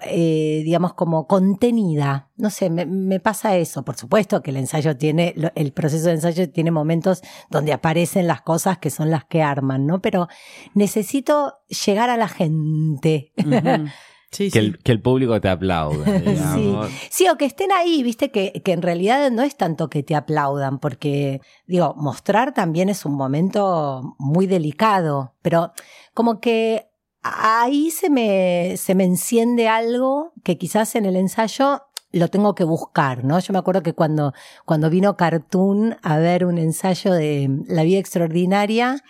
eh, 0.05 0.61
digamos, 0.63 0.93
como 0.93 1.25
contenida. 1.25 2.29
No 2.37 2.49
sé, 2.49 2.69
me, 2.69 2.85
me 2.85 3.19
pasa 3.19 3.55
eso. 3.57 3.83
Por 3.83 3.95
supuesto 3.97 4.41
que 4.41 4.51
el 4.51 4.57
ensayo 4.57 4.97
tiene, 4.97 5.33
el 5.55 5.71
proceso 5.71 6.07
de 6.07 6.13
ensayo 6.13 6.49
tiene 6.49 6.69
momentos 6.71 7.21
donde 7.49 7.73
aparecen 7.73 8.27
las 8.27 8.41
cosas 8.41 8.77
que 8.77 8.89
son 8.89 9.09
las 9.09 9.25
que 9.25 9.41
arman, 9.41 9.85
¿no? 9.87 10.01
Pero 10.01 10.27
necesito 10.73 11.55
llegar 11.85 12.09
a 12.09 12.17
la 12.17 12.27
gente. 12.27 13.31
Sí, 14.31 14.51
Que 14.51 14.59
sí. 14.59 14.65
el, 14.65 14.77
que 14.77 14.91
el 14.91 15.01
público 15.01 15.41
te 15.41 15.49
aplaude, 15.49 16.19
digamos. 16.19 16.87
Sí, 17.09 17.27
o 17.29 17.35
que 17.35 17.45
estén 17.45 17.71
ahí, 17.71 18.03
viste, 18.03 18.29
que, 18.29 18.61
que 18.63 18.73
en 18.73 18.83
realidad 18.83 19.31
no 19.31 19.41
es 19.41 19.55
tanto 19.55 19.89
que 19.89 20.03
te 20.03 20.15
aplaudan, 20.15 20.77
porque, 20.77 21.41
digo, 21.65 21.95
mostrar 21.97 22.53
también 22.53 22.89
es 22.89 23.05
un 23.05 23.15
momento 23.15 24.15
muy 24.19 24.45
delicado, 24.45 25.33
pero 25.41 25.71
como 26.13 26.39
que 26.39 26.88
ahí 27.21 27.91
se 27.91 28.09
me, 28.09 28.75
se 28.77 28.95
me 28.95 29.03
enciende 29.03 29.67
algo 29.67 30.33
que 30.43 30.57
quizás 30.57 30.95
en 30.95 31.05
el 31.05 31.15
ensayo 31.15 31.81
lo 32.11 32.27
tengo 32.27 32.55
que 32.55 32.63
buscar, 32.63 33.23
¿no? 33.23 33.39
Yo 33.39 33.53
me 33.53 33.59
acuerdo 33.59 33.83
que 33.83 33.93
cuando, 33.93 34.33
cuando 34.65 34.89
vino 34.89 35.15
Cartoon 35.15 35.95
a 36.01 36.17
ver 36.17 36.43
un 36.45 36.57
ensayo 36.57 37.13
de 37.13 37.49
La 37.67 37.83
vida 37.83 37.99
extraordinaria, 37.99 39.03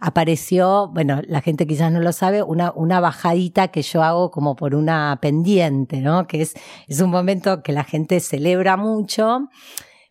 apareció, 0.00 0.88
bueno, 0.88 1.20
la 1.28 1.42
gente 1.42 1.66
quizás 1.66 1.92
no 1.92 2.00
lo 2.00 2.12
sabe, 2.12 2.42
una, 2.42 2.72
una 2.74 2.98
bajadita 2.98 3.68
que 3.68 3.82
yo 3.82 4.02
hago 4.02 4.30
como 4.32 4.56
por 4.56 4.74
una 4.74 5.16
pendiente, 5.22 6.00
¿no? 6.00 6.26
Que 6.26 6.42
es, 6.42 6.54
es 6.88 7.00
un 7.00 7.10
momento 7.10 7.62
que 7.62 7.72
la 7.72 7.84
gente 7.84 8.18
celebra 8.18 8.76
mucho, 8.76 9.48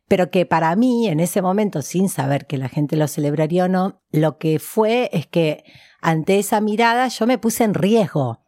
pero 0.07 0.31
que 0.31 0.45
para 0.45 0.73
mí, 0.77 1.09
en 1.09 1.19
ese 1.19 1.41
momento, 1.41 1.81
sin 1.81 2.07
saber 2.07 2.47
que 2.47 2.57
la 2.57 2.69
gente 2.69 2.95
lo 2.95 3.07
celebraría 3.09 3.65
o 3.65 3.67
no, 3.67 4.01
lo 4.11 4.37
que 4.37 4.59
fue 4.59 5.09
es 5.11 5.27
que 5.27 5.65
ante 6.01 6.39
esa 6.39 6.61
mirada 6.61 7.07
yo 7.07 7.25
me 7.27 7.37
puse 7.37 7.63
en 7.63 7.73
riesgo 7.73 8.43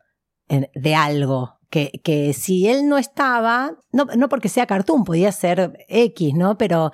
de 0.48 0.96
algo. 0.96 1.58
Que, 1.70 2.02
que 2.04 2.34
si 2.34 2.68
él 2.68 2.90
no 2.90 2.98
estaba, 2.98 3.78
no, 3.94 4.04
no 4.18 4.28
porque 4.28 4.50
sea 4.50 4.66
cartoon, 4.66 5.06
podía 5.06 5.32
ser 5.32 5.86
X, 5.88 6.34
¿no? 6.34 6.58
Pero 6.58 6.92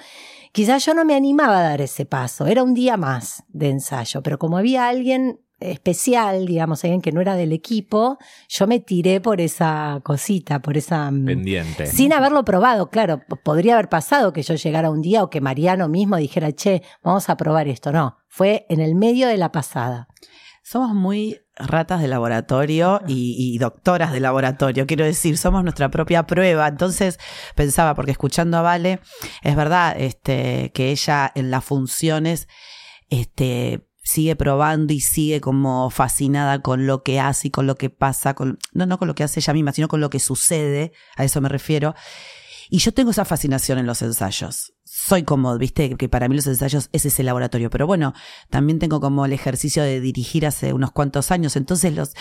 quizás 0.51 0.85
yo 0.85 0.93
no 0.93 1.03
me 1.03 1.15
animaba 1.15 1.57
a 1.57 1.63
dar 1.63 1.81
ese 1.81 2.05
paso. 2.05 2.45
Era 2.45 2.61
un 2.61 2.75
día 2.75 2.95
más 2.95 3.43
de 3.47 3.69
ensayo, 3.69 4.21
pero 4.21 4.37
como 4.37 4.55
había 4.59 4.87
alguien 4.87 5.39
especial, 5.59 6.45
digamos, 6.45 6.83
alguien 6.83 7.01
que 7.01 7.11
no 7.11 7.21
era 7.21 7.35
del 7.35 7.51
equipo, 7.51 8.19
yo 8.47 8.67
me 8.67 8.79
tiré 8.79 9.19
por 9.19 9.41
esa 9.41 9.99
cosita, 10.03 10.61
por 10.61 10.77
esa... 10.77 11.09
mm, 11.09 11.25
Pendiente. 11.25 11.87
sin 11.87 12.13
haberlo 12.13 12.45
probado, 12.45 12.91
claro, 12.91 13.21
podría 13.43 13.73
haber 13.73 13.89
pasado 13.89 14.33
que 14.33 14.43
yo 14.43 14.53
llegara 14.53 14.91
un 14.91 15.01
día 15.01 15.23
o 15.23 15.31
que 15.31 15.41
Mariano 15.41 15.87
mismo 15.87 16.17
dijera, 16.17 16.51
che, 16.51 16.83
vamos 17.03 17.29
a 17.29 17.37
probar 17.37 17.67
esto. 17.67 17.91
No, 17.91 18.17
fue 18.27 18.67
en 18.69 18.79
el 18.79 18.93
medio 18.93 19.27
de 19.27 19.37
la 19.37 19.51
pasada. 19.51 20.07
Somos 20.70 20.93
muy 20.93 21.39
ratas 21.55 22.01
de 22.01 22.09
laboratorio 22.09 22.99
y, 23.07 23.38
y 23.38 23.57
doctoras 23.57 24.11
de 24.11 24.20
laboratorio. 24.20 24.86
Quiero 24.86 25.05
decir, 25.05 25.38
somos 25.38 25.63
nuestra 25.63 25.89
propia 25.89 26.28
prueba. 26.28 26.68
Entonces 26.68 27.20
pensaba, 27.55 27.95
porque 27.95 28.11
escuchando 28.11 28.57
a 28.57 28.61
Vale, 28.61 28.99
es 29.43 29.55
verdad, 29.55 29.95
este, 29.97 30.74
que 30.74 30.91
ella 30.91 31.32
en 31.36 31.51
las 31.51 31.63
funciones, 31.63 32.49
este, 33.07 33.88
sigue 34.03 34.36
probando 34.36 34.91
y 34.91 34.99
sigue 34.99 35.39
como 35.39 35.89
fascinada 35.89 36.61
con 36.61 36.86
lo 36.86 37.01
que 37.01 37.22
hace 37.22 37.47
y 37.47 37.51
con 37.51 37.65
lo 37.65 37.76
que 37.76 37.89
pasa, 37.89 38.34
con, 38.34 38.59
no, 38.74 38.86
no 38.86 38.99
con 38.99 39.07
lo 39.07 39.15
que 39.15 39.24
hace 39.24 39.39
ella 39.39 39.53
misma, 39.53 39.72
sino 39.72 39.88
con 39.88 40.01
lo 40.01 40.09
que 40.09 40.20
sucede, 40.20 40.91
a 41.15 41.24
eso 41.24 41.39
me 41.39 41.47
refiero. 41.47 41.95
Y 42.70 42.80
yo 42.80 42.93
tengo 42.93 43.11
esa 43.11 43.26
fascinación 43.26 43.78
en 43.80 43.86
los 43.86 44.01
ensayos. 44.01 44.74
Soy 44.84 45.24
como, 45.24 45.57
viste, 45.57 45.95
que 45.95 46.09
para 46.09 46.28
mí 46.28 46.36
los 46.36 46.47
ensayos 46.47 46.89
es 46.91 47.05
ese 47.05 47.24
laboratorio. 47.24 47.70
Pero 47.70 47.88
bueno, 47.88 48.13
también 48.49 48.80
tengo 48.80 48.99
como 48.99 49.26
el 49.26 49.34
ejercicio 49.34 49.84
de 49.84 49.99
dirigir 50.01 50.45
hace 50.45 50.74
unos 50.74 50.91
cuantos 50.91 51.32
años. 51.32 51.55
Entonces, 51.55 51.93
los, 51.95 52.13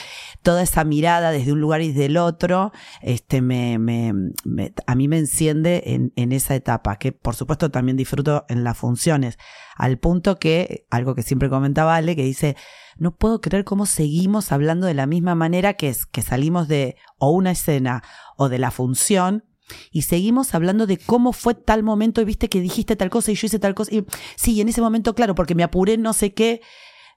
toda 0.42 0.62
esa 0.62 0.84
mirada 0.84 1.30
desde 1.30 1.52
un 1.52 1.60
lugar 1.60 1.80
y 1.82 1.92
del 1.92 2.16
otro, 2.16 2.72
este, 3.02 3.40
me, 3.40 3.78
me, 3.78 4.12
me- 4.44 4.72
a 4.86 4.94
mí 4.94 5.08
me 5.08 5.18
enciende 5.18 5.82
en, 5.86 6.12
en 6.16 6.32
esa 6.32 6.54
etapa, 6.54 6.96
que 6.96 7.12
por 7.12 7.34
supuesto 7.34 7.70
también 7.70 7.96
disfruto 7.96 8.44
en 8.48 8.62
las 8.64 8.76
funciones. 8.76 9.38
Al 9.76 9.98
punto 9.98 10.36
que, 10.36 10.86
algo 10.90 11.14
que 11.14 11.22
siempre 11.22 11.48
comentaba 11.50 11.96
Ale, 11.96 12.14
que 12.16 12.24
dice, 12.24 12.56
no 12.98 13.16
puedo 13.16 13.40
creer 13.40 13.64
cómo 13.64 13.86
seguimos 13.86 14.52
hablando 14.52 14.86
de 14.86 14.94
la 14.94 15.06
misma 15.06 15.34
manera 15.34 15.74
que 15.74 15.88
es 15.88 16.06
que 16.06 16.22
salimos 16.22 16.66
de 16.68 16.96
o 17.18 17.30
una 17.30 17.50
escena 17.50 18.02
o 18.36 18.48
de 18.48 18.58
la 18.58 18.70
función 18.70 19.44
y 19.90 20.02
seguimos 20.02 20.54
hablando 20.54 20.86
de 20.86 20.98
cómo 20.98 21.32
fue 21.32 21.54
tal 21.54 21.82
momento 21.82 22.20
y 22.20 22.24
viste 22.24 22.48
que 22.48 22.60
dijiste 22.60 22.96
tal 22.96 23.10
cosa 23.10 23.32
y 23.32 23.34
yo 23.34 23.46
hice 23.46 23.58
tal 23.58 23.74
cosa. 23.74 23.94
Y 23.94 24.04
sí, 24.36 24.60
en 24.60 24.68
ese 24.68 24.80
momento, 24.80 25.14
claro, 25.14 25.34
porque 25.34 25.54
me 25.54 25.62
apuré 25.62 25.96
no 25.98 26.12
sé 26.12 26.32
qué. 26.34 26.60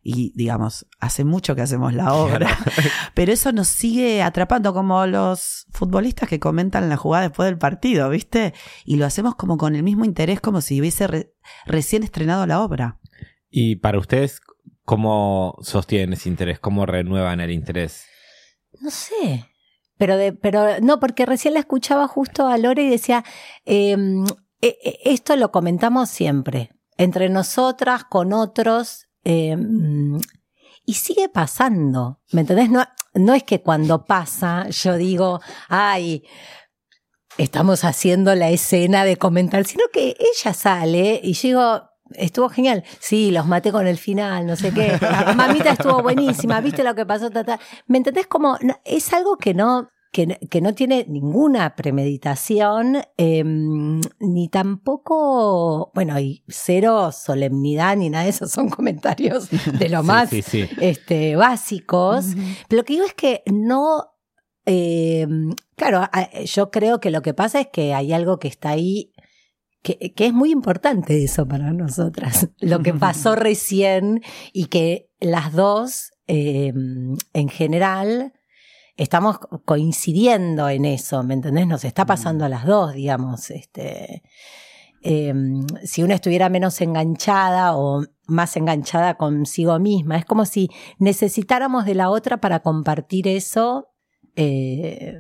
Y 0.02 0.32
digamos, 0.34 0.88
hace 1.02 1.26
mucho 1.26 1.56
que 1.56 1.62
hacemos 1.62 1.94
la 1.94 2.14
obra, 2.14 2.58
pero 3.14 3.34
eso 3.34 3.52
nos 3.52 3.68
sigue 3.68 4.22
atrapando 4.24 4.74
como 4.74 5.06
los 5.06 5.66
futbolistas 5.72 6.30
que 6.30 6.40
comentan 6.40 6.88
la 6.88 6.96
jugada 6.96 7.28
después 7.28 7.48
del 7.48 7.58
partido, 7.58 8.10
¿viste? 8.10 8.54
Y 8.86 8.96
lo 8.96 9.06
hacemos 9.06 9.36
como 9.36 9.58
con 9.58 9.76
el 9.76 9.84
mismo 9.84 10.06
interés, 10.06 10.40
como 10.40 10.62
si 10.62 10.80
hubiese 10.80 11.06
re- 11.08 11.34
recién 11.66 12.04
estrenado 12.04 12.46
la 12.48 12.62
obra. 12.62 12.98
Y 13.50 13.76
para 13.76 14.00
ustedes, 14.00 14.40
¿cómo 14.86 15.58
sostienen 15.62 16.14
ese 16.14 16.30
interés? 16.30 16.60
¿Cómo 16.60 16.86
renuevan 16.86 17.42
el 17.42 17.52
interés? 17.52 18.06
No 18.80 18.92
sé. 18.92 19.49
Pero, 20.00 20.18
de, 20.18 20.34
pero 20.34 20.80
no, 20.82 21.00
porque 21.00 21.28
recién 21.28 21.54
la 21.54 21.60
escuchaba 21.60 22.08
justo 22.08 22.48
a 22.48 22.58
Lore 22.58 22.84
y 22.84 22.90
decía, 22.90 23.24
eh, 23.66 23.96
eh, 24.62 24.78
eh, 24.84 25.00
esto 25.06 25.36
lo 25.36 25.52
comentamos 25.52 26.10
siempre, 26.10 26.72
entre 26.98 27.30
nosotras, 27.30 28.06
con 28.06 28.34
otros, 28.34 29.08
eh, 29.24 29.56
y 30.86 30.94
sigue 30.96 31.30
pasando, 31.30 32.22
¿me 32.32 32.42
entendés? 32.42 32.70
No, 32.70 32.86
no 33.14 33.34
es 33.34 33.44
que 33.44 33.62
cuando 33.62 34.06
pasa 34.06 34.68
yo 34.70 34.96
digo, 34.98 35.40
ay, 35.68 36.24
estamos 37.38 37.86
haciendo 37.86 38.36
la 38.36 38.50
escena 38.50 39.06
de 39.06 39.18
comentar, 39.18 39.66
sino 39.66 39.84
que 39.94 40.18
ella 40.20 40.54
sale 40.54 41.22
y 41.24 41.34
yo 41.34 41.48
digo, 41.48 41.89
estuvo 42.14 42.50
genial. 42.50 42.84
Sí, 43.00 43.32
los 43.32 43.46
maté 43.46 43.72
con 43.72 43.88
el 43.88 43.98
final, 43.98 44.46
no 44.46 44.56
sé 44.56 44.72
qué. 44.74 44.98
Mamita 45.36 45.72
estuvo 45.72 46.02
buenísima, 46.02 46.62
viste 46.62 46.84
lo 46.84 46.96
que 46.96 47.06
pasó, 47.06 47.30
ta, 47.30 47.44
ta. 47.44 47.60
¿Me 47.88 47.98
entendés? 47.98 48.28
Como 48.28 48.58
es 48.86 49.14
algo 49.14 49.38
que 49.38 49.54
no, 49.54 49.90
que, 50.12 50.40
que 50.50 50.62
no 50.62 50.74
tiene 50.74 51.06
ninguna 51.08 51.76
premeditación, 51.76 52.98
eh, 53.18 53.44
ni 53.44 54.50
tampoco, 54.50 55.92
bueno, 55.94 56.20
y 56.20 56.44
cero 56.48 57.12
solemnidad 57.12 57.96
ni 57.98 58.10
nada 58.10 58.24
de 58.26 58.32
eso, 58.32 58.48
son 58.48 58.70
comentarios 58.70 59.50
de 59.50 59.90
lo 59.90 60.04
más 60.04 60.30
Sí, 60.30 60.42
sí. 60.42 60.68
este, 60.80 61.36
básicos. 61.36 62.26
Pero 62.68 62.82
lo 62.82 62.86
que 62.86 62.94
digo 62.94 63.06
es 63.06 63.14
que 63.14 63.44
no. 63.48 64.06
eh, 64.66 65.28
claro, 65.76 66.02
yo 66.46 66.72
creo 66.72 67.00
que 67.00 67.12
lo 67.12 67.22
que 67.22 67.34
pasa 67.34 67.60
es 67.62 67.68
que 67.68 67.94
hay 67.94 68.14
algo 68.14 68.40
que 68.40 68.48
está 68.48 68.70
ahí. 68.70 69.14
Que, 69.82 70.14
que 70.14 70.28
es 70.28 70.34
muy 70.34 70.52
importante 70.52 71.24
eso 71.24 71.48
para 71.48 71.72
nosotras. 71.72 72.50
Lo 72.60 72.80
que 72.80 72.94
pasó 72.94 73.36
recién 73.38 74.22
y 74.52 74.66
que 74.66 75.10
las 75.20 75.54
dos, 75.54 76.12
eh, 76.28 76.74
en 77.34 77.50
general, 77.50 78.34
estamos 78.98 79.40
coincidiendo 79.66 80.68
en 80.70 80.86
eso, 80.86 81.24
¿me 81.24 81.34
entendés? 81.34 81.68
Nos 81.68 81.86
está 81.86 82.06
pasando 82.06 82.44
a 82.46 82.50
las 82.50 82.66
dos, 82.66 82.94
digamos. 82.94 83.50
Este, 83.50 84.24
eh, 85.02 85.34
si 85.84 86.04
una 86.04 86.16
estuviera 86.16 86.50
menos 86.50 86.82
enganchada 86.82 87.78
o 87.78 88.04
más 88.28 88.58
enganchada 88.58 89.16
consigo 89.16 89.80
misma, 89.80 90.18
es 90.18 90.26
como 90.26 90.46
si 90.46 90.70
necesitáramos 90.98 91.86
de 91.86 91.96
la 91.96 92.10
otra 92.10 92.42
para 92.42 92.60
compartir 92.60 93.28
eso. 93.28 93.88
eh, 94.36 95.20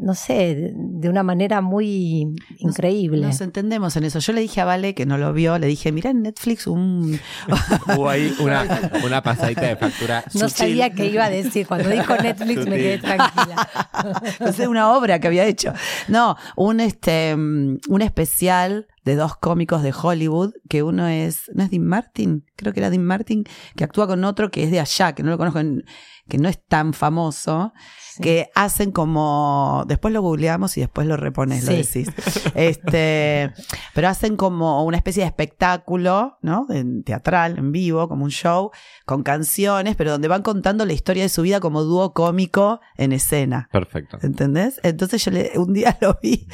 no 0.00 0.14
sé, 0.14 0.72
de 0.74 1.08
una 1.08 1.22
manera 1.22 1.60
muy 1.60 2.34
increíble. 2.58 3.20
Nos 3.20 3.40
entendemos 3.40 3.96
en 3.96 4.04
eso. 4.04 4.18
Yo 4.18 4.32
le 4.32 4.40
dije 4.40 4.60
a 4.60 4.64
Vale, 4.64 4.94
que 4.94 5.04
no 5.04 5.18
lo 5.18 5.32
vio, 5.32 5.58
le 5.58 5.66
dije, 5.66 5.92
mira 5.92 6.10
en 6.10 6.22
Netflix 6.22 6.66
un... 6.66 7.20
Hubo 7.96 8.08
ahí 8.08 8.34
una, 8.40 8.90
una 9.04 9.22
pasadita 9.22 9.62
de 9.62 9.76
factura. 9.76 10.24
No 10.34 10.48
sutil. 10.48 10.56
sabía 10.56 10.90
qué 10.90 11.06
iba 11.06 11.26
a 11.26 11.30
decir. 11.30 11.66
Cuando 11.66 11.90
dijo 11.90 12.16
Netflix 12.16 12.66
me 12.66 12.76
quedé 12.76 12.98
tranquila. 12.98 13.68
no 14.40 14.52
sé, 14.52 14.68
una 14.68 14.92
obra 14.92 15.18
que 15.18 15.26
había 15.26 15.44
hecho. 15.44 15.74
No, 16.08 16.36
un 16.56 16.80
este 16.80 17.36
mm, 17.36 17.78
un 17.88 18.02
especial 18.02 18.86
de 19.04 19.16
dos 19.16 19.36
cómicos 19.36 19.82
de 19.82 19.94
Hollywood, 20.00 20.52
que 20.68 20.82
uno 20.82 21.06
es, 21.08 21.50
¿no 21.54 21.62
es 21.64 21.70
Dean 21.70 21.84
Martin? 21.86 22.44
Creo 22.56 22.72
que 22.72 22.80
era 22.80 22.90
Dean 22.90 23.04
Martin, 23.04 23.44
que 23.76 23.84
actúa 23.84 24.06
con 24.06 24.24
otro 24.24 24.50
que 24.50 24.64
es 24.64 24.70
de 24.70 24.80
allá, 24.80 25.14
que 25.14 25.22
no 25.22 25.30
lo 25.30 25.38
conozco, 25.38 25.58
en- 25.60 25.84
que 26.28 26.38
no 26.38 26.48
es 26.48 26.60
tan 26.64 26.92
famoso, 26.92 27.72
Sí. 28.14 28.22
que 28.22 28.50
hacen 28.54 28.92
como, 28.92 29.84
después 29.88 30.12
lo 30.14 30.20
googleamos 30.22 30.76
y 30.76 30.80
después 30.80 31.06
lo 31.06 31.16
repones, 31.16 31.64
lo 31.64 31.72
decís. 31.72 32.08
Este, 32.54 33.52
pero 33.94 34.08
hacen 34.08 34.36
como 34.36 34.84
una 34.84 34.96
especie 34.96 35.22
de 35.22 35.28
espectáculo, 35.28 36.38
¿no? 36.42 36.66
En 36.70 37.02
teatral, 37.02 37.58
en 37.58 37.72
vivo, 37.72 38.08
como 38.08 38.24
un 38.24 38.30
show, 38.30 38.70
con 39.06 39.22
canciones, 39.22 39.96
pero 39.96 40.12
donde 40.12 40.28
van 40.28 40.42
contando 40.42 40.84
la 40.86 40.92
historia 40.92 41.22
de 41.24 41.28
su 41.28 41.42
vida 41.42 41.60
como 41.60 41.82
dúo 41.82 42.12
cómico 42.12 42.80
en 42.96 43.12
escena. 43.12 43.68
Perfecto. 43.72 44.18
¿Entendés? 44.22 44.80
Entonces 44.82 45.24
yo 45.24 45.30
le, 45.30 45.52
un 45.56 45.72
día 45.72 45.96
lo 46.00 46.18
vi 46.22 46.46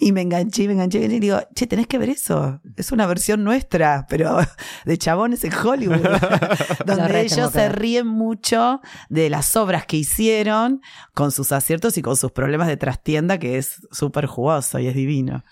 y 0.00 0.12
me 0.12 0.22
enganché, 0.22 0.66
me 0.66 0.74
enganché 0.74 0.98
y 1.04 1.20
digo, 1.20 1.38
che, 1.54 1.66
tenés 1.66 1.86
que 1.86 1.91
ver 1.98 2.10
eso. 2.10 2.60
Es 2.76 2.92
una 2.92 3.06
versión 3.06 3.44
nuestra, 3.44 4.06
pero 4.08 4.38
de 4.84 4.98
chabones 4.98 5.44
en 5.44 5.52
Hollywood. 5.54 6.00
Donde 6.86 7.20
ellos 7.20 7.50
que 7.50 7.58
se 7.58 7.68
ríen 7.68 8.06
mucho 8.06 8.80
de 9.08 9.30
las 9.30 9.56
obras 9.56 9.86
que 9.86 9.96
hicieron, 9.96 10.80
con 11.14 11.32
sus 11.32 11.52
aciertos 11.52 11.96
y 11.98 12.02
con 12.02 12.16
sus 12.16 12.32
problemas 12.32 12.68
de 12.68 12.76
trastienda, 12.76 13.38
que 13.38 13.58
es 13.58 13.86
súper 13.90 14.26
jugoso 14.26 14.78
y 14.78 14.86
es 14.86 14.94
divino. 14.94 15.44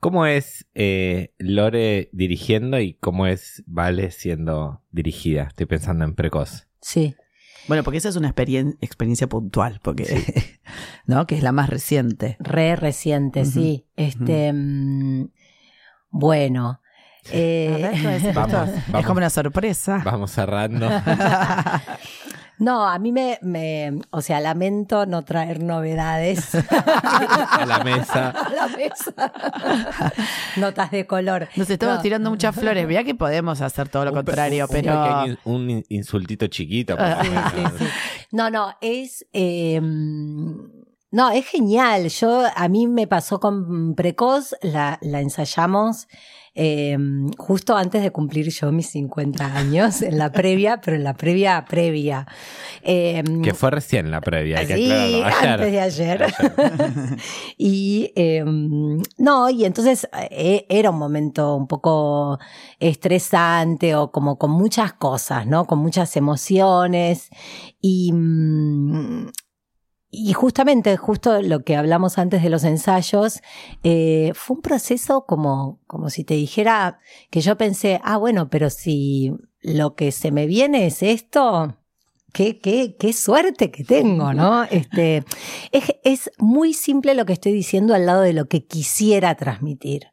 ¿Cómo 0.00 0.26
es 0.26 0.66
eh, 0.74 1.34
Lore 1.38 2.10
dirigiendo 2.12 2.78
y 2.78 2.94
cómo 2.94 3.26
es 3.26 3.64
Vale 3.66 4.10
siendo 4.10 4.82
dirigida? 4.90 5.44
Estoy 5.44 5.66
pensando 5.66 6.04
en 6.04 6.14
precoz. 6.14 6.68
Sí. 6.80 7.16
Bueno, 7.68 7.82
porque 7.82 7.98
esa 7.98 8.08
es 8.08 8.16
una 8.16 8.32
experien- 8.32 8.76
experiencia 8.80 9.28
puntual, 9.28 9.80
porque, 9.82 10.04
¿no? 11.06 11.26
Que 11.26 11.36
es 11.36 11.42
la 11.42 11.52
más 11.52 11.68
reciente. 11.68 12.36
Re 12.38 12.76
reciente, 12.76 13.44
sí. 13.44 13.86
Este, 13.96 14.52
mm, 14.52 15.28
bueno. 16.10 16.80
Eh, 17.32 18.32
Vamos, 18.34 18.68
Es 18.68 18.88
vamos. 18.88 19.06
como 19.06 19.18
una 19.18 19.30
sorpresa. 19.30 20.00
Vamos 20.04 20.30
cerrando. 20.30 20.88
no, 22.58 22.88
a 22.88 22.98
mí 22.98 23.12
me, 23.12 23.38
me, 23.42 24.00
o 24.10 24.22
sea, 24.22 24.40
lamento 24.40 25.04
no 25.06 25.24
traer 25.24 25.62
novedades 25.62 26.54
a 26.70 27.64
la 27.66 27.84
mesa. 27.84 28.30
a 28.30 28.50
la 28.50 28.68
mesa. 28.76 29.32
Notas 30.56 30.90
de 30.90 31.06
color. 31.06 31.48
Nos 31.56 31.68
estamos 31.68 31.96
No. 31.96 32.02
tirando 32.02 32.30
muchas 32.30 32.54
flores. 32.54 32.86
Mira 32.86 33.04
que 33.04 33.14
podemos 33.14 33.60
hacer 33.60 33.88
todo 33.88 34.04
lo 34.04 34.10
Un 34.12 34.16
contrario, 34.16 34.64
un 34.64 34.70
pero. 34.70 35.24
un 35.44 35.70
in- 35.70 35.84
insultito 35.90 36.46
chiquito. 36.46 36.96
por 36.96 37.04
Ah, 37.04 37.18
menos. 37.22 37.52
Sí, 37.52 37.84
sí. 37.84 37.90
No, 38.32 38.48
no, 38.50 38.74
es. 38.80 39.26
eh, 39.32 39.80
no, 41.16 41.30
es 41.30 41.46
genial. 41.46 42.08
Yo, 42.10 42.42
a 42.54 42.68
mí 42.68 42.86
me 42.86 43.06
pasó 43.06 43.40
con 43.40 43.94
Precoz, 43.94 44.54
la, 44.60 44.98
la 45.00 45.22
ensayamos 45.22 46.08
eh, 46.58 46.96
justo 47.36 47.76
antes 47.76 48.02
de 48.02 48.10
cumplir 48.10 48.48
yo 48.48 48.72
mis 48.72 48.88
50 48.88 49.44
años, 49.44 50.00
en 50.00 50.16
la 50.16 50.32
previa, 50.32 50.80
pero 50.82 50.96
en 50.96 51.04
la 51.04 51.14
previa 51.14 51.66
previa. 51.68 52.26
Eh, 52.82 53.22
Que 53.42 53.52
fue 53.52 53.70
recién 53.70 54.10
la 54.10 54.22
previa, 54.22 54.60
hay 54.60 54.66
que 54.66 54.76
Sí. 54.76 54.92
Ayer. 54.92 55.24
antes 55.24 55.72
de 55.72 55.80
ayer. 55.80 56.26
y 57.58 58.12
eh, 58.16 58.42
no, 59.18 59.50
y 59.50 59.64
entonces 59.66 60.08
eh, 60.30 60.64
era 60.70 60.90
un 60.90 60.98
momento 60.98 61.56
un 61.56 61.66
poco 61.66 62.38
estresante 62.78 63.94
o 63.94 64.10
como 64.10 64.38
con 64.38 64.50
muchas 64.50 64.94
cosas, 64.94 65.46
¿no? 65.46 65.66
Con 65.66 65.78
muchas 65.80 66.16
emociones. 66.16 67.28
Y, 67.82 68.12
mm, 68.12 69.26
y 70.10 70.32
justamente, 70.32 70.96
justo 70.96 71.42
lo 71.42 71.64
que 71.64 71.76
hablamos 71.76 72.18
antes 72.18 72.42
de 72.42 72.50
los 72.50 72.64
ensayos, 72.64 73.40
eh, 73.82 74.32
fue 74.34 74.56
un 74.56 74.62
proceso 74.62 75.26
como, 75.26 75.80
como 75.86 76.10
si 76.10 76.24
te 76.24 76.34
dijera 76.34 77.00
que 77.30 77.40
yo 77.40 77.56
pensé, 77.56 78.00
ah, 78.04 78.16
bueno, 78.16 78.48
pero 78.48 78.70
si 78.70 79.32
lo 79.62 79.94
que 79.94 80.12
se 80.12 80.30
me 80.30 80.46
viene 80.46 80.86
es 80.86 81.02
esto, 81.02 81.76
qué, 82.32 82.60
qué, 82.60 82.96
qué 82.96 83.12
suerte 83.12 83.70
que 83.70 83.84
tengo, 83.84 84.32
¿no? 84.34 84.64
Este, 84.64 85.24
es, 85.72 85.84
es 86.04 86.30
muy 86.38 86.72
simple 86.72 87.14
lo 87.14 87.26
que 87.26 87.32
estoy 87.32 87.52
diciendo 87.52 87.92
al 87.94 88.06
lado 88.06 88.22
de 88.22 88.32
lo 88.32 88.46
que 88.46 88.64
quisiera 88.64 89.34
transmitir. 89.34 90.12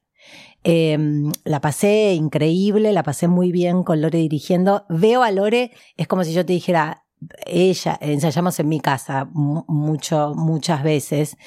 Eh, 0.65 0.97
la 1.43 1.59
pasé 1.59 2.13
increíble, 2.13 2.93
la 2.93 3.03
pasé 3.03 3.27
muy 3.27 3.51
bien 3.51 3.83
con 3.83 4.01
Lore 4.01 4.17
dirigiendo. 4.17 4.85
Veo 4.89 5.21
a 5.21 5.31
Lore, 5.31 5.71
es 5.97 6.07
como 6.07 6.23
si 6.23 6.33
yo 6.33 6.45
te 6.45 6.53
dijera, 6.53 7.02
ella, 7.45 7.97
ensayamos 8.01 8.59
en 8.59 8.69
mi 8.69 8.79
casa 8.79 9.25
mu- 9.31 9.63
mucho, 9.67 10.33
muchas 10.35 10.83
veces, 10.83 11.37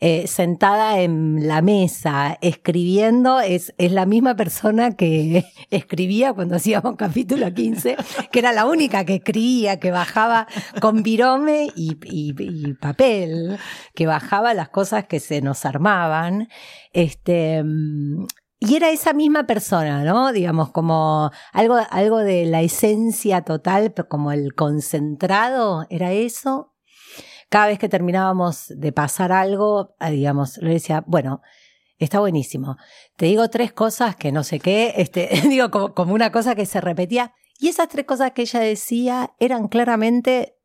eh, 0.00 0.26
sentada 0.26 1.00
en 1.00 1.46
la 1.48 1.62
mesa, 1.62 2.38
escribiendo, 2.40 3.40
es, 3.40 3.74
es 3.78 3.92
la 3.92 4.06
misma 4.06 4.36
persona 4.36 4.92
que 4.96 5.44
escribía 5.70 6.32
cuando 6.32 6.56
hacíamos 6.56 6.96
capítulo 6.98 7.52
15, 7.52 7.96
que 8.30 8.38
era 8.38 8.52
la 8.52 8.66
única 8.66 9.04
que 9.04 9.16
escribía, 9.16 9.78
que 9.80 9.90
bajaba 9.90 10.46
con 10.80 11.02
virome 11.02 11.68
y, 11.76 11.96
y- 12.04 12.34
y 12.38 12.74
papel, 12.74 13.58
que 13.94 14.06
bajaba 14.06 14.54
las 14.54 14.68
cosas 14.68 15.06
que 15.06 15.20
se 15.20 15.40
nos 15.42 15.64
armaban. 15.64 16.48
Este, 16.92 17.62
mm, 17.62 18.26
y 18.58 18.76
era 18.76 18.90
esa 18.90 19.12
misma 19.12 19.46
persona, 19.46 20.02
¿no? 20.02 20.32
Digamos, 20.32 20.70
como 20.70 21.30
algo, 21.52 21.76
algo 21.90 22.18
de 22.18 22.46
la 22.46 22.62
esencia 22.62 23.42
total, 23.42 23.92
como 24.08 24.32
el 24.32 24.54
concentrado, 24.54 25.86
era 25.90 26.12
eso. 26.12 26.72
Cada 27.50 27.66
vez 27.66 27.78
que 27.78 27.88
terminábamos 27.88 28.66
de 28.68 28.92
pasar 28.92 29.30
algo, 29.30 29.94
ah, 30.00 30.10
digamos, 30.10 30.56
le 30.58 30.70
decía, 30.70 31.04
bueno, 31.06 31.42
está 31.98 32.18
buenísimo. 32.18 32.76
Te 33.16 33.26
digo 33.26 33.48
tres 33.50 33.72
cosas 33.72 34.16
que 34.16 34.32
no 34.32 34.42
sé 34.42 34.58
qué, 34.58 34.94
este, 34.96 35.28
digo, 35.48 35.70
como 35.94 36.14
una 36.14 36.32
cosa 36.32 36.54
que 36.54 36.66
se 36.66 36.80
repetía. 36.80 37.34
Y 37.58 37.68
esas 37.68 37.88
tres 37.88 38.06
cosas 38.06 38.32
que 38.32 38.42
ella 38.42 38.60
decía 38.60 39.34
eran 39.38 39.68
claramente 39.68 40.56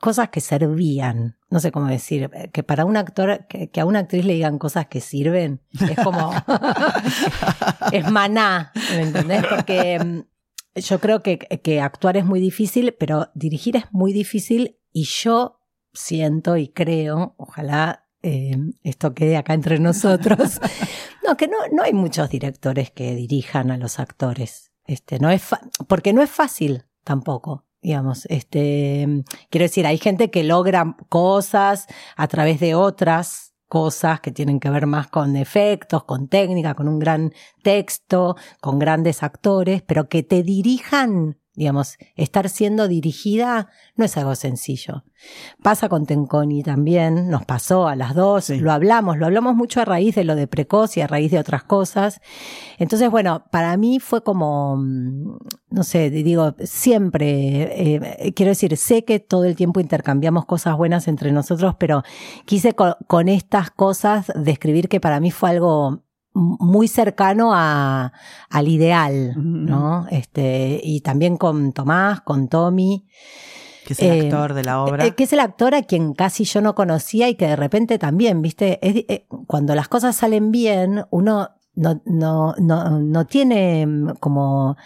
cosas 0.00 0.30
que 0.30 0.40
servían. 0.40 1.38
No 1.52 1.60
sé 1.60 1.70
cómo 1.70 1.86
decir, 1.86 2.30
eh, 2.32 2.48
que 2.50 2.62
para 2.62 2.86
un 2.86 2.96
actor, 2.96 3.46
que, 3.46 3.68
que 3.68 3.80
a 3.82 3.84
una 3.84 3.98
actriz 3.98 4.24
le 4.24 4.32
digan 4.32 4.58
cosas 4.58 4.86
que 4.86 5.02
sirven, 5.02 5.60
es 5.78 5.98
como, 6.02 6.32
es 7.92 8.10
maná, 8.10 8.72
¿me 8.96 9.02
entendés? 9.02 9.44
Porque 9.46 9.98
mm, 10.02 10.80
yo 10.80 10.98
creo 10.98 11.22
que, 11.22 11.38
que 11.38 11.82
actuar 11.82 12.16
es 12.16 12.24
muy 12.24 12.40
difícil, 12.40 12.96
pero 12.98 13.30
dirigir 13.34 13.76
es 13.76 13.84
muy 13.92 14.14
difícil 14.14 14.78
y 14.94 15.04
yo 15.04 15.60
siento 15.92 16.56
y 16.56 16.68
creo, 16.68 17.34
ojalá 17.36 18.06
eh, 18.22 18.56
esto 18.82 19.12
quede 19.12 19.36
acá 19.36 19.52
entre 19.52 19.78
nosotros, 19.78 20.58
no, 21.28 21.36
que 21.36 21.48
no, 21.48 21.58
no 21.70 21.82
hay 21.82 21.92
muchos 21.92 22.30
directores 22.30 22.90
que 22.90 23.14
dirijan 23.14 23.70
a 23.70 23.76
los 23.76 23.98
actores. 23.98 24.72
Este, 24.86 25.18
no 25.18 25.30
es 25.30 25.42
porque 25.86 26.14
no 26.14 26.22
es 26.22 26.30
fácil 26.30 26.86
tampoco. 27.04 27.66
Digamos, 27.82 28.26
este, 28.26 29.24
quiero 29.50 29.64
decir, 29.64 29.86
hay 29.86 29.98
gente 29.98 30.30
que 30.30 30.44
logra 30.44 30.96
cosas 31.08 31.86
a 32.16 32.28
través 32.28 32.60
de 32.60 32.76
otras 32.76 33.52
cosas 33.72 34.20
que 34.20 34.30
tienen 34.30 34.60
que 34.60 34.68
ver 34.70 34.86
más 34.86 35.08
con 35.08 35.34
efectos, 35.34 36.04
con 36.04 36.28
técnica, 36.28 36.74
con 36.74 36.88
un 36.88 36.98
gran 36.98 37.32
texto, 37.62 38.36
con 38.60 38.78
grandes 38.78 39.22
actores, 39.22 39.82
pero 39.82 40.08
que 40.08 40.22
te 40.22 40.42
dirijan, 40.42 41.40
digamos, 41.54 41.96
estar 42.16 42.48
siendo 42.48 42.88
dirigida 42.88 43.68
no 43.96 44.04
es 44.04 44.16
algo 44.16 44.34
sencillo. 44.34 45.04
Pasa 45.62 45.88
con 45.88 46.06
Tenconi 46.06 46.62
también, 46.62 47.28
nos 47.30 47.44
pasó 47.44 47.86
a 47.86 47.94
las 47.94 48.14
dos, 48.14 48.46
Sí. 48.46 48.58
lo 48.58 48.72
hablamos, 48.72 49.18
lo 49.18 49.26
hablamos 49.26 49.54
mucho 49.54 49.80
a 49.80 49.84
raíz 49.84 50.14
de 50.16 50.24
lo 50.24 50.34
de 50.34 50.46
Precoz 50.48 50.96
y 50.96 51.00
a 51.02 51.06
raíz 51.06 51.30
de 51.30 51.38
otras 51.38 51.62
cosas. 51.62 52.20
Entonces, 52.78 53.10
bueno, 53.10 53.44
para 53.52 53.76
mí 53.76 54.00
fue 54.00 54.22
como, 54.24 54.76
mm, 54.78 55.36
no 55.70 55.84
sé, 55.84 56.10
digo, 56.10 56.54
siempre, 56.64 57.96
eh, 58.26 58.32
quiero 58.34 58.50
decir, 58.50 58.76
sé 58.76 59.04
que 59.04 59.20
todo 59.20 59.44
el 59.44 59.54
tiempo 59.56 59.78
intercambiamos 59.80 60.46
cosas 60.46 60.76
buenas 60.76 61.06
entre 61.06 61.32
nosotros, 61.32 61.76
pero 61.78 62.02
quise 62.46 62.72
co- 62.74 62.96
con 63.06 63.28
estas 63.28 63.70
cosas 63.70 64.32
describir 64.34 64.88
que 64.88 65.00
para 65.00 65.20
mí 65.20 65.30
fue 65.30 65.50
algo 65.50 66.02
muy 66.34 66.88
cercano 66.88 67.52
a, 67.54 68.12
al 68.48 68.68
ideal, 68.68 69.34
¿no? 69.36 70.06
Este, 70.10 70.80
y 70.82 71.00
también 71.00 71.36
con 71.36 71.72
Tomás, 71.72 72.20
con 72.22 72.48
Tommy. 72.48 73.06
Que 73.86 73.94
es 73.94 74.00
el 74.00 74.10
Eh, 74.10 74.20
actor 74.22 74.54
de 74.54 74.64
la 74.64 74.82
obra. 74.82 75.04
Eh, 75.06 75.14
que 75.14 75.24
es 75.24 75.32
el 75.32 75.40
actor 75.40 75.74
a 75.74 75.82
quien 75.82 76.14
casi 76.14 76.44
yo 76.44 76.60
no 76.60 76.74
conocía 76.74 77.28
y 77.28 77.34
que 77.34 77.46
de 77.48 77.56
repente 77.56 77.98
también, 77.98 78.40
viste, 78.40 78.78
Es- 78.86 79.04
eh, 79.08 79.26
cuando 79.46 79.74
las 79.74 79.88
cosas 79.88 80.14
salen 80.16 80.52
bien, 80.52 81.04
uno 81.10 81.50
no, 81.74 82.00
no, 82.04 82.54
no, 82.58 83.00
no 83.00 83.26
tiene 83.26 83.86
mm, 83.86 84.14
como, 84.20 84.76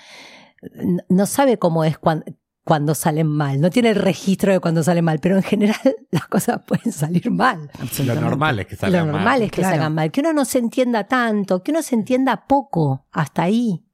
no- 0.82 1.02
no 1.08 1.26
sabe 1.26 1.58
cómo 1.58 1.84
es 1.84 1.98
cuando 1.98 2.24
cuando 2.66 2.96
salen 2.96 3.28
mal, 3.28 3.60
no 3.60 3.70
tiene 3.70 3.90
el 3.90 3.94
registro 3.94 4.50
de 4.50 4.58
cuando 4.58 4.82
salen 4.82 5.04
mal, 5.04 5.20
pero 5.20 5.36
en 5.36 5.44
general 5.44 5.78
las 6.10 6.26
cosas 6.26 6.62
pueden 6.66 6.90
salir 6.92 7.30
mal. 7.30 7.70
Lo 8.04 8.14
normal 8.20 8.58
es 8.58 8.66
que 8.66 8.74
salgan 8.74 9.06
Lo 9.06 9.12
normal 9.12 9.24
mal. 9.24 9.42
es 9.42 9.50
que 9.52 9.60
Claro. 9.60 9.76
salgan 9.76 9.94
mal, 9.94 10.10
que 10.10 10.18
uno 10.20 10.32
no 10.32 10.44
se 10.44 10.58
entienda 10.58 11.04
tanto, 11.04 11.62
que 11.62 11.70
uno 11.70 11.80
se 11.80 11.94
entienda 11.94 12.46
poco 12.48 13.06
hasta 13.12 13.44
ahí, 13.44 13.86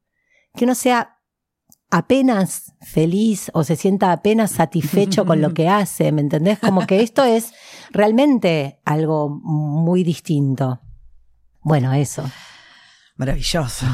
que 0.57 0.65
uno 0.65 0.75
sea 0.75 1.19
apenas 1.91 2.73
feliz 2.81 3.51
o 3.53 3.63
se 3.63 3.77
sienta 3.77 4.11
apenas 4.11 4.53
satisfecho 4.53 5.27
con 5.27 5.43
lo 5.43 5.53
que 5.55 5.69
hace, 5.69 6.11
¿me 6.11 6.23
entendés? 6.23 6.59
Como 6.59 6.87
que 6.87 7.03
esto 7.03 7.23
es 7.25 7.53
realmente 7.91 8.81
algo 8.87 9.29
muy 9.29 10.03
distinto. 10.03 10.81
Bueno, 11.61 11.93
eso. 11.93 12.25
Maravilloso. 13.17 13.85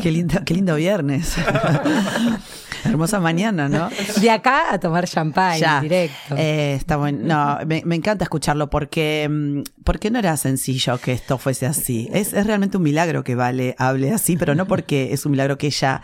Qué 0.00 0.12
lindo, 0.12 0.40
qué 0.46 0.54
lindo 0.54 0.76
viernes. 0.76 1.34
Hermosa 2.84 3.20
mañana, 3.20 3.68
¿no? 3.68 3.88
De 4.20 4.30
acá 4.30 4.72
a 4.72 4.78
tomar 4.78 5.06
champán 5.06 5.60
directo. 5.82 6.36
Eh, 6.36 6.74
está 6.74 6.96
bueno. 6.96 7.18
No, 7.22 7.66
me, 7.66 7.82
me 7.84 7.96
encanta 7.96 8.24
escucharlo 8.24 8.70
porque, 8.70 9.28
mm, 9.30 9.82
porque 9.84 10.10
no 10.10 10.18
era 10.18 10.36
sencillo 10.36 10.98
que 10.98 11.12
esto 11.12 11.38
fuese 11.38 11.66
así. 11.66 12.08
Es, 12.12 12.32
es 12.32 12.46
realmente 12.46 12.76
un 12.76 12.82
milagro 12.82 13.24
que 13.24 13.34
Vale 13.34 13.74
hable 13.78 14.12
así, 14.12 14.36
pero 14.36 14.54
no 14.54 14.66
porque 14.66 15.12
es 15.12 15.24
un 15.24 15.32
milagro 15.32 15.56
que 15.56 15.68
ella 15.68 16.02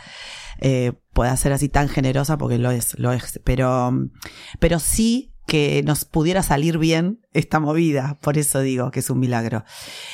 eh, 0.60 0.92
pueda 1.12 1.36
ser 1.36 1.52
así 1.52 1.68
tan 1.68 1.88
generosa, 1.88 2.38
porque 2.38 2.58
lo 2.58 2.70
es, 2.70 2.98
lo 2.98 3.12
es. 3.12 3.40
Pero, 3.44 3.92
mm, 3.92 4.10
pero 4.58 4.78
sí 4.78 5.32
que 5.46 5.82
nos 5.84 6.04
pudiera 6.04 6.42
salir 6.42 6.78
bien 6.78 7.20
esta 7.32 7.60
movida. 7.60 8.18
Por 8.20 8.36
eso 8.36 8.60
digo 8.60 8.90
que 8.90 9.00
es 9.00 9.10
un 9.10 9.20
milagro. 9.20 9.64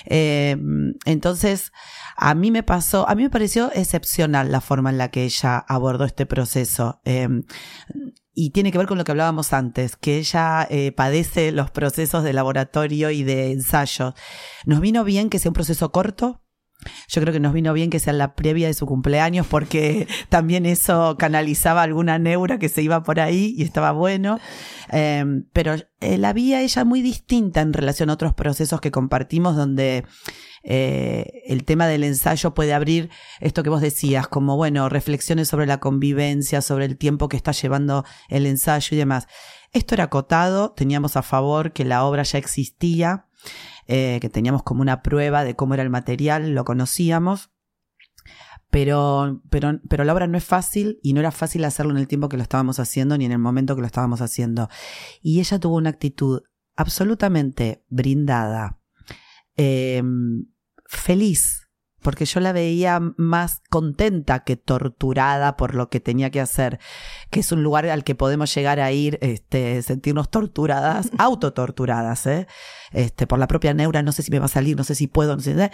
Eh, 0.05 0.57
entonces, 1.07 1.73
a 2.17 2.35
mí 2.35 2.51
me 2.51 2.63
pasó, 2.63 3.09
a 3.09 3.15
mí 3.15 3.23
me 3.23 3.31
pareció 3.31 3.71
excepcional 3.73 4.53
la 4.53 4.61
forma 4.61 4.91
en 4.91 4.99
la 4.99 5.11
que 5.11 5.25
ella 5.25 5.59
abordó 5.59 6.05
este 6.05 6.27
proceso. 6.27 7.01
Eh, 7.05 7.29
y 8.35 8.51
tiene 8.51 8.73
que 8.73 8.79
ver 8.79 8.87
con 8.87 8.99
lo 8.99 9.05
que 9.05 9.13
hablábamos 9.13 9.53
antes, 9.53 9.97
que 9.97 10.17
ella 10.19 10.67
eh, 10.71 10.93
padece 10.93 11.53
los 11.53 11.71
procesos 11.71 12.25
de 12.25 12.33
laboratorio 12.33 13.11
y 13.11 13.25
de 13.25 13.53
ensayo. 13.53 14.15
Nos 14.65 14.81
vino 14.81 15.05
bien 15.05 15.29
que 15.29 15.39
sea 15.39 15.51
un 15.51 15.55
proceso 15.55 15.93
corto. 15.93 16.42
Yo 17.09 17.21
creo 17.21 17.33
que 17.33 17.41
nos 17.41 17.53
vino 17.53 17.73
bien 17.73 17.91
que 17.91 17.99
sea 17.99 18.13
la 18.13 18.35
previa 18.35 18.67
de 18.67 18.75
su 18.75 18.87
cumpleaños 18.87 19.47
porque 19.47 20.07
también 20.29 20.67
eso 20.67 21.17
canalizaba 21.19 21.83
alguna 21.83 22.19
neura 22.19 22.59
que 22.59 22.69
se 22.69 22.83
iba 22.83 23.03
por 23.03 23.21
ahí 23.21 23.55
y 23.57 23.63
estaba 23.63 23.93
bueno. 23.93 24.39
Eh, 24.91 25.25
pero 25.53 25.75
eh, 26.01 26.19
la 26.19 26.33
vi 26.33 26.55
ella 26.55 26.85
muy 26.85 27.03
distinta 27.03 27.61
en 27.61 27.73
relación 27.73 28.11
a 28.11 28.15
otros 28.15 28.35
procesos 28.35 28.81
que 28.81 28.91
compartimos 28.91 29.57
donde 29.57 30.05
eh, 30.65 31.43
el 31.47 31.65
tema 31.65 31.87
del 31.87 32.05
ensayo 32.05 32.55
puede 32.55 32.73
abrir 32.73 33.11
esto 33.41 33.63
que 33.63 33.71
vos 33.71 33.81
decías, 33.81 34.29
como 34.29 34.57
bueno, 34.57 34.89
reflexiones 34.89 35.49
sobre 35.49 35.67
la 35.67 35.81
convivencia, 35.81 36.63
sobre 36.63 36.85
el 36.85 36.97
tiempo 36.97 37.29
que 37.29 37.37
está 37.37 37.53
llevando 37.53 38.05
el 38.29 38.47
ensayo 38.47 38.89
y 38.93 38.99
demás. 38.99 39.27
Esto 39.73 39.95
era 39.95 40.05
acotado, 40.05 40.73
teníamos 40.73 41.17
a 41.17 41.23
favor 41.23 41.73
que 41.73 41.85
la 41.85 42.05
obra 42.05 42.23
ya 42.23 42.39
existía, 42.39 43.27
eh, 43.87 44.19
que 44.21 44.29
teníamos 44.29 44.63
como 44.63 44.83
una 44.83 45.03
prueba 45.03 45.45
de 45.45 45.57
cómo 45.57 45.75
era 45.75 45.83
el 45.83 45.91
material, 45.91 46.55
lo 46.55 46.65
conocíamos. 46.65 47.51
Pero, 48.71 49.43
pero, 49.51 49.81
pero 49.89 50.05
la 50.05 50.15
obra 50.15 50.27
no 50.27 50.39
es 50.39 50.45
fácil 50.45 50.99
y 51.03 51.13
no 51.13 51.21
era 51.21 51.31
fácil 51.31 51.63
hacerlo 51.65 51.93
en 51.93 51.99
el 51.99 52.09
tiempo 52.09 52.31
que 52.31 52.39
lo 52.39 52.43
estábamos 52.43 52.79
haciendo 52.79 53.19
ni 53.19 53.27
en 53.27 53.33
el 53.33 53.39
momento 53.39 53.75
que 53.75 53.83
lo 53.83 53.87
estábamos 53.87 54.23
haciendo. 54.23 54.69
Y 55.21 55.41
ella 55.41 55.59
tuvo 55.59 55.77
una 55.77 55.91
actitud 55.91 56.41
absolutamente 56.75 57.85
brindada, 57.89 58.81
eh, 59.57 60.03
feliz, 60.87 61.69
porque 62.03 62.25
yo 62.25 62.41
la 62.41 62.53
veía 62.53 63.01
más 63.17 63.63
contenta 63.71 64.45
que 64.45 64.57
torturada 64.57 65.57
por 65.57 65.75
lo 65.75 65.89
que 65.89 66.01
tenía 66.01 66.31
que 66.31 66.41
hacer, 66.41 66.79
que 67.31 67.41
es 67.41 67.53
un 67.53 67.63
lugar 67.63 67.87
al 67.87 68.05
que 68.05 68.15
podemos 68.15 68.55
llegar 68.55 68.81
a 68.81 68.93
ir, 68.93 69.19
este, 69.23 69.83
sentirnos 69.83 70.31
torturadas, 70.31 71.11
autotorturadas, 71.19 72.27
¿eh? 72.27 72.47
este, 72.93 73.27
por 73.27 73.39
la 73.39 73.49
propia 73.49 73.75
neura, 73.75 74.03
no 74.03 74.13
sé 74.13 74.23
si 74.23 74.31
me 74.31 74.39
va 74.39 74.47
a 74.47 74.49
salir, 74.49 74.77
no 74.77 74.85
sé 74.85 74.95
si 74.95 75.07
puedo, 75.07 75.37
no 75.37 75.43
sé. 75.43 75.53
¿eh? 75.53 75.71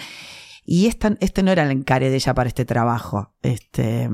Y 0.65 0.87
esta, 0.87 1.17
este 1.21 1.43
no 1.43 1.51
era 1.51 1.65
el 1.65 1.71
encare 1.71 2.11
de 2.11 2.17
ella 2.17 2.35
para 2.35 2.49
este 2.49 2.65
trabajo. 2.65 3.35
Este, 3.43 4.11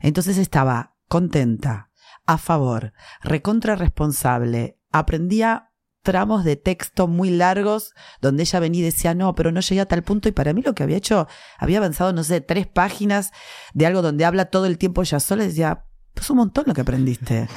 entonces 0.00 0.38
estaba 0.38 0.94
contenta, 1.08 1.90
a 2.26 2.38
favor, 2.38 2.92
recontra 3.22 3.74
responsable, 3.74 4.78
aprendía 4.92 5.72
tramos 6.04 6.44
de 6.44 6.54
texto 6.54 7.08
muy 7.08 7.30
largos 7.30 7.94
donde 8.20 8.44
ella 8.44 8.60
venía 8.60 8.82
y 8.82 8.84
decía, 8.84 9.14
no, 9.14 9.34
pero 9.34 9.50
no 9.50 9.60
llegué 9.60 9.80
a 9.80 9.86
tal 9.86 10.04
punto 10.04 10.28
y 10.28 10.32
para 10.32 10.52
mí 10.52 10.62
lo 10.62 10.74
que 10.74 10.84
había 10.84 10.96
hecho, 10.96 11.26
había 11.58 11.78
avanzado, 11.78 12.12
no 12.12 12.22
sé, 12.22 12.40
tres 12.40 12.68
páginas 12.68 13.32
de 13.72 13.86
algo 13.86 14.02
donde 14.02 14.24
habla 14.24 14.44
todo 14.44 14.66
el 14.66 14.78
tiempo 14.78 15.02
ella 15.02 15.18
sola 15.18 15.44
y 15.44 15.48
decía, 15.48 15.86
pues 16.14 16.30
un 16.30 16.36
montón 16.36 16.64
lo 16.68 16.74
que 16.74 16.82
aprendiste. 16.82 17.48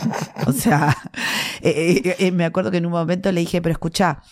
o 0.48 0.52
sea, 0.52 0.98
eh, 1.62 2.02
eh, 2.04 2.16
eh, 2.18 2.32
me 2.32 2.45
acuerdo 2.45 2.72
que 2.72 2.78
en 2.78 2.88
un 2.88 2.93
momento 2.93 3.32
le 3.32 3.41
dije, 3.41 3.62
pero 3.62 3.74
escucha, 3.74 4.24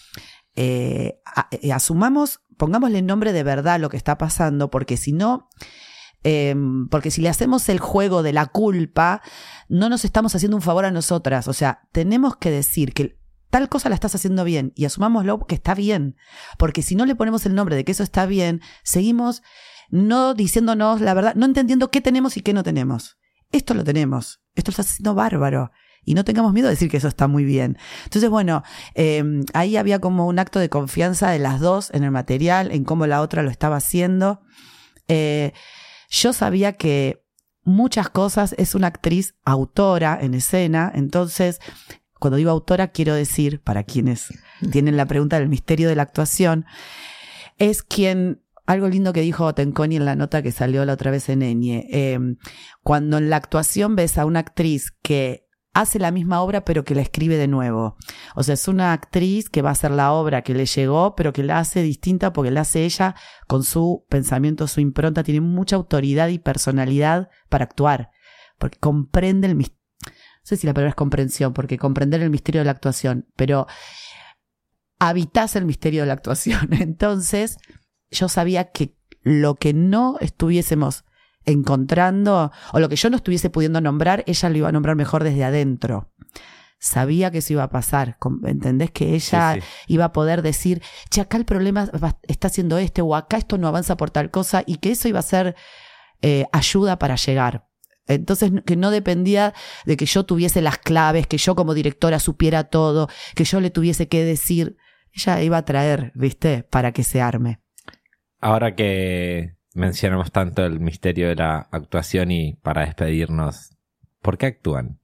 asumamos, 1.71 2.39
pongámosle 2.57 3.01
nombre 3.03 3.33
de 3.33 3.43
verdad 3.43 3.79
lo 3.79 3.89
que 3.89 3.97
está 3.97 4.17
pasando, 4.17 4.71
porque 4.71 4.97
si 4.97 5.11
no, 5.11 5.49
eh, 6.27 6.55
porque 6.89 7.11
si 7.11 7.21
le 7.21 7.29
hacemos 7.29 7.69
el 7.69 7.79
juego 7.79 8.23
de 8.23 8.33
la 8.33 8.47
culpa, 8.47 9.21
no 9.69 9.89
nos 9.89 10.05
estamos 10.05 10.33
haciendo 10.33 10.57
un 10.57 10.63
favor 10.63 10.83
a 10.85 10.91
nosotras. 10.91 11.47
O 11.47 11.53
sea, 11.53 11.87
tenemos 11.91 12.35
que 12.35 12.49
decir 12.49 12.93
que 12.93 13.19
tal 13.55 13.69
cosa 13.69 13.87
la 13.87 13.95
estás 13.95 14.13
haciendo 14.13 14.43
bien 14.43 14.73
y 14.75 14.83
asumámoslo 14.83 15.39
que 15.47 15.55
está 15.55 15.75
bien. 15.75 16.17
Porque 16.57 16.81
si 16.81 16.93
no 16.93 17.05
le 17.05 17.15
ponemos 17.15 17.45
el 17.45 17.55
nombre 17.55 17.77
de 17.77 17.85
que 17.85 17.93
eso 17.93 18.03
está 18.03 18.25
bien, 18.25 18.59
seguimos 18.83 19.43
no 19.89 20.33
diciéndonos 20.33 20.99
la 20.99 21.13
verdad, 21.13 21.35
no 21.35 21.45
entendiendo 21.45 21.89
qué 21.89 22.01
tenemos 22.01 22.35
y 22.35 22.41
qué 22.41 22.51
no 22.51 22.63
tenemos. 22.63 23.17
Esto 23.53 23.73
lo 23.73 23.85
tenemos. 23.85 24.41
Esto 24.55 24.71
lo 24.71 24.73
está 24.73 24.81
haciendo 24.81 25.15
bárbaro. 25.15 25.71
Y 26.03 26.15
no 26.15 26.25
tengamos 26.25 26.51
miedo 26.51 26.67
de 26.67 26.73
decir 26.73 26.91
que 26.91 26.97
eso 26.97 27.07
está 27.07 27.29
muy 27.29 27.45
bien. 27.45 27.77
Entonces, 28.03 28.29
bueno, 28.29 28.61
eh, 28.93 29.23
ahí 29.53 29.77
había 29.77 29.99
como 29.99 30.27
un 30.27 30.37
acto 30.37 30.59
de 30.59 30.67
confianza 30.67 31.29
de 31.29 31.39
las 31.39 31.61
dos 31.61 31.91
en 31.93 32.03
el 32.03 32.11
material, 32.11 32.73
en 32.73 32.83
cómo 32.83 33.07
la 33.07 33.21
otra 33.21 33.41
lo 33.41 33.49
estaba 33.49 33.77
haciendo. 33.77 34.41
Eh, 35.07 35.53
yo 36.09 36.33
sabía 36.33 36.73
que 36.73 37.23
muchas 37.63 38.09
cosas 38.09 38.53
es 38.57 38.75
una 38.75 38.87
actriz 38.87 39.35
autora 39.45 40.19
en 40.21 40.33
escena, 40.33 40.91
entonces 40.93 41.61
cuando 42.25 42.37
digo 42.37 42.49
autora 42.49 42.87
quiero 42.87 43.13
decir, 43.13 43.61
para 43.61 43.83
quienes 43.83 44.33
tienen 44.71 44.97
la 44.97 45.05
pregunta 45.05 45.37
del 45.37 45.47
misterio 45.47 45.87
de 45.87 45.95
la 45.95 46.01
actuación, 46.01 46.65
es 47.59 47.83
quien, 47.83 48.41
algo 48.65 48.87
lindo 48.87 49.13
que 49.13 49.21
dijo 49.21 49.53
Tenconi 49.53 49.97
en 49.97 50.05
la 50.05 50.15
nota 50.15 50.41
que 50.41 50.51
salió 50.51 50.83
la 50.85 50.93
otra 50.93 51.11
vez 51.11 51.29
en 51.29 51.43
Eñe, 51.43 51.87
eh, 51.91 52.17
cuando 52.81 53.19
en 53.19 53.29
la 53.29 53.35
actuación 53.35 53.95
ves 53.95 54.17
a 54.17 54.25
una 54.25 54.39
actriz 54.39 54.91
que 55.03 55.45
hace 55.75 55.99
la 55.99 56.09
misma 56.09 56.41
obra 56.41 56.65
pero 56.65 56.83
que 56.83 56.95
la 56.95 57.03
escribe 57.03 57.37
de 57.37 57.47
nuevo. 57.47 57.95
O 58.33 58.41
sea, 58.41 58.55
es 58.55 58.67
una 58.67 58.91
actriz 58.91 59.47
que 59.47 59.61
va 59.61 59.69
a 59.69 59.73
hacer 59.73 59.91
la 59.91 60.11
obra 60.11 60.41
que 60.41 60.55
le 60.55 60.65
llegó 60.65 61.13
pero 61.13 61.31
que 61.31 61.43
la 61.43 61.59
hace 61.59 61.83
distinta 61.83 62.33
porque 62.33 62.49
la 62.49 62.61
hace 62.61 62.85
ella 62.85 63.13
con 63.45 63.63
su 63.63 64.03
pensamiento, 64.09 64.67
su 64.67 64.81
impronta, 64.81 65.21
tiene 65.21 65.41
mucha 65.41 65.75
autoridad 65.75 66.29
y 66.29 66.39
personalidad 66.39 67.29
para 67.49 67.65
actuar, 67.65 68.09
porque 68.57 68.79
comprende 68.79 69.45
el 69.45 69.53
misterio. 69.53 69.74
Sé 70.45 70.57
si 70.57 70.67
la 70.67 70.73
palabra 70.73 70.89
es 70.89 70.95
comprensión, 70.95 71.53
porque 71.53 71.77
comprender 71.77 72.21
el 72.21 72.29
misterio 72.29 72.61
de 72.61 72.65
la 72.65 72.71
actuación, 72.71 73.27
pero 73.35 73.67
habitas 74.99 75.55
el 75.55 75.65
misterio 75.65 76.01
de 76.01 76.07
la 76.07 76.13
actuación. 76.13 76.69
Entonces, 76.79 77.57
yo 78.11 78.29
sabía 78.29 78.71
que 78.71 78.95
lo 79.23 79.55
que 79.55 79.73
no 79.73 80.17
estuviésemos 80.21 81.03
encontrando, 81.45 82.51
o 82.73 82.79
lo 82.79 82.89
que 82.89 82.95
yo 82.95 83.09
no 83.09 83.17
estuviese 83.17 83.49
pudiendo 83.49 83.81
nombrar, 83.81 84.23
ella 84.27 84.49
lo 84.49 84.57
iba 84.57 84.69
a 84.69 84.71
nombrar 84.71 84.95
mejor 84.95 85.23
desde 85.23 85.43
adentro. 85.43 86.11
Sabía 86.79 87.31
que 87.31 87.39
eso 87.39 87.53
iba 87.53 87.63
a 87.63 87.69
pasar, 87.69 88.17
¿entendés? 88.45 88.91
Que 88.91 89.15
ella 89.15 89.55
Sí, 89.55 89.61
sí. 89.61 89.67
iba 89.87 90.05
a 90.05 90.11
poder 90.13 90.41
decir, 90.41 90.81
che, 91.09 91.21
acá 91.21 91.37
el 91.37 91.45
problema 91.45 91.89
está 92.23 92.49
siendo 92.49 92.77
este, 92.77 93.01
o 93.01 93.15
acá 93.15 93.37
esto 93.37 93.57
no 93.57 93.67
avanza 93.67 93.97
por 93.97 94.11
tal 94.11 94.29
cosa, 94.29 94.63
y 94.65 94.77
que 94.77 94.91
eso 94.91 95.07
iba 95.07 95.19
a 95.19 95.23
ser 95.23 95.55
eh, 96.21 96.45
ayuda 96.51 96.99
para 96.99 97.15
llegar. 97.15 97.64
Entonces, 98.07 98.51
que 98.65 98.75
no 98.75 98.91
dependía 98.91 99.53
de 99.85 99.97
que 99.97 100.05
yo 100.05 100.25
tuviese 100.25 100.61
las 100.61 100.77
claves, 100.77 101.27
que 101.27 101.37
yo 101.37 101.55
como 101.55 101.73
directora 101.73 102.19
supiera 102.19 102.65
todo, 102.65 103.09
que 103.35 103.43
yo 103.43 103.59
le 103.59 103.69
tuviese 103.69 104.07
que 104.07 104.23
decir. 104.23 104.77
Ella 105.13 105.41
iba 105.41 105.57
a 105.57 105.65
traer, 105.65 106.11
¿viste? 106.13 106.63
Para 106.63 106.91
que 106.91 107.03
se 107.03 107.21
arme. 107.21 107.61
Ahora 108.39 108.75
que 108.75 109.55
mencionamos 109.73 110.31
tanto 110.31 110.65
el 110.65 110.79
misterio 110.79 111.29
de 111.29 111.35
la 111.35 111.67
actuación 111.71 112.31
y 112.31 112.55
para 112.55 112.85
despedirnos, 112.85 113.77
¿por 114.21 114.37
qué 114.37 114.47
actúan? 114.47 114.99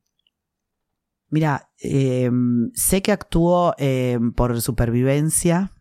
Mira, 1.29 1.71
eh, 1.81 2.29
sé 2.73 3.01
que 3.01 3.13
actúo 3.13 3.73
eh, 3.77 4.19
por 4.35 4.61
supervivencia, 4.61 5.71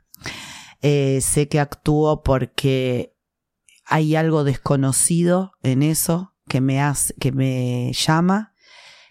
eh, 0.81 1.21
sé 1.21 1.49
que 1.49 1.59
actúo 1.59 2.23
porque 2.23 3.17
hay 3.85 4.15
algo 4.15 4.45
desconocido 4.45 5.53
en 5.63 5.83
eso 5.83 6.35
que 6.51 6.61
me 6.61 6.83
hace, 6.83 7.15
que 7.15 7.31
me 7.31 7.93
llama, 7.93 8.55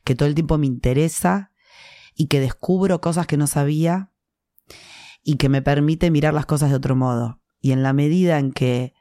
que 0.04 0.14
todo 0.14 0.28
el 0.28 0.36
tiempo 0.36 0.58
me 0.58 0.68
interesa 0.68 1.54
y 2.14 2.28
que 2.28 2.42
descubro 2.42 3.00
cosas 3.00 3.28
que 3.28 3.38
no 3.38 3.48
sabía 3.48 4.12
y 5.24 5.38
que 5.38 5.48
me 5.48 5.62
permite 5.62 6.12
mirar 6.12 6.34
las 6.34 6.46
cosas 6.46 6.70
de 6.70 6.76
otro 6.76 6.98
modo. 6.98 7.42
Y 7.62 7.72
en 7.72 7.82
la 7.82 7.94
medida 7.94 8.40
en 8.40 8.52
que 8.52 8.94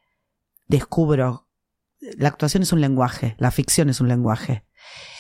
descubro, 0.69 1.49
la 2.17 2.29
actuación 2.29 2.63
es 2.63 2.73
un 2.73 2.81
lenguaje, 2.81 3.35
la 3.39 3.51
ficción 3.51 3.89
es 3.89 4.01
un 4.01 4.07
lenguaje. 4.07 4.65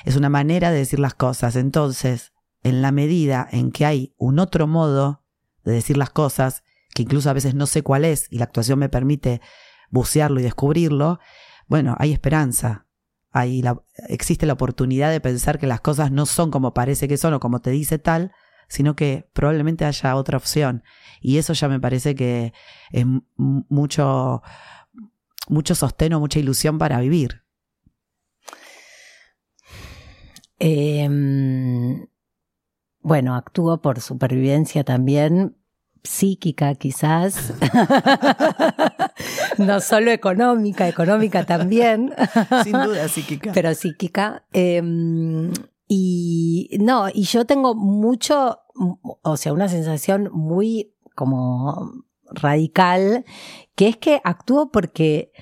es 0.05 0.15
una 0.15 0.29
manera 0.29 0.71
de 0.71 0.79
decir 0.79 1.01
las 1.01 1.15
cosas. 1.15 1.57
Entonces, 1.57 2.33
en 2.63 2.83
la 2.83 2.93
medida 2.93 3.49
en 3.51 3.73
que 3.73 3.85
hay 3.85 4.15
un 4.17 4.39
otro 4.39 4.69
modo 4.69 5.25
de 5.65 5.73
decir 5.73 5.97
las 5.97 6.11
cosas, 6.11 6.63
que 6.95 7.03
incluso 7.03 7.31
a 7.31 7.33
veces 7.33 7.57
no 7.57 7.67
sé 7.67 7.83
cuál 7.83 8.05
es 8.05 8.29
y 8.31 8.39
la 8.39 8.45
actuación 8.45 8.79
me 8.79 8.89
permite 8.89 9.41
bucearlo 9.91 10.39
y 10.39 10.45
descubrirlo, 10.45 11.19
bueno, 11.67 11.97
hay 11.99 12.13
esperanza. 12.13 12.88
La, 13.47 13.81
existe 14.09 14.47
la 14.47 14.55
oportunidad 14.55 15.11
de 15.11 15.21
pensar 15.21 15.59
que 15.59 15.67
las 15.67 15.81
cosas 15.81 16.11
no 16.11 16.27
son 16.27 16.51
como 16.51 16.75
parece 16.75 17.09
que 17.09 17.17
son 17.17 17.35
o 17.35 17.41
como 17.41 17.61
te 17.61 17.71
dice 17.71 17.99
tal, 17.99 18.33
sino 18.69 18.95
que 18.95 19.29
probablemente 19.33 19.85
haya 19.85 20.17
otra 20.17 20.37
opción. 20.37 20.83
Y 21.21 21.39
eso 21.39 21.53
ya 21.53 21.69
me 21.69 21.81
parece 21.81 22.15
que 22.15 22.53
es 22.91 23.07
mucho, 23.37 24.43
mucho 25.49 25.75
sostén 25.75 26.13
o 26.15 26.21
mucha 26.21 26.39
ilusión 26.39 26.79
para 26.79 27.01
vivir. 27.01 27.43
Em, 30.59 32.07
bueno, 33.01 33.37
actúo 33.37 33.81
por 33.81 34.01
supervivencia 34.01 34.85
también, 34.85 35.57
psíquica 36.03 36.75
quizás, 36.75 37.55
no 39.59 39.81
solo 39.81 40.11
económica, 40.11 40.89
económica 40.89 41.45
también. 41.45 42.15
Sin 42.65 42.73
duda 42.73 43.09
psíquica. 43.09 43.53
Pero 43.53 43.75
psíquica. 43.75 44.45
Em, 44.53 45.53
y 45.87 46.71
no, 46.81 47.09
y 47.13 47.23
yo 47.23 47.45
tengo 47.45 47.75
mucho, 47.75 48.61
o 49.23 49.37
sea, 49.37 49.53
una 49.53 49.69
sensación 49.69 50.31
muy 50.33 50.95
como 51.15 52.05
radical, 52.31 53.25
que 53.75 53.89
es 53.89 53.97
que 53.97 54.21
actúo 54.23 54.71
porque 54.71 55.33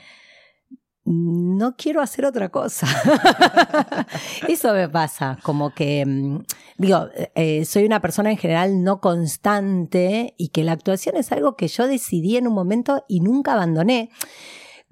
no 1.07 1.76
quiero 1.76 2.00
hacer 2.02 2.24
otra 2.24 2.48
cosa. 2.48 2.86
Eso 4.48 4.72
me 4.74 4.88
pasa, 4.88 5.38
como 5.42 5.70
que, 5.70 6.04
mm, 6.04 6.38
digo, 6.78 7.09
eh, 7.34 7.64
soy 7.64 7.84
una 7.84 8.00
persona 8.00 8.30
en 8.30 8.36
general 8.36 8.82
no 8.82 9.00
constante 9.00 10.34
y 10.36 10.48
que 10.48 10.64
la 10.64 10.72
actuación 10.72 11.16
es 11.16 11.30
algo 11.30 11.57
que 11.57 11.68
yo 11.68 11.86
decidí 11.86 12.36
en 12.36 12.48
un 12.48 12.54
momento 12.54 13.04
y 13.09 13.20
nunca 13.20 13.52
abandoné, 13.52 14.11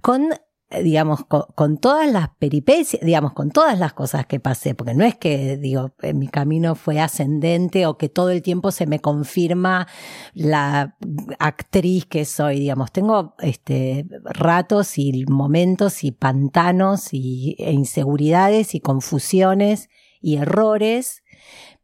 con 0.03 0.33
eh, 0.33 0.41
digamos, 0.83 1.25
con, 1.27 1.79
todas 1.79 2.11
las 2.11 2.31
peripecias, 2.39 3.03
digamos, 3.05 3.33
con 3.33 3.51
todas 3.51 3.79
las 3.79 3.93
cosas 3.93 4.27
que 4.27 4.41
pasé, 4.41 4.75
porque 4.75 4.95
no 4.95 5.05
es 5.05 5.17
que, 5.17 5.57
digo, 5.57 5.95
mi 6.15 6.29
camino 6.29 6.75
fue 6.75 7.01
ascendente 7.01 7.87
o 7.87 7.97
que 7.97 8.09
todo 8.09 8.31
el 8.31 8.43
tiempo 8.43 8.71
se 8.71 8.87
me 8.87 9.01
confirma 9.01 9.87
la 10.33 10.97
actriz 11.39 12.07
que 12.07 12.25
soy, 12.25 12.61
digamos, 12.61 12.93
tengo 12.93 13.35
este, 13.41 14.07
ratos 14.25 14.99
y 14.99 15.25
momentos 15.27 16.05
y 16.05 16.13
pantanos 16.13 17.13
y, 17.13 17.57
e 17.59 17.73
inseguridades 17.73 18.75
y 18.75 18.81
confusiones 18.81 19.89
y 20.21 20.37
errores, 20.37 21.23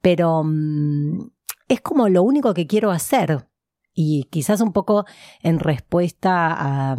pero 0.01 0.43
mm, 0.45 1.30
es 1.68 1.80
como 1.80 2.09
lo 2.09 2.22
único 2.22 2.55
que 2.55 2.66
quiero 2.66 2.91
hacer. 2.91 3.47
Y 3.93 4.24
quizás 4.30 4.61
un 4.61 4.72
poco 4.72 5.05
en 5.43 5.59
respuesta 5.59 6.53
a, 6.53 6.97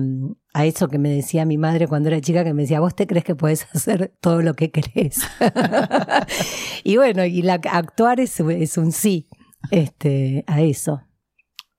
a 0.53 0.65
eso 0.65 0.87
que 0.87 0.97
me 0.97 1.09
decía 1.09 1.45
mi 1.45 1.57
madre 1.57 1.87
cuando 1.87 2.09
era 2.09 2.19
chica, 2.21 2.43
que 2.43 2.53
me 2.53 2.63
decía, 2.63 2.79
vos 2.79 2.95
te 2.95 3.07
crees 3.07 3.23
que 3.23 3.35
puedes 3.35 3.67
hacer 3.73 4.13
todo 4.19 4.41
lo 4.41 4.53
que 4.53 4.71
querés. 4.71 5.21
y 6.83 6.97
bueno, 6.97 7.25
y 7.25 7.41
la, 7.41 7.55
actuar 7.55 8.19
es, 8.19 8.39
es 8.39 8.77
un 8.77 8.91
sí 8.91 9.27
este, 9.69 10.43
a 10.47 10.61
eso. 10.61 11.01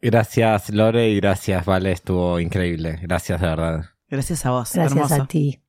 Gracias 0.00 0.70
Lore 0.70 1.10
y 1.10 1.16
gracias 1.20 1.64
Vale, 1.64 1.92
estuvo 1.92 2.40
increíble. 2.40 2.98
Gracias 3.02 3.40
de 3.40 3.46
verdad. 3.46 3.84
Gracias 4.08 4.44
a 4.44 4.50
vos. 4.50 4.72
Gracias 4.74 5.12
a 5.12 5.26
ti. 5.26 5.62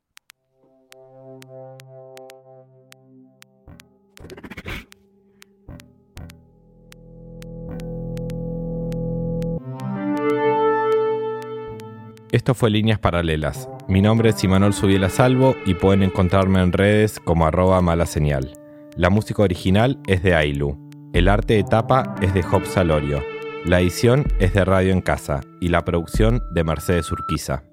Esto 12.34 12.56
fue 12.56 12.72
Líneas 12.72 12.98
Paralelas. 12.98 13.70
Mi 13.88 14.02
nombre 14.02 14.32
es 14.32 14.44
Imanol 14.44 14.74
Subiela 14.74 15.12
Salvo 15.12 15.56
y 15.68 15.76
pueden 15.76 16.02
encontrarme 16.02 16.64
en 16.64 16.74
redes 16.74 17.20
como 17.20 17.46
arroba 17.46 17.80
mala 17.84 18.08
señal. 18.08 18.58
La 18.96 19.12
música 19.12 19.44
original 19.44 20.00
es 20.08 20.24
de 20.24 20.34
Ailu. 20.34 20.76
El 21.14 21.28
arte 21.28 21.54
de 21.54 21.64
tapa 21.64 22.16
es 22.24 22.34
de 22.34 22.42
Job 22.42 22.66
Salorio. 22.66 23.22
La 23.66 23.82
edición 23.82 24.26
es 24.40 24.56
de 24.56 24.66
Radio 24.66 24.94
en 24.94 25.02
Casa 25.02 25.42
y 25.62 25.68
la 25.68 25.86
producción 25.86 26.42
de 26.56 26.64
Mercedes 26.64 27.12
Urquiza. 27.12 27.66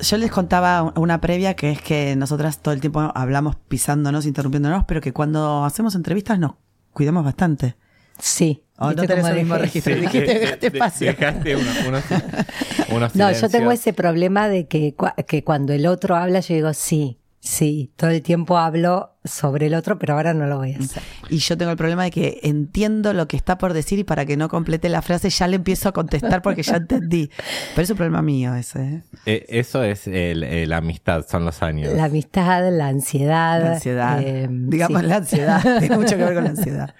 Yo 0.00 0.16
les 0.16 0.32
contaba 0.32 0.92
una 0.96 1.20
previa 1.20 1.54
que 1.54 1.70
es 1.70 1.80
que 1.80 2.16
nosotras 2.16 2.60
todo 2.60 2.74
el 2.74 2.80
tiempo 2.80 3.12
hablamos 3.14 3.54
pisándonos, 3.54 4.26
interrumpiéndonos, 4.26 4.82
pero 4.82 5.00
que 5.00 5.12
cuando 5.12 5.64
hacemos 5.64 5.94
entrevistas 5.94 6.40
nos 6.40 6.54
cuidamos 6.92 7.24
bastante. 7.24 7.76
Sí. 8.18 8.62
Oh, 8.78 8.92
no 8.92 9.06
tenés 9.06 9.26
el 9.26 9.36
mismo 9.36 9.56
registro. 9.56 9.94
Dijiste, 9.94 10.38
dejaste 10.38 10.66
espacio. 10.66 11.06
Dejaste 11.08 11.56
no, 13.14 13.32
yo 13.32 13.48
tengo 13.48 13.70
ese 13.70 13.92
problema 13.92 14.48
de 14.48 14.66
que, 14.66 14.94
que 15.28 15.44
cuando 15.44 15.72
el 15.72 15.86
otro 15.86 16.16
habla, 16.16 16.40
yo 16.40 16.54
digo, 16.54 16.72
sí, 16.74 17.18
sí, 17.38 17.92
todo 17.96 18.10
el 18.10 18.22
tiempo 18.22 18.58
hablo 18.58 19.14
sobre 19.24 19.66
el 19.66 19.74
otro, 19.74 19.98
pero 19.98 20.14
ahora 20.14 20.34
no 20.34 20.46
lo 20.46 20.58
voy 20.58 20.74
a 20.74 20.78
hacer. 20.78 21.02
Y 21.30 21.38
yo 21.38 21.56
tengo 21.56 21.70
el 21.70 21.76
problema 21.76 22.04
de 22.04 22.10
que 22.10 22.40
entiendo 22.42 23.12
lo 23.12 23.28
que 23.28 23.36
está 23.36 23.58
por 23.58 23.72
decir 23.72 23.98
y 23.98 24.04
para 24.04 24.26
que 24.26 24.36
no 24.36 24.48
complete 24.48 24.88
la 24.88 25.02
frase 25.02 25.30
ya 25.30 25.46
le 25.46 25.56
empiezo 25.56 25.88
a 25.88 25.92
contestar 25.92 26.42
porque 26.42 26.62
ya 26.62 26.76
entendí. 26.76 27.30
Pero 27.74 27.82
es 27.84 27.90
un 27.90 27.96
problema 27.96 28.22
mío 28.22 28.54
ese. 28.54 28.82
¿eh? 28.82 29.02
Eh, 29.26 29.46
eso 29.48 29.82
es 29.82 30.06
la 30.06 30.78
amistad, 30.78 31.24
son 31.28 31.44
los 31.44 31.62
años. 31.62 31.92
La 31.94 32.04
amistad, 32.04 32.70
la 32.70 32.88
ansiedad. 32.88 33.62
La 33.62 33.72
ansiedad. 33.74 34.22
Eh, 34.22 34.48
Digamos 34.50 35.04
la 35.04 35.16
ansiedad. 35.16 35.62
Tiene 35.80 35.96
mucho 35.96 36.16
que 36.16 36.24
ver 36.24 36.34
con 36.34 36.44
la 36.44 36.50
ansiedad. 36.50 36.94